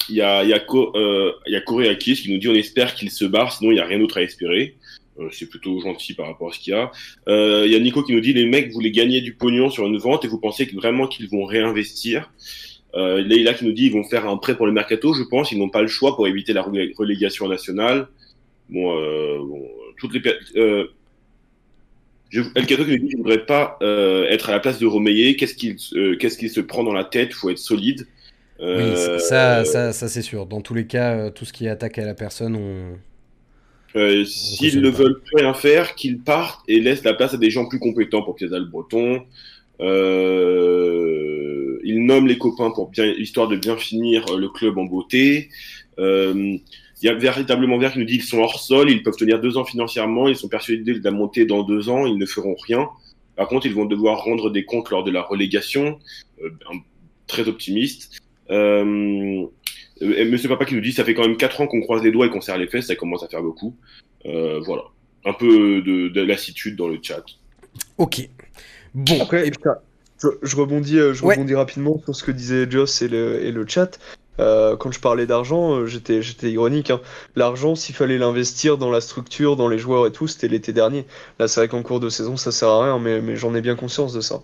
il 0.08 0.16
y 0.16 0.22
a, 0.22 0.44
y, 0.44 0.52
a 0.52 0.64
euh, 0.94 1.32
y 1.46 1.56
a 1.56 1.60
Corey 1.60 1.88
Akis 1.88 2.14
qui 2.14 2.32
nous 2.32 2.38
dit 2.38 2.48
on 2.48 2.54
espère 2.54 2.94
qu'il 2.94 3.10
se 3.10 3.24
barre, 3.24 3.52
sinon 3.52 3.70
il 3.70 3.74
n'y 3.74 3.80
a 3.80 3.86
rien 3.86 3.98
d'autre 3.98 4.18
à 4.18 4.22
espérer. 4.22 4.76
Euh, 5.18 5.28
c'est 5.32 5.48
plutôt 5.48 5.80
gentil 5.80 6.14
par 6.14 6.26
rapport 6.26 6.50
à 6.50 6.52
ce 6.52 6.58
qu'il 6.58 6.72
y 6.72 6.76
a. 6.76 6.90
Euh, 7.28 7.64
il 7.66 7.72
y 7.72 7.74
a 7.74 7.80
Nico 7.80 8.02
qui 8.02 8.12
nous 8.12 8.20
dit 8.20 8.32
les 8.32 8.46
mecs 8.46 8.72
voulaient 8.72 8.90
gagner 8.90 9.20
du 9.20 9.34
pognon 9.34 9.70
sur 9.70 9.86
une 9.86 9.98
vente 9.98 10.24
et 10.24 10.28
vous 10.28 10.38
pensez 10.38 10.64
vraiment 10.66 11.06
qu'ils 11.06 11.28
vont 11.28 11.44
réinvestir. 11.44 12.32
Euh, 12.94 13.20
Leïla 13.20 13.54
qui 13.54 13.64
nous 13.64 13.72
dit 13.72 13.86
ils 13.86 13.92
vont 13.92 14.04
faire 14.04 14.28
un 14.28 14.36
prêt 14.38 14.56
pour 14.56 14.66
le 14.66 14.72
mercato, 14.72 15.12
je 15.12 15.22
pense, 15.22 15.52
ils 15.52 15.58
n'ont 15.58 15.68
pas 15.68 15.82
le 15.82 15.88
choix 15.88 16.16
pour 16.16 16.26
éviter 16.26 16.52
la 16.52 16.62
relégation 16.62 17.48
nationale. 17.48 18.08
Bon, 18.70 18.96
euh, 18.98 19.38
bon 19.38 19.68
toutes 19.98 20.14
les 20.14 20.22
euh, 20.56 20.86
je, 22.30 22.42
El 22.54 22.66
Cato 22.66 22.84
qui 22.84 22.90
nous 22.90 22.98
dit 22.98 23.08
qu'il 23.08 23.18
ne 23.18 23.22
voudrait 23.22 23.46
pas 23.46 23.78
euh, 23.82 24.26
être 24.28 24.50
à 24.50 24.52
la 24.52 24.60
place 24.60 24.78
de 24.78 24.86
Romeyer. 24.86 25.36
Qu'est-ce 25.36 25.54
qu'il 25.54 25.76
euh, 25.94 26.16
qu'est-ce 26.16 26.38
qu'il 26.38 26.50
se 26.50 26.60
prend 26.60 26.84
dans 26.84 26.92
la 26.92 27.04
tête? 27.04 27.30
Il 27.30 27.34
faut 27.34 27.50
être 27.50 27.58
solide. 27.58 28.06
oui, 28.60 28.96
ça, 29.18 29.64
ça, 29.64 29.92
ça 29.92 30.08
c'est 30.08 30.22
sûr. 30.22 30.46
Dans 30.46 30.60
tous 30.60 30.74
les 30.74 30.86
cas, 30.86 31.30
tout 31.30 31.44
ce 31.44 31.52
qui 31.52 31.66
est 31.66 31.70
attaque 31.70 31.98
à 31.98 32.04
la 32.04 32.14
personne, 32.14 32.56
on, 32.56 32.98
euh, 33.96 34.24
S'ils 34.24 34.80
ne 34.80 34.90
veulent 34.90 35.20
plus 35.20 35.36
rien 35.36 35.54
faire, 35.54 35.94
qu'ils 35.94 36.20
partent 36.20 36.62
et 36.68 36.80
laissent 36.80 37.04
la 37.04 37.14
place 37.14 37.34
à 37.34 37.36
des 37.36 37.50
gens 37.50 37.66
plus 37.66 37.78
compétents 37.78 38.22
pour 38.22 38.38
César 38.38 38.60
le 38.60 38.66
Breton. 38.66 39.22
Euh, 39.80 41.78
ils 41.84 42.04
nomment 42.04 42.26
les 42.26 42.38
copains 42.38 42.70
pour 42.70 42.90
bien, 42.90 43.06
histoire 43.06 43.48
de 43.48 43.56
bien 43.56 43.76
finir 43.76 44.24
euh, 44.30 44.38
le 44.38 44.48
club 44.48 44.76
en 44.78 44.84
beauté. 44.84 45.48
Euh, 45.98 46.58
il 47.00 47.06
y 47.06 47.08
a 47.08 47.14
véritablement 47.14 47.78
Vert 47.78 47.92
qui 47.92 48.00
nous 48.00 48.04
dit 48.04 48.18
qu'ils 48.18 48.26
sont 48.26 48.38
hors 48.38 48.58
sol, 48.58 48.90
ils 48.90 49.02
peuvent 49.04 49.16
tenir 49.16 49.40
deux 49.40 49.56
ans 49.56 49.64
financièrement, 49.64 50.26
ils 50.26 50.36
sont 50.36 50.48
persuadés 50.48 50.94
de 50.94 51.04
la 51.04 51.12
montée 51.12 51.46
dans 51.46 51.62
deux 51.62 51.88
ans, 51.88 52.06
ils 52.06 52.18
ne 52.18 52.26
feront 52.26 52.56
rien. 52.66 52.88
Par 53.36 53.46
contre, 53.46 53.66
ils 53.66 53.74
vont 53.74 53.84
devoir 53.84 54.24
rendre 54.24 54.50
des 54.50 54.64
comptes 54.64 54.90
lors 54.90 55.04
de 55.04 55.12
la 55.12 55.22
relégation. 55.22 56.00
Euh, 56.42 56.50
très 57.28 57.46
optimiste. 57.46 58.20
Euh, 58.50 59.44
Monsieur 60.00 60.48
Papa 60.48 60.64
qui 60.64 60.74
nous 60.74 60.80
dit 60.80 60.92
ça 60.92 61.04
fait 61.04 61.14
quand 61.14 61.22
même 61.22 61.36
4 61.36 61.60
ans 61.60 61.66
qu'on 61.66 61.80
croise 61.80 62.02
les 62.02 62.10
doigts 62.10 62.26
et 62.26 62.30
qu'on 62.30 62.40
serre 62.40 62.58
les 62.58 62.68
fesses, 62.68 62.86
ça 62.86 62.96
commence 62.96 63.22
à 63.22 63.28
faire 63.28 63.42
beaucoup. 63.42 63.74
Euh, 64.26 64.60
voilà. 64.64 64.82
Un 65.24 65.32
peu 65.32 65.82
de, 65.82 66.08
de, 66.08 66.20
lassitude 66.20 66.76
dans 66.76 66.88
le 66.88 66.98
chat. 67.02 67.24
Ok. 67.98 68.28
Bon. 68.94 69.20
Après, 69.20 69.50
je, 70.22 70.28
je, 70.42 70.56
rebondis, 70.56 70.98
euh, 70.98 71.12
je 71.12 71.24
ouais. 71.24 71.34
rebondis 71.34 71.54
rapidement 71.54 72.00
sur 72.04 72.14
ce 72.14 72.24
que 72.24 72.30
disait 72.30 72.70
Joss 72.70 73.02
et 73.02 73.08
le, 73.08 73.44
et 73.44 73.52
le 73.52 73.66
chat. 73.66 73.98
Euh, 74.40 74.76
quand 74.76 74.92
je 74.92 75.00
parlais 75.00 75.26
d'argent, 75.26 75.84
j'étais, 75.86 76.22
j'étais 76.22 76.50
ironique. 76.50 76.90
Hein. 76.90 77.00
L'argent, 77.34 77.74
s'il 77.74 77.94
fallait 77.94 78.18
l'investir 78.18 78.78
dans 78.78 78.90
la 78.90 79.00
structure, 79.00 79.56
dans 79.56 79.68
les 79.68 79.78
joueurs 79.78 80.06
et 80.06 80.12
tout, 80.12 80.28
c'était 80.28 80.48
l'été 80.48 80.72
dernier. 80.72 81.06
Là, 81.40 81.48
c'est 81.48 81.60
vrai 81.60 81.68
qu'en 81.68 81.82
cours 81.82 81.98
de 81.98 82.08
saison, 82.08 82.36
ça 82.36 82.52
sert 82.52 82.68
à 82.68 82.84
rien, 82.84 82.98
mais, 83.00 83.20
mais 83.20 83.36
j'en 83.36 83.54
ai 83.54 83.60
bien 83.60 83.74
conscience 83.74 84.12
de 84.12 84.20
ça. 84.20 84.42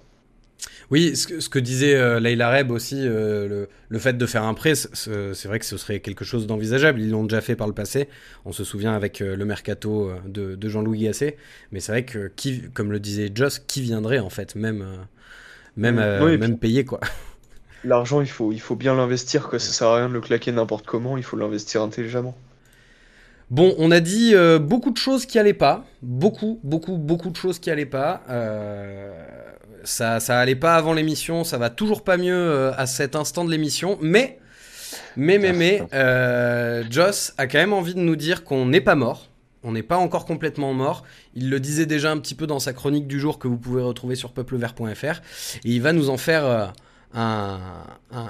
Oui, 0.91 1.16
ce 1.16 1.26
que, 1.26 1.41
ce 1.41 1.49
que 1.49 1.59
disait 1.59 1.95
euh, 1.95 2.20
Leila 2.20 2.51
Reb 2.51 2.70
aussi, 2.70 2.99
euh, 3.01 3.49
le, 3.49 3.68
le, 3.89 3.99
fait 3.99 4.18
de 4.18 4.26
faire 4.26 4.45
un 4.45 4.55
prêt, 4.55 4.74
c'est 4.74 5.45
vrai 5.47 5.59
que 5.59 5.64
ce 5.64 5.76
serait 5.76 6.01
quelque 6.01 6.24
chose 6.24 6.47
d'envisageable. 6.47 7.01
Ils 7.01 7.11
l'ont 7.11 7.24
déjà 7.24 7.41
fait 7.41 7.57
par 7.57 7.66
le 7.66 7.72
passé. 7.72 8.09
On 8.45 8.53
se 8.53 8.64
souvient 8.64 8.93
avec 8.95 9.20
euh, 9.20 9.37
le 9.37 9.45
mercato 9.45 10.11
de, 10.26 10.55
de 10.55 10.68
Jean-Louis 10.68 11.01
Gasset. 11.01 11.37
Mais 11.72 11.80
c'est 11.80 11.93
vrai 11.93 12.05
que, 12.05 12.30
qui, 12.37 12.62
comme 12.74 12.93
le 12.93 13.01
disait 13.01 13.30
Joss, 13.35 13.59
qui 13.59 13.80
viendrait 13.82 14.18
en 14.18 14.30
fait, 14.30 14.55
même, 14.55 14.85
même, 15.76 16.03
oui, 16.22 16.39
même 16.39 16.59
payé 16.59 16.85
quoi. 16.85 17.01
L'argent, 17.85 18.20
il 18.22 18.28
faut, 18.28 18.53
il 18.53 18.61
faut 18.61 18.76
bien 18.76 18.95
l'investir. 18.95 19.51
Ça 19.53 19.59
sert 19.59 19.89
à 19.89 19.97
rien 19.97 20.09
de 20.09 20.14
le 20.14 20.20
claquer 20.20 20.53
n'importe 20.53 20.87
comment. 20.87 21.16
Il 21.16 21.22
faut 21.22 21.37
l'investir 21.37 21.82
intelligemment. 21.82 22.35
Bon, 23.51 23.74
on 23.78 23.91
a 23.91 24.01
dit 24.01 24.35
euh, 24.35 24.59
beaucoup 24.59 24.91
de 24.91 24.97
choses 24.97 25.26
qui 25.26 25.39
allaient 25.39 25.53
pas, 25.53 25.85
beaucoup, 26.03 26.59
beaucoup, 26.64 26.97
beaucoup 26.97 27.30
de 27.30 27.37
choses 27.37 27.59
qui 27.59 27.70
allaient 27.70 27.85
pas. 27.85 28.22
Euh, 28.30 29.12
ça, 29.85 30.20
ça 30.20 30.39
allait 30.39 30.55
pas 30.57 30.74
avant 30.74 30.93
l'émission, 30.93 31.45
ça 31.45 31.59
va 31.59 31.70
toujours 31.70 32.05
pas 32.05 32.16
mieux 32.16 32.35
euh, 32.35 32.72
à 32.76 32.87
cet 32.87 33.16
instant 33.16 33.45
de 33.45 33.51
l'émission, 33.51 33.99
mais, 34.01 34.39
mais, 35.16 35.39
mais, 35.39 35.53
mais, 35.53 35.82
euh, 35.93 36.85
Joss 36.91 37.35
a 37.39 37.47
quand 37.47 37.59
même 37.59 37.72
envie 37.72 37.95
de 37.95 38.01
nous 38.01 38.16
dire 38.16 38.45
qu'on 38.45 38.66
n'est 38.66 38.80
pas 38.80 38.95
mort. 38.95 39.28
On 39.66 39.72
n'est 39.72 39.82
pas 39.82 39.97
encore 39.97 40.26
complètement 40.26 40.74
mort. 40.74 41.05
Il 41.35 41.49
le 41.49 41.59
disait 41.59 41.87
déjà 41.87 42.11
un 42.11 42.18
petit 42.18 42.35
peu 42.35 42.47
dans 42.47 42.59
sa 42.59 42.74
chronique 42.74 43.07
du 43.07 43.18
jour 43.18 43.39
que 43.39 43.49
vous 43.49 43.57
pouvez 43.57 43.82
retrouver 43.82 44.14
sur 44.14 44.32
peuplevert.fr. 44.32 45.20
Et 45.64 45.70
il 45.70 45.80
va 45.80 45.95
nous 45.95 46.11
en 46.11 46.18
faire 46.18 46.45
euh, 46.45 46.66
un, 47.14 47.61
un, 48.12 48.28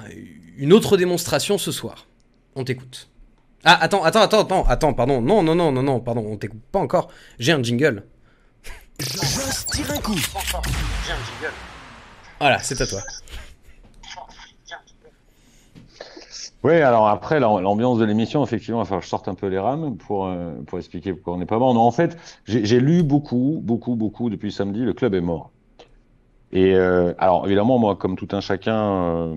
une 0.56 0.72
autre 0.72 0.96
démonstration 0.96 1.58
ce 1.58 1.72
soir. 1.72 2.06
On 2.54 2.62
t'écoute. 2.62 3.08
Ah, 3.64 3.78
attends, 3.82 4.04
attends, 4.04 4.20
attends, 4.20 4.40
attends, 4.42 4.64
attends, 4.68 4.92
pardon. 4.94 5.20
Non, 5.20 5.42
non, 5.42 5.54
non, 5.54 5.72
non, 5.72 5.82
non, 5.82 5.98
pardon, 5.98 6.24
on 6.28 6.36
t'écoute 6.36 6.62
pas 6.70 6.78
encore. 6.78 7.08
J'ai 7.40 7.52
un 7.52 7.62
jingle. 7.62 8.04
Joss 9.00 9.66
tire 9.66 9.90
un 9.90 9.98
coup. 9.98 10.14
Voilà, 12.38 12.58
c'est 12.60 12.80
à 12.80 12.86
toi. 12.86 13.00
Oui, 16.62 16.80
alors 16.80 17.08
après, 17.08 17.40
l'ambiance 17.40 17.98
de 17.98 18.04
l'émission, 18.04 18.42
effectivement, 18.42 18.78
il 18.78 18.82
va 18.82 18.86
falloir 18.86 19.00
que 19.00 19.04
je 19.04 19.10
sorte 19.10 19.28
un 19.28 19.34
peu 19.34 19.48
les 19.48 19.58
rames 19.58 19.96
pour, 19.98 20.26
euh, 20.26 20.54
pour 20.66 20.78
expliquer 20.78 21.12
pourquoi 21.12 21.34
on 21.34 21.38
n'est 21.38 21.44
pas 21.44 21.58
mort. 21.58 21.74
Non, 21.74 21.82
en 21.82 21.90
fait, 21.90 22.16
j'ai 22.46 22.80
lu 22.80 23.02
beaucoup, 23.02 23.60
beaucoup, 23.62 23.96
beaucoup 23.96 24.30
depuis 24.30 24.50
samedi, 24.50 24.80
le 24.80 24.94
club 24.94 25.14
est 25.14 25.20
mort. 25.20 25.53
Et 26.54 26.72
euh, 26.76 27.12
alors 27.18 27.46
évidemment, 27.46 27.80
moi, 27.80 27.96
comme 27.96 28.14
tout 28.16 28.28
un 28.30 28.40
chacun, 28.40 28.76
euh, 28.76 29.36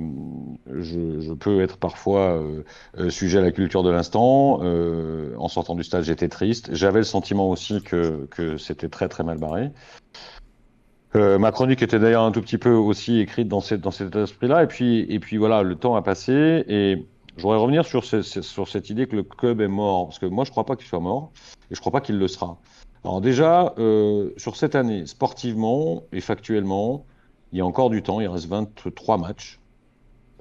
je, 0.67 1.33
peux 1.33 1.61
être 1.61 1.77
parfois 1.77 2.39
euh, 2.95 3.09
sujet 3.09 3.39
à 3.39 3.41
la 3.41 3.51
culture 3.51 3.81
de 3.81 3.89
l'instant. 3.89 4.61
En 5.37 5.47
sortant 5.47 5.73
du 5.73 5.83
stade, 5.83 6.03
j'étais 6.03 6.29
triste. 6.29 6.69
J'avais 6.73 6.99
le 6.99 7.05
sentiment 7.05 7.49
aussi 7.49 7.81
que, 7.81 8.27
que 8.29 8.57
c'était 8.57 8.87
très 8.87 9.09
très 9.09 9.23
mal 9.23 9.39
barré. 9.39 9.71
Ma 11.15 11.51
chronique 11.51 11.81
était 11.81 11.97
d'ailleurs 11.97 12.21
un 12.21 12.31
tout 12.31 12.41
petit 12.41 12.59
peu 12.59 12.69
aussi 12.69 13.19
écrite 13.19 13.47
dans, 13.47 13.61
cette, 13.61 13.81
dans 13.81 13.89
cet 13.89 14.15
esprit-là. 14.15 14.61
Et 14.63 14.67
puis, 14.67 14.99
et 15.09 15.19
puis 15.19 15.37
voilà, 15.37 15.63
le 15.63 15.75
temps 15.75 15.95
a 15.95 16.03
passé 16.03 16.63
et 16.67 17.07
je 17.35 17.41
voudrais 17.41 17.57
revenir 17.57 17.85
sur, 17.85 18.05
sur 18.05 18.67
cette 18.67 18.91
idée 18.91 19.07
que 19.07 19.15
le 19.15 19.23
club 19.23 19.61
est 19.61 19.67
mort. 19.67 20.05
Parce 20.05 20.19
que 20.19 20.27
moi, 20.27 20.43
je 20.43 20.51
crois 20.51 20.65
pas 20.65 20.75
qu'il 20.75 20.85
soit 20.85 20.99
mort 20.99 21.31
et 21.71 21.75
je 21.75 21.79
crois 21.79 21.91
pas 21.91 22.01
qu'il 22.01 22.19
le 22.19 22.27
sera. 22.27 22.59
Alors 23.03 23.21
déjà, 23.21 23.73
euh, 23.77 24.31
sur 24.37 24.55
cette 24.55 24.75
année, 24.75 25.05
sportivement 25.05 26.03
et 26.11 26.21
factuellement, 26.21 27.05
il 27.51 27.59
y 27.59 27.61
a 27.61 27.65
encore 27.65 27.89
du 27.89 28.03
temps, 28.03 28.19
il 28.19 28.27
reste 28.27 28.47
23 28.47 29.17
matchs. 29.17 29.59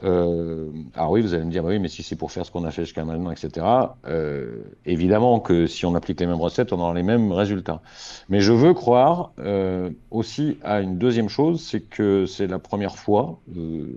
Euh, 0.04 0.70
alors 0.94 1.12
oui, 1.12 1.22
vous 1.22 1.32
allez 1.34 1.44
me 1.44 1.50
dire, 1.50 1.62
bah 1.62 1.70
oui, 1.70 1.78
mais 1.78 1.88
si 1.88 2.02
c'est 2.02 2.16
pour 2.16 2.30
faire 2.30 2.44
ce 2.44 2.50
qu'on 2.50 2.64
a 2.64 2.70
fait 2.70 2.84
jusqu'à 2.84 3.04
maintenant, 3.04 3.30
etc. 3.30 3.66
Euh, 4.06 4.62
évidemment 4.84 5.40
que 5.40 5.66
si 5.66 5.86
on 5.86 5.94
applique 5.94 6.20
les 6.20 6.26
mêmes 6.26 6.40
recettes, 6.40 6.72
on 6.72 6.80
aura 6.80 6.94
les 6.94 7.02
mêmes 7.02 7.32
résultats. 7.32 7.80
Mais 8.28 8.40
je 8.40 8.52
veux 8.52 8.74
croire 8.74 9.32
euh, 9.38 9.90
aussi 10.10 10.58
à 10.62 10.80
une 10.80 10.98
deuxième 10.98 11.28
chose, 11.28 11.62
c'est 11.62 11.80
que 11.80 12.26
c'est 12.26 12.46
la 12.46 12.58
première 12.58 12.96
fois, 12.96 13.40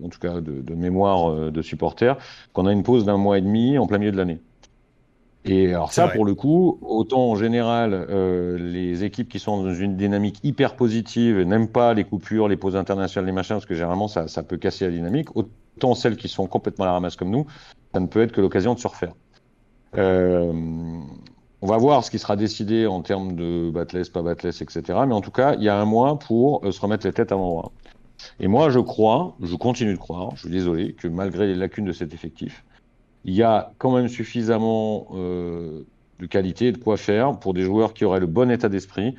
en 0.03 0.09
tout 0.09 0.19
cas 0.19 0.41
de, 0.41 0.61
de 0.61 0.75
mémoire 0.75 1.51
de 1.51 1.61
supporters, 1.61 2.17
qu'on 2.53 2.65
a 2.65 2.71
une 2.71 2.83
pause 2.83 3.05
d'un 3.05 3.17
mois 3.17 3.37
et 3.37 3.41
demi 3.41 3.77
en 3.77 3.87
plein 3.87 3.97
milieu 3.97 4.11
de 4.11 4.17
l'année. 4.17 4.39
Et 5.45 5.69
alors 5.69 5.93
ça, 5.93 6.09
pour 6.09 6.25
le 6.25 6.35
coup, 6.35 6.77
autant 6.81 7.31
en 7.31 7.35
général, 7.35 7.93
euh, 7.93 8.57
les 8.57 9.03
équipes 9.03 9.29
qui 9.29 9.39
sont 9.39 9.63
dans 9.63 9.73
une 9.73 9.95
dynamique 9.95 10.39
hyper 10.43 10.75
positive 10.75 11.39
n'aiment 11.41 11.69
pas 11.69 11.93
les 11.93 12.03
coupures, 12.03 12.47
les 12.47 12.57
pauses 12.57 12.75
internationales, 12.75 13.25
les 13.25 13.31
machins, 13.31 13.55
parce 13.55 13.65
que 13.65 13.73
généralement, 13.73 14.07
ça, 14.07 14.27
ça 14.27 14.43
peut 14.43 14.57
casser 14.57 14.85
la 14.85 14.91
dynamique. 14.91 15.35
Autant 15.35 15.95
celles 15.95 16.17
qui 16.17 16.27
sont 16.27 16.45
complètement 16.45 16.83
à 16.85 16.87
la 16.87 16.93
ramasse 16.93 17.15
comme 17.15 17.31
nous, 17.31 17.45
ça 17.93 17.99
ne 17.99 18.07
peut 18.07 18.21
être 18.21 18.33
que 18.33 18.41
l'occasion 18.41 18.73
de 18.73 18.79
se 18.79 18.87
refaire. 18.87 19.13
Euh, 19.97 20.51
on 21.61 21.67
va 21.67 21.77
voir 21.77 22.03
ce 22.03 22.11
qui 22.11 22.19
sera 22.19 22.35
décidé 22.35 22.85
en 22.85 23.01
termes 23.01 23.35
de 23.35 23.69
batless, 23.69 24.09
pas 24.09 24.21
batless, 24.21 24.61
etc. 24.61 24.81
Mais 25.07 25.13
en 25.13 25.21
tout 25.21 25.31
cas, 25.31 25.55
il 25.55 25.63
y 25.63 25.69
a 25.69 25.75
un 25.75 25.85
mois 25.85 26.19
pour 26.19 26.65
euh, 26.65 26.71
se 26.71 26.79
remettre 26.81 27.07
les 27.07 27.13
têtes 27.13 27.31
à 27.31 27.35
l'endroit. 27.35 27.71
Et 28.39 28.47
moi, 28.47 28.69
je 28.69 28.79
crois, 28.79 29.35
je 29.41 29.55
continue 29.55 29.93
de 29.93 29.99
croire, 29.99 30.31
je 30.35 30.41
suis 30.41 30.49
désolé, 30.49 30.93
que 30.93 31.07
malgré 31.07 31.47
les 31.47 31.55
lacunes 31.55 31.85
de 31.85 31.93
cet 31.93 32.13
effectif, 32.13 32.65
il 33.25 33.33
y 33.33 33.43
a 33.43 33.73
quand 33.77 33.91
même 33.95 34.07
suffisamment 34.07 35.07
euh, 35.13 35.81
de 36.19 36.25
qualité, 36.25 36.71
de 36.71 36.77
quoi 36.77 36.97
faire 36.97 37.37
pour 37.39 37.53
des 37.53 37.61
joueurs 37.61 37.93
qui 37.93 38.05
auraient 38.05 38.19
le 38.19 38.27
bon 38.27 38.49
état 38.49 38.69
d'esprit. 38.69 39.15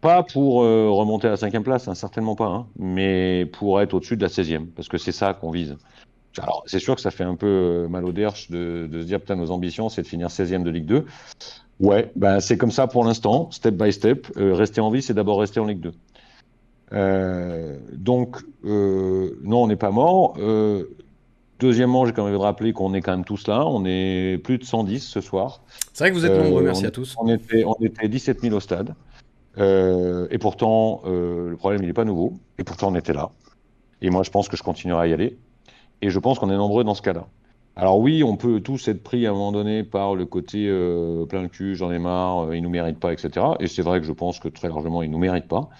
Pas 0.00 0.22
pour 0.22 0.62
euh, 0.62 0.90
remonter 0.90 1.28
à 1.28 1.30
la 1.30 1.36
cinquième 1.36 1.62
place, 1.62 1.86
hein, 1.86 1.94
certainement 1.94 2.34
pas, 2.34 2.46
hein, 2.46 2.66
mais 2.76 3.46
pour 3.46 3.80
être 3.80 3.94
au-dessus 3.94 4.16
de 4.16 4.22
la 4.22 4.28
16e, 4.28 4.66
parce 4.66 4.88
que 4.88 4.98
c'est 4.98 5.12
ça 5.12 5.32
qu'on 5.32 5.50
vise. 5.50 5.76
Alors, 6.38 6.64
c'est 6.66 6.78
sûr 6.78 6.94
que 6.94 7.00
ça 7.00 7.10
fait 7.10 7.24
un 7.24 7.36
peu 7.36 7.46
euh, 7.46 7.88
mal 7.88 8.04
au 8.04 8.12
derche 8.12 8.50
de, 8.50 8.88
se 8.90 9.04
dire, 9.04 9.20
putain, 9.20 9.36
nos 9.36 9.50
ambitions, 9.50 9.88
c'est 9.88 10.02
de 10.02 10.06
finir 10.06 10.28
16e 10.28 10.62
de 10.62 10.70
Ligue 10.70 10.86
2. 10.86 11.04
Ouais, 11.78 12.10
ben, 12.16 12.40
c'est 12.40 12.56
comme 12.56 12.70
ça 12.70 12.86
pour 12.86 13.04
l'instant, 13.04 13.50
step 13.50 13.74
by 13.74 13.92
step. 13.92 14.28
Rester 14.36 14.80
en 14.80 14.90
vie, 14.90 15.02
c'est 15.02 15.14
d'abord 15.14 15.40
rester 15.40 15.60
en 15.60 15.66
Ligue 15.66 15.80
2. 15.80 15.92
Euh, 16.94 17.78
donc, 17.92 18.38
non, 18.64 19.62
on 19.62 19.66
n'est 19.66 19.76
pas 19.76 19.90
mort. 19.90 20.36
Deuxièmement, 21.62 22.04
j'ai 22.06 22.12
quand 22.12 22.24
même 22.24 22.34
rappeler 22.34 22.72
qu'on 22.72 22.92
est 22.92 23.00
quand 23.02 23.12
même 23.12 23.24
tous 23.24 23.46
là. 23.46 23.64
On 23.64 23.84
est 23.84 24.42
plus 24.42 24.58
de 24.58 24.64
110 24.64 24.98
ce 24.98 25.20
soir. 25.20 25.62
C'est 25.92 26.02
vrai 26.02 26.10
que 26.10 26.16
vous 26.16 26.26
êtes 26.26 26.36
nombreux, 26.36 26.60
euh, 26.60 26.64
merci 26.64 26.82
on, 26.84 26.88
à 26.88 26.90
tous. 26.90 27.14
On 27.20 27.28
était, 27.28 27.64
on 27.64 27.76
était 27.80 28.08
17 28.08 28.40
000 28.40 28.56
au 28.56 28.58
stade. 28.58 28.96
Euh, 29.58 30.26
et 30.32 30.38
pourtant, 30.38 31.02
euh, 31.06 31.50
le 31.50 31.56
problème, 31.56 31.80
il 31.84 31.86
n'est 31.86 31.92
pas 31.92 32.04
nouveau. 32.04 32.32
Et 32.58 32.64
pourtant, 32.64 32.90
on 32.90 32.96
était 32.96 33.12
là. 33.12 33.30
Et 34.00 34.10
moi, 34.10 34.24
je 34.24 34.30
pense 34.30 34.48
que 34.48 34.56
je 34.56 34.64
continuerai 34.64 35.02
à 35.02 35.06
y 35.06 35.12
aller. 35.12 35.38
Et 36.00 36.10
je 36.10 36.18
pense 36.18 36.40
qu'on 36.40 36.50
est 36.50 36.56
nombreux 36.56 36.82
dans 36.82 36.96
ce 36.96 37.02
cas-là. 37.02 37.28
Alors 37.76 38.00
oui, 38.00 38.24
on 38.24 38.36
peut 38.36 38.58
tous 38.58 38.88
être 38.88 39.04
pris 39.04 39.24
à 39.24 39.30
un 39.30 39.32
moment 39.32 39.52
donné 39.52 39.84
par 39.84 40.16
le 40.16 40.26
côté 40.26 40.66
plein 41.28 41.44
de 41.44 41.46
cul, 41.46 41.76
j'en 41.76 41.92
ai 41.92 42.00
marre, 42.00 42.52
ils 42.52 42.60
nous 42.60 42.70
méritent 42.70 42.98
pas, 42.98 43.12
etc. 43.12 43.46
Et 43.60 43.68
c'est 43.68 43.82
vrai 43.82 44.00
que 44.00 44.06
je 44.06 44.12
pense 44.12 44.40
que 44.40 44.48
très 44.48 44.68
largement, 44.68 45.02
ils 45.02 45.10
nous 45.10 45.18
méritent 45.18 45.48
pas. 45.48 45.70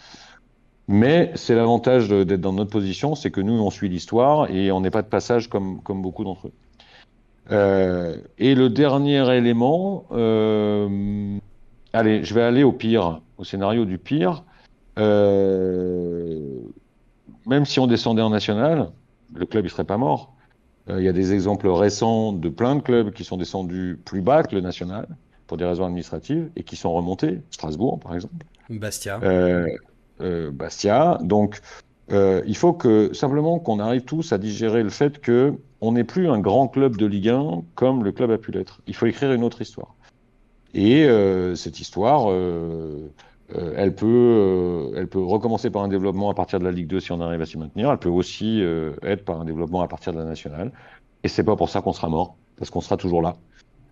Mais 0.93 1.33
c'est 1.37 1.55
l'avantage 1.55 2.11
d'être 2.11 2.43
dans 2.43 2.53
notre 2.53 2.71
position, 2.71 3.15
c'est 3.15 3.31
que 3.31 3.41
nous, 3.41 3.55
on 3.55 3.71
suit 3.71 3.89
l'histoire 3.89 4.51
et 4.51 4.71
on 4.73 4.83
n'est 4.83 4.91
pas 4.91 5.01
de 5.01 5.07
passage 5.07 5.49
comme, 5.49 5.81
comme 5.83 6.03
beaucoup 6.03 6.23
d'entre 6.23 6.49
eux. 6.49 6.53
Euh, 7.51 8.19
et 8.37 8.55
le 8.55 8.69
dernier 8.69 9.27
élément, 9.35 10.05
euh, 10.13 11.39
allez, 11.95 12.25
je 12.25 12.35
vais 12.35 12.43
aller 12.43 12.63
au 12.63 12.73
pire, 12.73 13.23
au 13.39 13.45
scénario 13.45 13.87
du 13.87 13.97
pire. 13.97 14.45
Euh, 14.99 16.61
même 17.47 17.65
si 17.65 17.81
on 17.81 17.87
descendait 17.87 18.21
en 18.21 18.29
national, 18.29 18.91
le 19.35 19.47
club 19.47 19.65
ne 19.65 19.71
serait 19.71 19.85
pas 19.85 19.97
mort. 19.97 20.35
Il 20.91 21.03
y 21.03 21.09
a 21.09 21.13
des 21.15 21.33
exemples 21.33 21.69
récents 21.69 22.35
de 22.35 22.51
plein 22.51 22.77
de 22.77 22.83
clubs 22.83 23.13
qui 23.13 23.25
sont 23.25 23.39
descendus 23.39 23.99
plus 24.05 24.21
bas 24.21 24.43
que 24.43 24.55
le 24.55 24.61
national 24.61 25.09
pour 25.47 25.57
des 25.57 25.65
raisons 25.65 25.87
administratives 25.87 26.51
et 26.55 26.65
qui 26.65 26.77
sont 26.77 26.93
remontés. 26.93 27.41
Strasbourg, 27.51 27.99
par 27.99 28.15
exemple. 28.15 28.45
Bastia. 28.69 29.21
Euh, 30.23 30.51
Bastia. 30.51 31.19
Donc, 31.23 31.61
euh, 32.13 32.43
il 32.47 32.57
faut 32.57 32.73
que 32.73 33.13
simplement 33.13 33.59
qu'on 33.59 33.81
arrive 33.81 34.03
tous 34.03 34.33
à 34.33 34.39
digérer 34.39 34.83
le 34.83 34.91
fait 34.91 35.21
que 35.21 35.55
on 35.81 35.93
n'est 35.93 36.05
plus 36.05 36.29
un 36.29 36.39
grand 36.39 36.69
club 36.69 36.97
de 36.97 37.07
Ligue 37.07 37.29
1 37.29 37.63
comme 37.75 38.05
le 38.05 38.13
club 38.13 38.31
a 38.31 38.39
pu 38.39 38.53
l'être. 38.53 38.81
Il 38.87 38.95
faut 38.95 39.07
écrire 39.07 39.33
une 39.33 39.43
autre 39.43 39.61
histoire. 39.61 39.95
Et 40.75 41.05
euh, 41.05 41.55
cette 41.55 41.81
histoire, 41.81 42.29
elle 42.31 43.95
peut, 43.95 44.93
elle 44.97 45.09
peut 45.09 45.23
recommencer 45.23 45.71
par 45.71 45.83
un 45.83 45.89
développement 45.89 46.31
à 46.31 46.35
partir 46.35 46.61
de 46.61 46.65
la 46.65 46.71
Ligue 46.71 46.87
2 46.87 47.01
si 47.01 47.13
on 47.13 47.21
arrive 47.21 47.41
à 47.41 47.47
s'y 47.47 47.59
maintenir. 47.59 47.91
Elle 47.91 47.99
peut 47.99 48.09
aussi 48.09 48.63
être 49.03 49.25
par 49.25 49.41
un 49.41 49.45
développement 49.45 49.83
à 49.83 49.89
partir 49.89 50.13
de 50.13 50.19
la 50.19 50.25
nationale. 50.25 50.73
Et 51.25 51.29
c'est 51.29 51.45
pas 51.45 51.57
pour 51.57 51.69
ça 51.69 51.81
qu'on 51.83 51.93
sera 51.93 52.09
mort, 52.09 52.37
parce 52.57 52.71
qu'on 52.71 52.81
sera 52.81 52.97
toujours 52.97 53.23
là. 53.23 53.37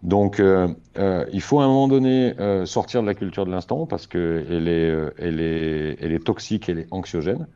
Donc, 0.03 0.41
euh, 0.41 0.69
euh, 0.99 1.27
il 1.33 1.43
faut 1.43 1.61
à 1.61 1.65
un 1.65 1.69
moment 1.69 1.89
donné 1.89 2.35
euh, 2.41 2.65
sortir 2.65 3.03
de 3.03 3.07
la 3.07 3.15
culture 3.15 3.45
de 3.45 3.51
l'instant 3.51 3.87
parce 3.87 4.07
que 4.07 4.47
elle 4.49 4.67
est, 4.67 5.13
elle 5.19 5.41
est, 5.41 5.99
elle 6.01 6.13
est 6.13 6.25
toxique, 6.25 6.69
elle 6.69 6.79
est 6.79 6.89
anxiogène. 6.91 7.47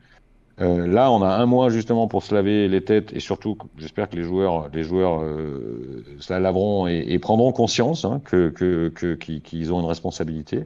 Là, 0.58 1.10
on 1.10 1.20
a 1.20 1.34
un 1.34 1.46
mois 1.46 1.68
justement 1.68 2.06
pour 2.06 2.22
se 2.22 2.32
laver 2.32 2.68
les 2.68 2.80
têtes 2.80 3.12
et 3.12 3.18
surtout, 3.18 3.58
j'espère 3.76 4.08
que 4.08 4.14
les 4.14 4.22
joueurs, 4.22 4.68
les 4.72 4.84
joueurs 4.84 5.20
se 6.20 6.32
la 6.32 6.38
laveront 6.38 6.86
et, 6.86 7.18
prendront 7.18 7.50
conscience 7.50 8.04
hein, 8.04 8.20
que, 8.24 8.50
que 8.50 9.14
qu'ils 9.14 9.72
ont 9.72 9.80
une 9.80 9.86
responsabilité. 9.86 10.64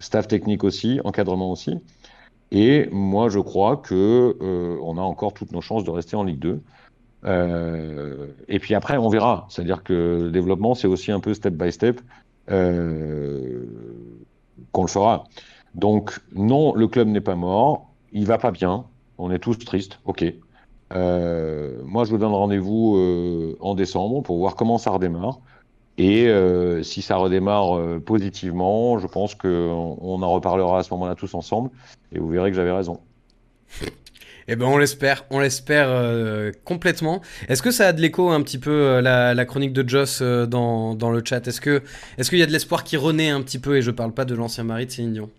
Staff 0.00 0.28
technique 0.28 0.64
aussi, 0.64 1.00
encadrement 1.04 1.50
aussi. 1.50 1.78
Et 2.50 2.90
moi, 2.92 3.30
je 3.30 3.38
crois 3.38 3.78
que 3.78 4.36
on 4.82 4.98
a 4.98 5.02
encore 5.02 5.32
toutes 5.32 5.52
nos 5.52 5.62
chances 5.62 5.84
de 5.84 5.90
rester 5.90 6.14
en 6.14 6.24
Ligue 6.24 6.40
2. 6.40 6.60
Euh, 7.24 8.26
et 8.48 8.58
puis 8.58 8.74
après, 8.74 8.96
on 8.96 9.08
verra. 9.08 9.46
C'est-à-dire 9.48 9.82
que 9.82 10.20
le 10.24 10.30
développement, 10.30 10.74
c'est 10.74 10.88
aussi 10.88 11.12
un 11.12 11.20
peu 11.20 11.34
step 11.34 11.54
by 11.54 11.72
step 11.72 12.00
euh, 12.50 13.64
qu'on 14.72 14.82
le 14.82 14.88
fera. 14.88 15.24
Donc, 15.74 16.20
non, 16.34 16.74
le 16.74 16.88
club 16.88 17.08
n'est 17.08 17.20
pas 17.20 17.36
mort. 17.36 17.90
Il 18.12 18.26
va 18.26 18.38
pas 18.38 18.50
bien. 18.50 18.84
On 19.18 19.30
est 19.30 19.38
tous 19.38 19.58
tristes. 19.58 20.00
OK. 20.04 20.24
Euh, 20.92 21.80
moi, 21.84 22.04
je 22.04 22.10
vous 22.10 22.18
donne 22.18 22.32
rendez-vous 22.32 23.56
en 23.60 23.74
décembre 23.74 24.22
pour 24.22 24.38
voir 24.38 24.56
comment 24.56 24.78
ça 24.78 24.90
redémarre. 24.90 25.38
Et 25.98 26.28
si 26.82 27.02
ça 27.02 27.16
redémarre 27.16 28.00
positivement, 28.00 28.98
je 28.98 29.06
pense 29.06 29.34
qu'on 29.34 29.96
on 30.00 30.22
en 30.22 30.30
reparlera 30.32 30.80
à 30.80 30.82
ce 30.82 30.92
moment-là 30.94 31.14
tous 31.14 31.34
ensemble. 31.34 31.70
Et 32.12 32.18
vous 32.18 32.28
verrez 32.28 32.50
que 32.50 32.56
j'avais 32.56 32.72
raison. 32.72 32.98
Eh 34.48 34.56
ben 34.56 34.66
on 34.66 34.78
l'espère, 34.78 35.24
on 35.30 35.40
l'espère 35.40 35.88
euh, 35.88 36.52
complètement. 36.64 37.22
Est-ce 37.48 37.62
que 37.62 37.70
ça 37.70 37.88
a 37.88 37.92
de 37.92 38.00
l'écho 38.00 38.30
un 38.30 38.42
petit 38.42 38.58
peu 38.58 38.70
euh, 38.70 39.00
la, 39.00 39.34
la, 39.34 39.44
chronique 39.44 39.72
de 39.72 39.88
Joss 39.88 40.20
euh, 40.20 40.46
dans, 40.46 40.94
dans, 40.94 41.10
le 41.10 41.22
chat? 41.24 41.46
Est-ce 41.46 41.60
que 41.60 41.82
est-ce 42.18 42.30
qu'il 42.30 42.38
y 42.38 42.42
a 42.42 42.46
de 42.46 42.52
l'espoir 42.52 42.84
qui 42.84 42.96
renaît 42.96 43.30
un 43.30 43.42
petit 43.42 43.58
peu? 43.58 43.76
Et 43.76 43.82
je 43.82 43.90
parle 43.90 44.12
pas 44.12 44.24
de 44.24 44.34
l'ancien 44.34 44.64
mari 44.64 44.86
de 44.86 44.90
Céline 44.90 45.12
Dion. 45.12 45.30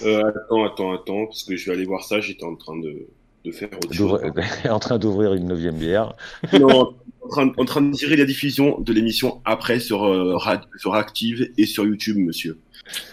attends, 0.00 0.64
attends, 0.64 0.92
attends, 0.92 1.26
parce 1.26 1.44
que 1.44 1.56
je 1.56 1.66
vais 1.66 1.76
aller 1.76 1.84
voir 1.84 2.04
ça. 2.04 2.20
J'étais 2.20 2.44
en 2.44 2.56
train 2.56 2.78
de, 2.78 3.06
de 3.44 3.52
faire 3.52 3.68
autre 3.72 3.92
chose. 3.92 4.20
en 4.68 4.78
train 4.78 4.98
d'ouvrir 4.98 5.34
une 5.34 5.46
neuvième 5.46 5.76
bière. 5.76 6.14
non, 6.58 6.94
en 7.20 7.28
train, 7.28 7.52
en 7.56 7.64
train 7.64 7.82
de 7.82 7.94
tirer 7.94 8.16
la 8.16 8.24
diffusion 8.24 8.80
de 8.80 8.92
l'émission 8.92 9.40
après 9.44 9.80
sur, 9.80 10.40
sur 10.78 10.94
Active 10.94 11.50
et 11.58 11.66
sur 11.66 11.84
YouTube, 11.84 12.16
monsieur. 12.16 12.58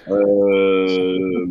Euh, 0.09 1.45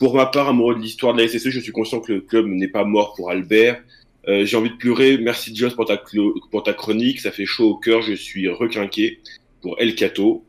pour 0.00 0.14
ma 0.14 0.24
part, 0.24 0.48
amoureux 0.48 0.74
de 0.74 0.80
l'histoire 0.80 1.12
de 1.12 1.20
la 1.20 1.28
SSE, 1.28 1.50
je 1.50 1.60
suis 1.60 1.72
conscient 1.72 2.00
que 2.00 2.14
le 2.14 2.20
club 2.22 2.46
n'est 2.46 2.68
pas 2.68 2.84
mort 2.84 3.12
pour 3.14 3.30
Albert. 3.30 3.82
Euh, 4.28 4.46
j'ai 4.46 4.56
envie 4.56 4.70
de 4.70 4.76
pleurer. 4.76 5.18
Merci 5.18 5.54
Joss 5.54 5.74
pour 5.74 5.84
ta, 5.84 6.72
chronique. 6.72 7.20
Ça 7.20 7.30
fait 7.30 7.44
chaud 7.44 7.72
au 7.72 7.74
cœur. 7.76 8.00
Je 8.00 8.14
suis 8.14 8.48
requinqué 8.48 9.20
pour 9.60 9.78
El 9.78 9.94
Cato. 9.94 10.42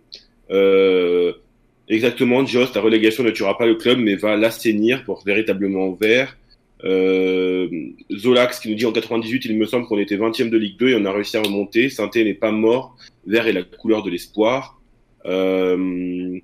Euh, 0.52 1.34
exactement, 1.90 2.46
Joss, 2.46 2.72
ta 2.72 2.80
relégation 2.80 3.24
ne 3.24 3.32
tuera 3.32 3.58
pas 3.58 3.66
le 3.66 3.76
club, 3.76 4.00
mais 4.00 4.16
va 4.16 4.38
l'assainir 4.38 5.04
pour 5.04 5.22
véritablement 5.26 5.92
vert. 5.92 6.38
Euh, 6.86 7.68
Zolax 8.10 8.62
qui 8.62 8.70
nous 8.70 8.76
dit 8.76 8.86
en 8.86 8.94
98, 8.94 9.46
il 9.46 9.58
me 9.58 9.66
semble 9.66 9.86
qu'on 9.86 10.00
était 10.00 10.16
20e 10.16 10.50
de 10.50 10.58
Ligue 10.58 10.78
2 10.78 10.90
et 10.90 10.96
on 10.96 11.04
a 11.04 11.12
réussi 11.12 11.36
à 11.36 11.42
remonter. 11.42 11.90
Sainté 11.90 12.24
n'est 12.24 12.34
pas 12.34 12.52
mort. 12.52 12.96
Vert 13.28 13.48
est 13.48 13.54
la 13.54 13.64
couleur 13.64 14.02
de 14.02 14.10
l'espoir. 14.10 14.80
Euh, 15.26 16.40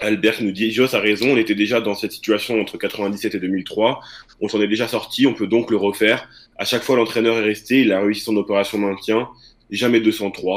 Albert 0.00 0.42
nous 0.42 0.52
dit, 0.52 0.70
Jos 0.72 0.94
a 0.94 1.00
raison, 1.00 1.32
on 1.32 1.36
était 1.36 1.54
déjà 1.54 1.80
dans 1.80 1.94
cette 1.94 2.12
situation 2.12 2.60
entre 2.60 2.76
97 2.76 3.34
et 3.34 3.38
2003, 3.38 4.00
on 4.40 4.48
s'en 4.48 4.60
est 4.60 4.68
déjà 4.68 4.88
sorti, 4.88 5.26
on 5.26 5.34
peut 5.34 5.46
donc 5.46 5.70
le 5.70 5.76
refaire. 5.76 6.28
À 6.58 6.64
chaque 6.64 6.82
fois, 6.82 6.96
l'entraîneur 6.96 7.38
est 7.38 7.44
resté, 7.44 7.80
il 7.82 7.92
a 7.92 8.00
réussi 8.00 8.22
son 8.22 8.36
opération 8.36 8.78
maintien, 8.78 9.28
jamais 9.70 10.00
203. 10.00 10.56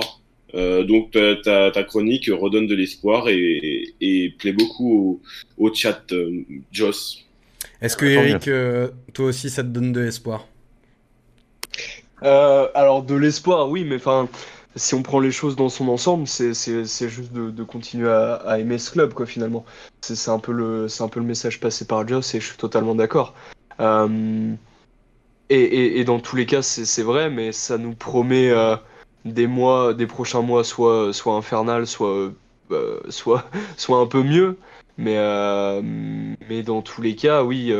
Euh, 0.56 0.84
donc 0.84 1.12
ta, 1.12 1.36
ta, 1.36 1.70
ta, 1.70 1.84
chronique 1.84 2.28
redonne 2.34 2.66
de 2.66 2.74
l'espoir 2.74 3.30
et, 3.30 3.94
et, 4.02 4.34
plaît 4.40 4.52
beaucoup 4.52 5.22
au, 5.58 5.66
au 5.66 5.74
chat, 5.74 6.02
euh, 6.12 6.44
Joss. 6.72 7.24
Est-ce 7.82 7.96
que 7.96 8.06
Eric, 8.06 8.48
euh, 8.48 8.90
toi 9.14 9.28
aussi, 9.28 9.50
ça 9.50 9.64
te 9.64 9.68
donne 9.68 9.94
de 9.94 10.02
l'espoir? 10.02 10.48
Euh, 12.24 12.68
Alors 12.74 13.04
de 13.04 13.16
l'espoir, 13.16 13.70
oui, 13.70 13.84
mais 13.84 13.96
enfin 13.96 14.28
si 14.80 14.96
on 14.96 15.04
prend 15.04 15.20
les 15.20 15.32
choses 15.32 15.56
dans 15.56 15.70
son 15.70 15.90
ensemble, 15.90 16.28
c'est 16.28 16.54
juste 17.10 17.34
de, 17.34 17.64
continuer 17.64 18.10
à, 18.10 18.58
aimer 18.60 18.78
ce 18.78 18.92
club, 18.92 19.14
quoi, 19.14 19.26
finalement. 19.26 19.66
C'est 20.02 20.32
un, 20.32 20.40
peu 20.40 20.52
le, 20.52 20.88
un 21.00 21.08
peu 21.08 21.20
le 21.20 21.26
message 21.26 21.60
passé 21.60 21.86
par 21.86 22.08
Joss 22.08 22.34
et 22.34 22.40
je 22.40 22.48
suis 22.48 22.58
totalement 22.58 22.96
d'accord. 22.96 23.34
Euh, 23.80 24.54
et, 25.50 26.00
et, 26.00 26.04
dans 26.06 26.20
tous 26.20 26.36
les 26.36 26.46
cas, 26.46 26.62
c'est 26.62 27.04
vrai, 27.04 27.30
mais 27.30 27.52
ça 27.52 27.78
nous 27.78 27.94
promet 27.94 28.50
euh, 28.50 28.76
des 29.26 29.48
mois, 29.48 29.94
des 29.94 30.08
prochains 30.08 30.42
mois, 30.42 30.64
soit, 30.64 31.14
soit 31.14 31.36
infernal, 31.36 31.86
soit, 31.86 32.32
euh, 32.72 33.00
soit, 33.10 33.50
soit 33.78 34.00
un 34.00 34.08
peu 34.08 34.24
mieux. 34.24 34.58
Mais, 34.98 35.18
mais 36.50 36.64
dans 36.64 36.82
tous 36.82 37.02
les 37.02 37.16
cas, 37.16 37.44
oui, 37.44 37.74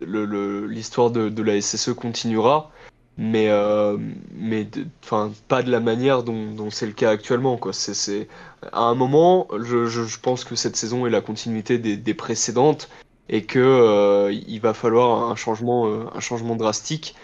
l'histoire 0.00 1.10
de, 1.10 1.28
de 1.28 1.42
la 1.42 1.60
SSE 1.60 1.92
continuera 1.94 2.70
mais 3.18 3.48
euh, 3.48 3.98
mais 4.32 4.68
enfin 5.02 5.32
pas 5.48 5.62
de 5.64 5.70
la 5.70 5.80
manière 5.80 6.22
dont, 6.22 6.52
dont 6.52 6.70
c'est 6.70 6.86
le 6.86 6.92
cas 6.92 7.10
actuellement 7.10 7.56
quoi 7.56 7.72
c'est 7.72 7.92
c'est 7.92 8.28
à 8.72 8.82
un 8.82 8.94
moment 8.94 9.48
je, 9.52 9.86
je, 9.86 10.04
je, 10.04 10.20
pense 10.20 10.44
que 10.44 10.54
cette 10.54 10.76
saison 10.76 11.04
est 11.04 11.10
la 11.10 11.20
continuité 11.20 11.78
des, 11.78 11.96
des 11.96 12.14
précédentes 12.14 12.88
et 13.28 13.42
que 13.42 13.58
euh, 13.58 14.32
il 14.32 14.60
va 14.60 14.72
falloir 14.72 15.30
un 15.30 15.34
changement 15.34 15.88
euh, 15.88 16.04
un 16.14 16.20
changement 16.20 16.54
drastique 16.56 17.16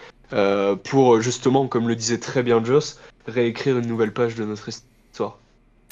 pour 0.83 1.21
justement 1.21 1.67
comme 1.67 1.87
le 1.87 1.95
disait 1.95 2.17
très 2.17 2.43
bien 2.43 2.61
Joss 2.61 2.99
réécrire 3.25 3.77
une 3.77 3.87
nouvelle 3.87 4.11
page 4.11 4.35
de 4.35 4.43
notre 4.43 4.67
histoire 4.67 5.37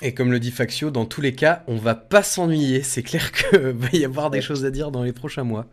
et 0.02 0.14
comme 0.14 0.32
le 0.32 0.40
dit 0.40 0.52
Faxio, 0.52 0.90
dans 0.90 1.06
tous 1.06 1.22
les 1.22 1.34
cas, 1.34 1.64
on 1.68 1.78
va 1.78 1.96
pas 1.96 2.24
s'ennuyer. 2.24 2.84
C'est 2.84 3.04
clair 3.04 3.32
qu'il 3.32 3.60
va 3.60 3.88
y 3.94 4.04
avoir 4.04 4.32
des 4.32 4.42
choses 4.42 4.66
à 4.66 4.72
dire 4.72 4.92
dans 4.92 5.04
les 5.04 5.14
prochains 5.14 5.46
mois. 5.46 5.66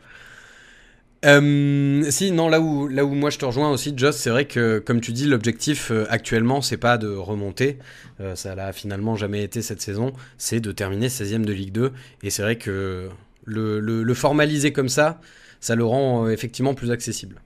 Euh, 1.26 2.10
si, 2.10 2.32
non, 2.32 2.48
là 2.48 2.60
où, 2.60 2.88
là 2.88 3.04
où 3.04 3.14
moi 3.14 3.28
je 3.28 3.38
te 3.38 3.44
rejoins 3.44 3.70
aussi, 3.70 3.92
Joss, 3.94 4.16
c'est 4.16 4.30
vrai 4.30 4.46
que, 4.46 4.78
comme 4.78 5.00
tu 5.00 5.12
dis, 5.12 5.26
l'objectif 5.26 5.90
euh, 5.90 6.06
actuellement, 6.08 6.62
c'est 6.62 6.78
pas 6.78 6.96
de 6.96 7.08
remonter. 7.08 7.78
Euh, 8.20 8.34
ça 8.34 8.54
l'a 8.54 8.72
finalement 8.72 9.16
jamais 9.16 9.42
été 9.44 9.60
cette 9.60 9.82
saison. 9.82 10.12
C'est 10.38 10.60
de 10.60 10.72
terminer 10.72 11.08
16ème 11.08 11.44
de 11.44 11.52
Ligue 11.52 11.72
2. 11.72 11.92
Et 12.22 12.30
c'est 12.30 12.42
vrai 12.42 12.56
que 12.56 13.10
le, 13.44 13.80
le, 13.80 14.02
le, 14.02 14.14
formaliser 14.14 14.72
comme 14.72 14.88
ça, 14.88 15.20
ça 15.60 15.74
le 15.74 15.84
rend 15.84 16.26
euh, 16.26 16.30
effectivement 16.30 16.74
plus 16.74 16.90
accessible. 16.90 17.42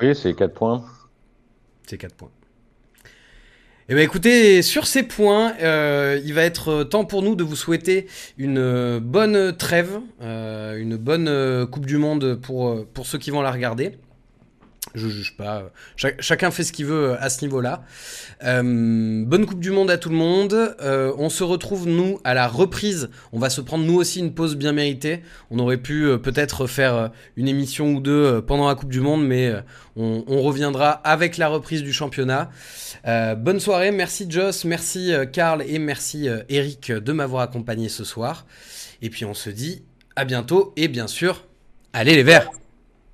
Oui, 0.00 0.14
c'est 0.14 0.34
4 0.34 0.52
points. 0.52 0.84
C'est 1.86 1.98
4 1.98 2.14
points. 2.14 2.30
Eh 3.88 3.94
bien 3.94 4.02
écoutez, 4.02 4.62
sur 4.62 4.84
ces 4.84 5.04
points, 5.04 5.54
euh, 5.62 6.20
il 6.24 6.34
va 6.34 6.42
être 6.42 6.82
temps 6.82 7.04
pour 7.04 7.22
nous 7.22 7.36
de 7.36 7.44
vous 7.44 7.54
souhaiter 7.54 8.08
une 8.36 8.98
bonne 8.98 9.56
trêve, 9.56 10.00
euh, 10.20 10.76
une 10.76 10.96
bonne 10.96 11.66
Coupe 11.70 11.86
du 11.86 11.96
Monde 11.96 12.34
pour, 12.34 12.84
pour 12.86 13.06
ceux 13.06 13.18
qui 13.18 13.30
vont 13.30 13.42
la 13.42 13.52
regarder. 13.52 13.92
Je 14.96 15.08
juge 15.08 15.36
pas. 15.36 15.70
chacun 15.96 16.50
fait 16.50 16.64
ce 16.64 16.72
qu'il 16.72 16.86
veut 16.86 17.16
à 17.20 17.28
ce 17.28 17.42
niveau-là. 17.42 17.82
bonne 18.42 19.46
Coupe 19.46 19.60
du 19.60 19.70
Monde 19.70 19.90
à 19.90 19.98
tout 19.98 20.08
le 20.08 20.16
monde. 20.16 20.76
on 20.80 21.28
se 21.28 21.44
retrouve, 21.44 21.86
nous, 21.86 22.18
à 22.24 22.34
la 22.34 22.48
reprise. 22.48 23.10
On 23.32 23.38
va 23.38 23.50
se 23.50 23.60
prendre, 23.60 23.84
nous 23.84 23.96
aussi, 23.96 24.20
une 24.20 24.34
pause 24.34 24.56
bien 24.56 24.72
méritée. 24.72 25.22
On 25.50 25.58
aurait 25.58 25.76
pu 25.76 26.08
peut-être 26.18 26.66
faire 26.66 27.10
une 27.36 27.46
émission 27.48 27.92
ou 27.92 28.00
deux 28.00 28.42
pendant 28.42 28.68
la 28.68 28.74
Coupe 28.74 28.90
du 28.90 29.00
Monde, 29.00 29.24
mais 29.24 29.52
on, 29.96 30.24
on, 30.26 30.42
reviendra 30.42 30.90
avec 30.90 31.36
la 31.36 31.48
reprise 31.48 31.82
du 31.82 31.92
championnat. 31.92 32.50
bonne 33.04 33.60
soirée. 33.60 33.92
Merci, 33.92 34.26
Joss. 34.28 34.64
Merci, 34.64 35.12
Karl. 35.32 35.62
Et 35.62 35.78
merci, 35.78 36.28
Eric, 36.48 36.90
de 36.90 37.12
m'avoir 37.12 37.42
accompagné 37.42 37.88
ce 37.88 38.04
soir. 38.04 38.46
Et 39.02 39.10
puis, 39.10 39.24
on 39.24 39.34
se 39.34 39.50
dit 39.50 39.82
à 40.16 40.24
bientôt. 40.24 40.72
Et 40.76 40.88
bien 40.88 41.06
sûr, 41.06 41.44
allez 41.92 42.14
les 42.14 42.22
Verts! 42.22 42.50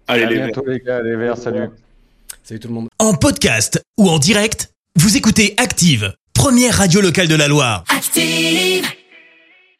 Allez, 0.08 0.24
à 0.24 0.28
bientôt, 0.28 0.64
les 0.66 0.80
gars, 0.80 1.00
les 1.02 1.16
verts, 1.16 1.36
salut. 1.36 1.68
Salut 2.42 2.60
tout 2.60 2.68
le 2.68 2.74
monde. 2.74 2.88
En 2.98 3.14
podcast 3.14 3.82
ou 3.98 4.08
en 4.08 4.18
direct, 4.18 4.70
vous 4.96 5.16
écoutez 5.16 5.54
Active, 5.56 6.12
première 6.34 6.76
radio 6.76 7.00
locale 7.00 7.28
de 7.28 7.36
la 7.36 7.48
Loire. 7.48 7.84
Active 7.88 8.84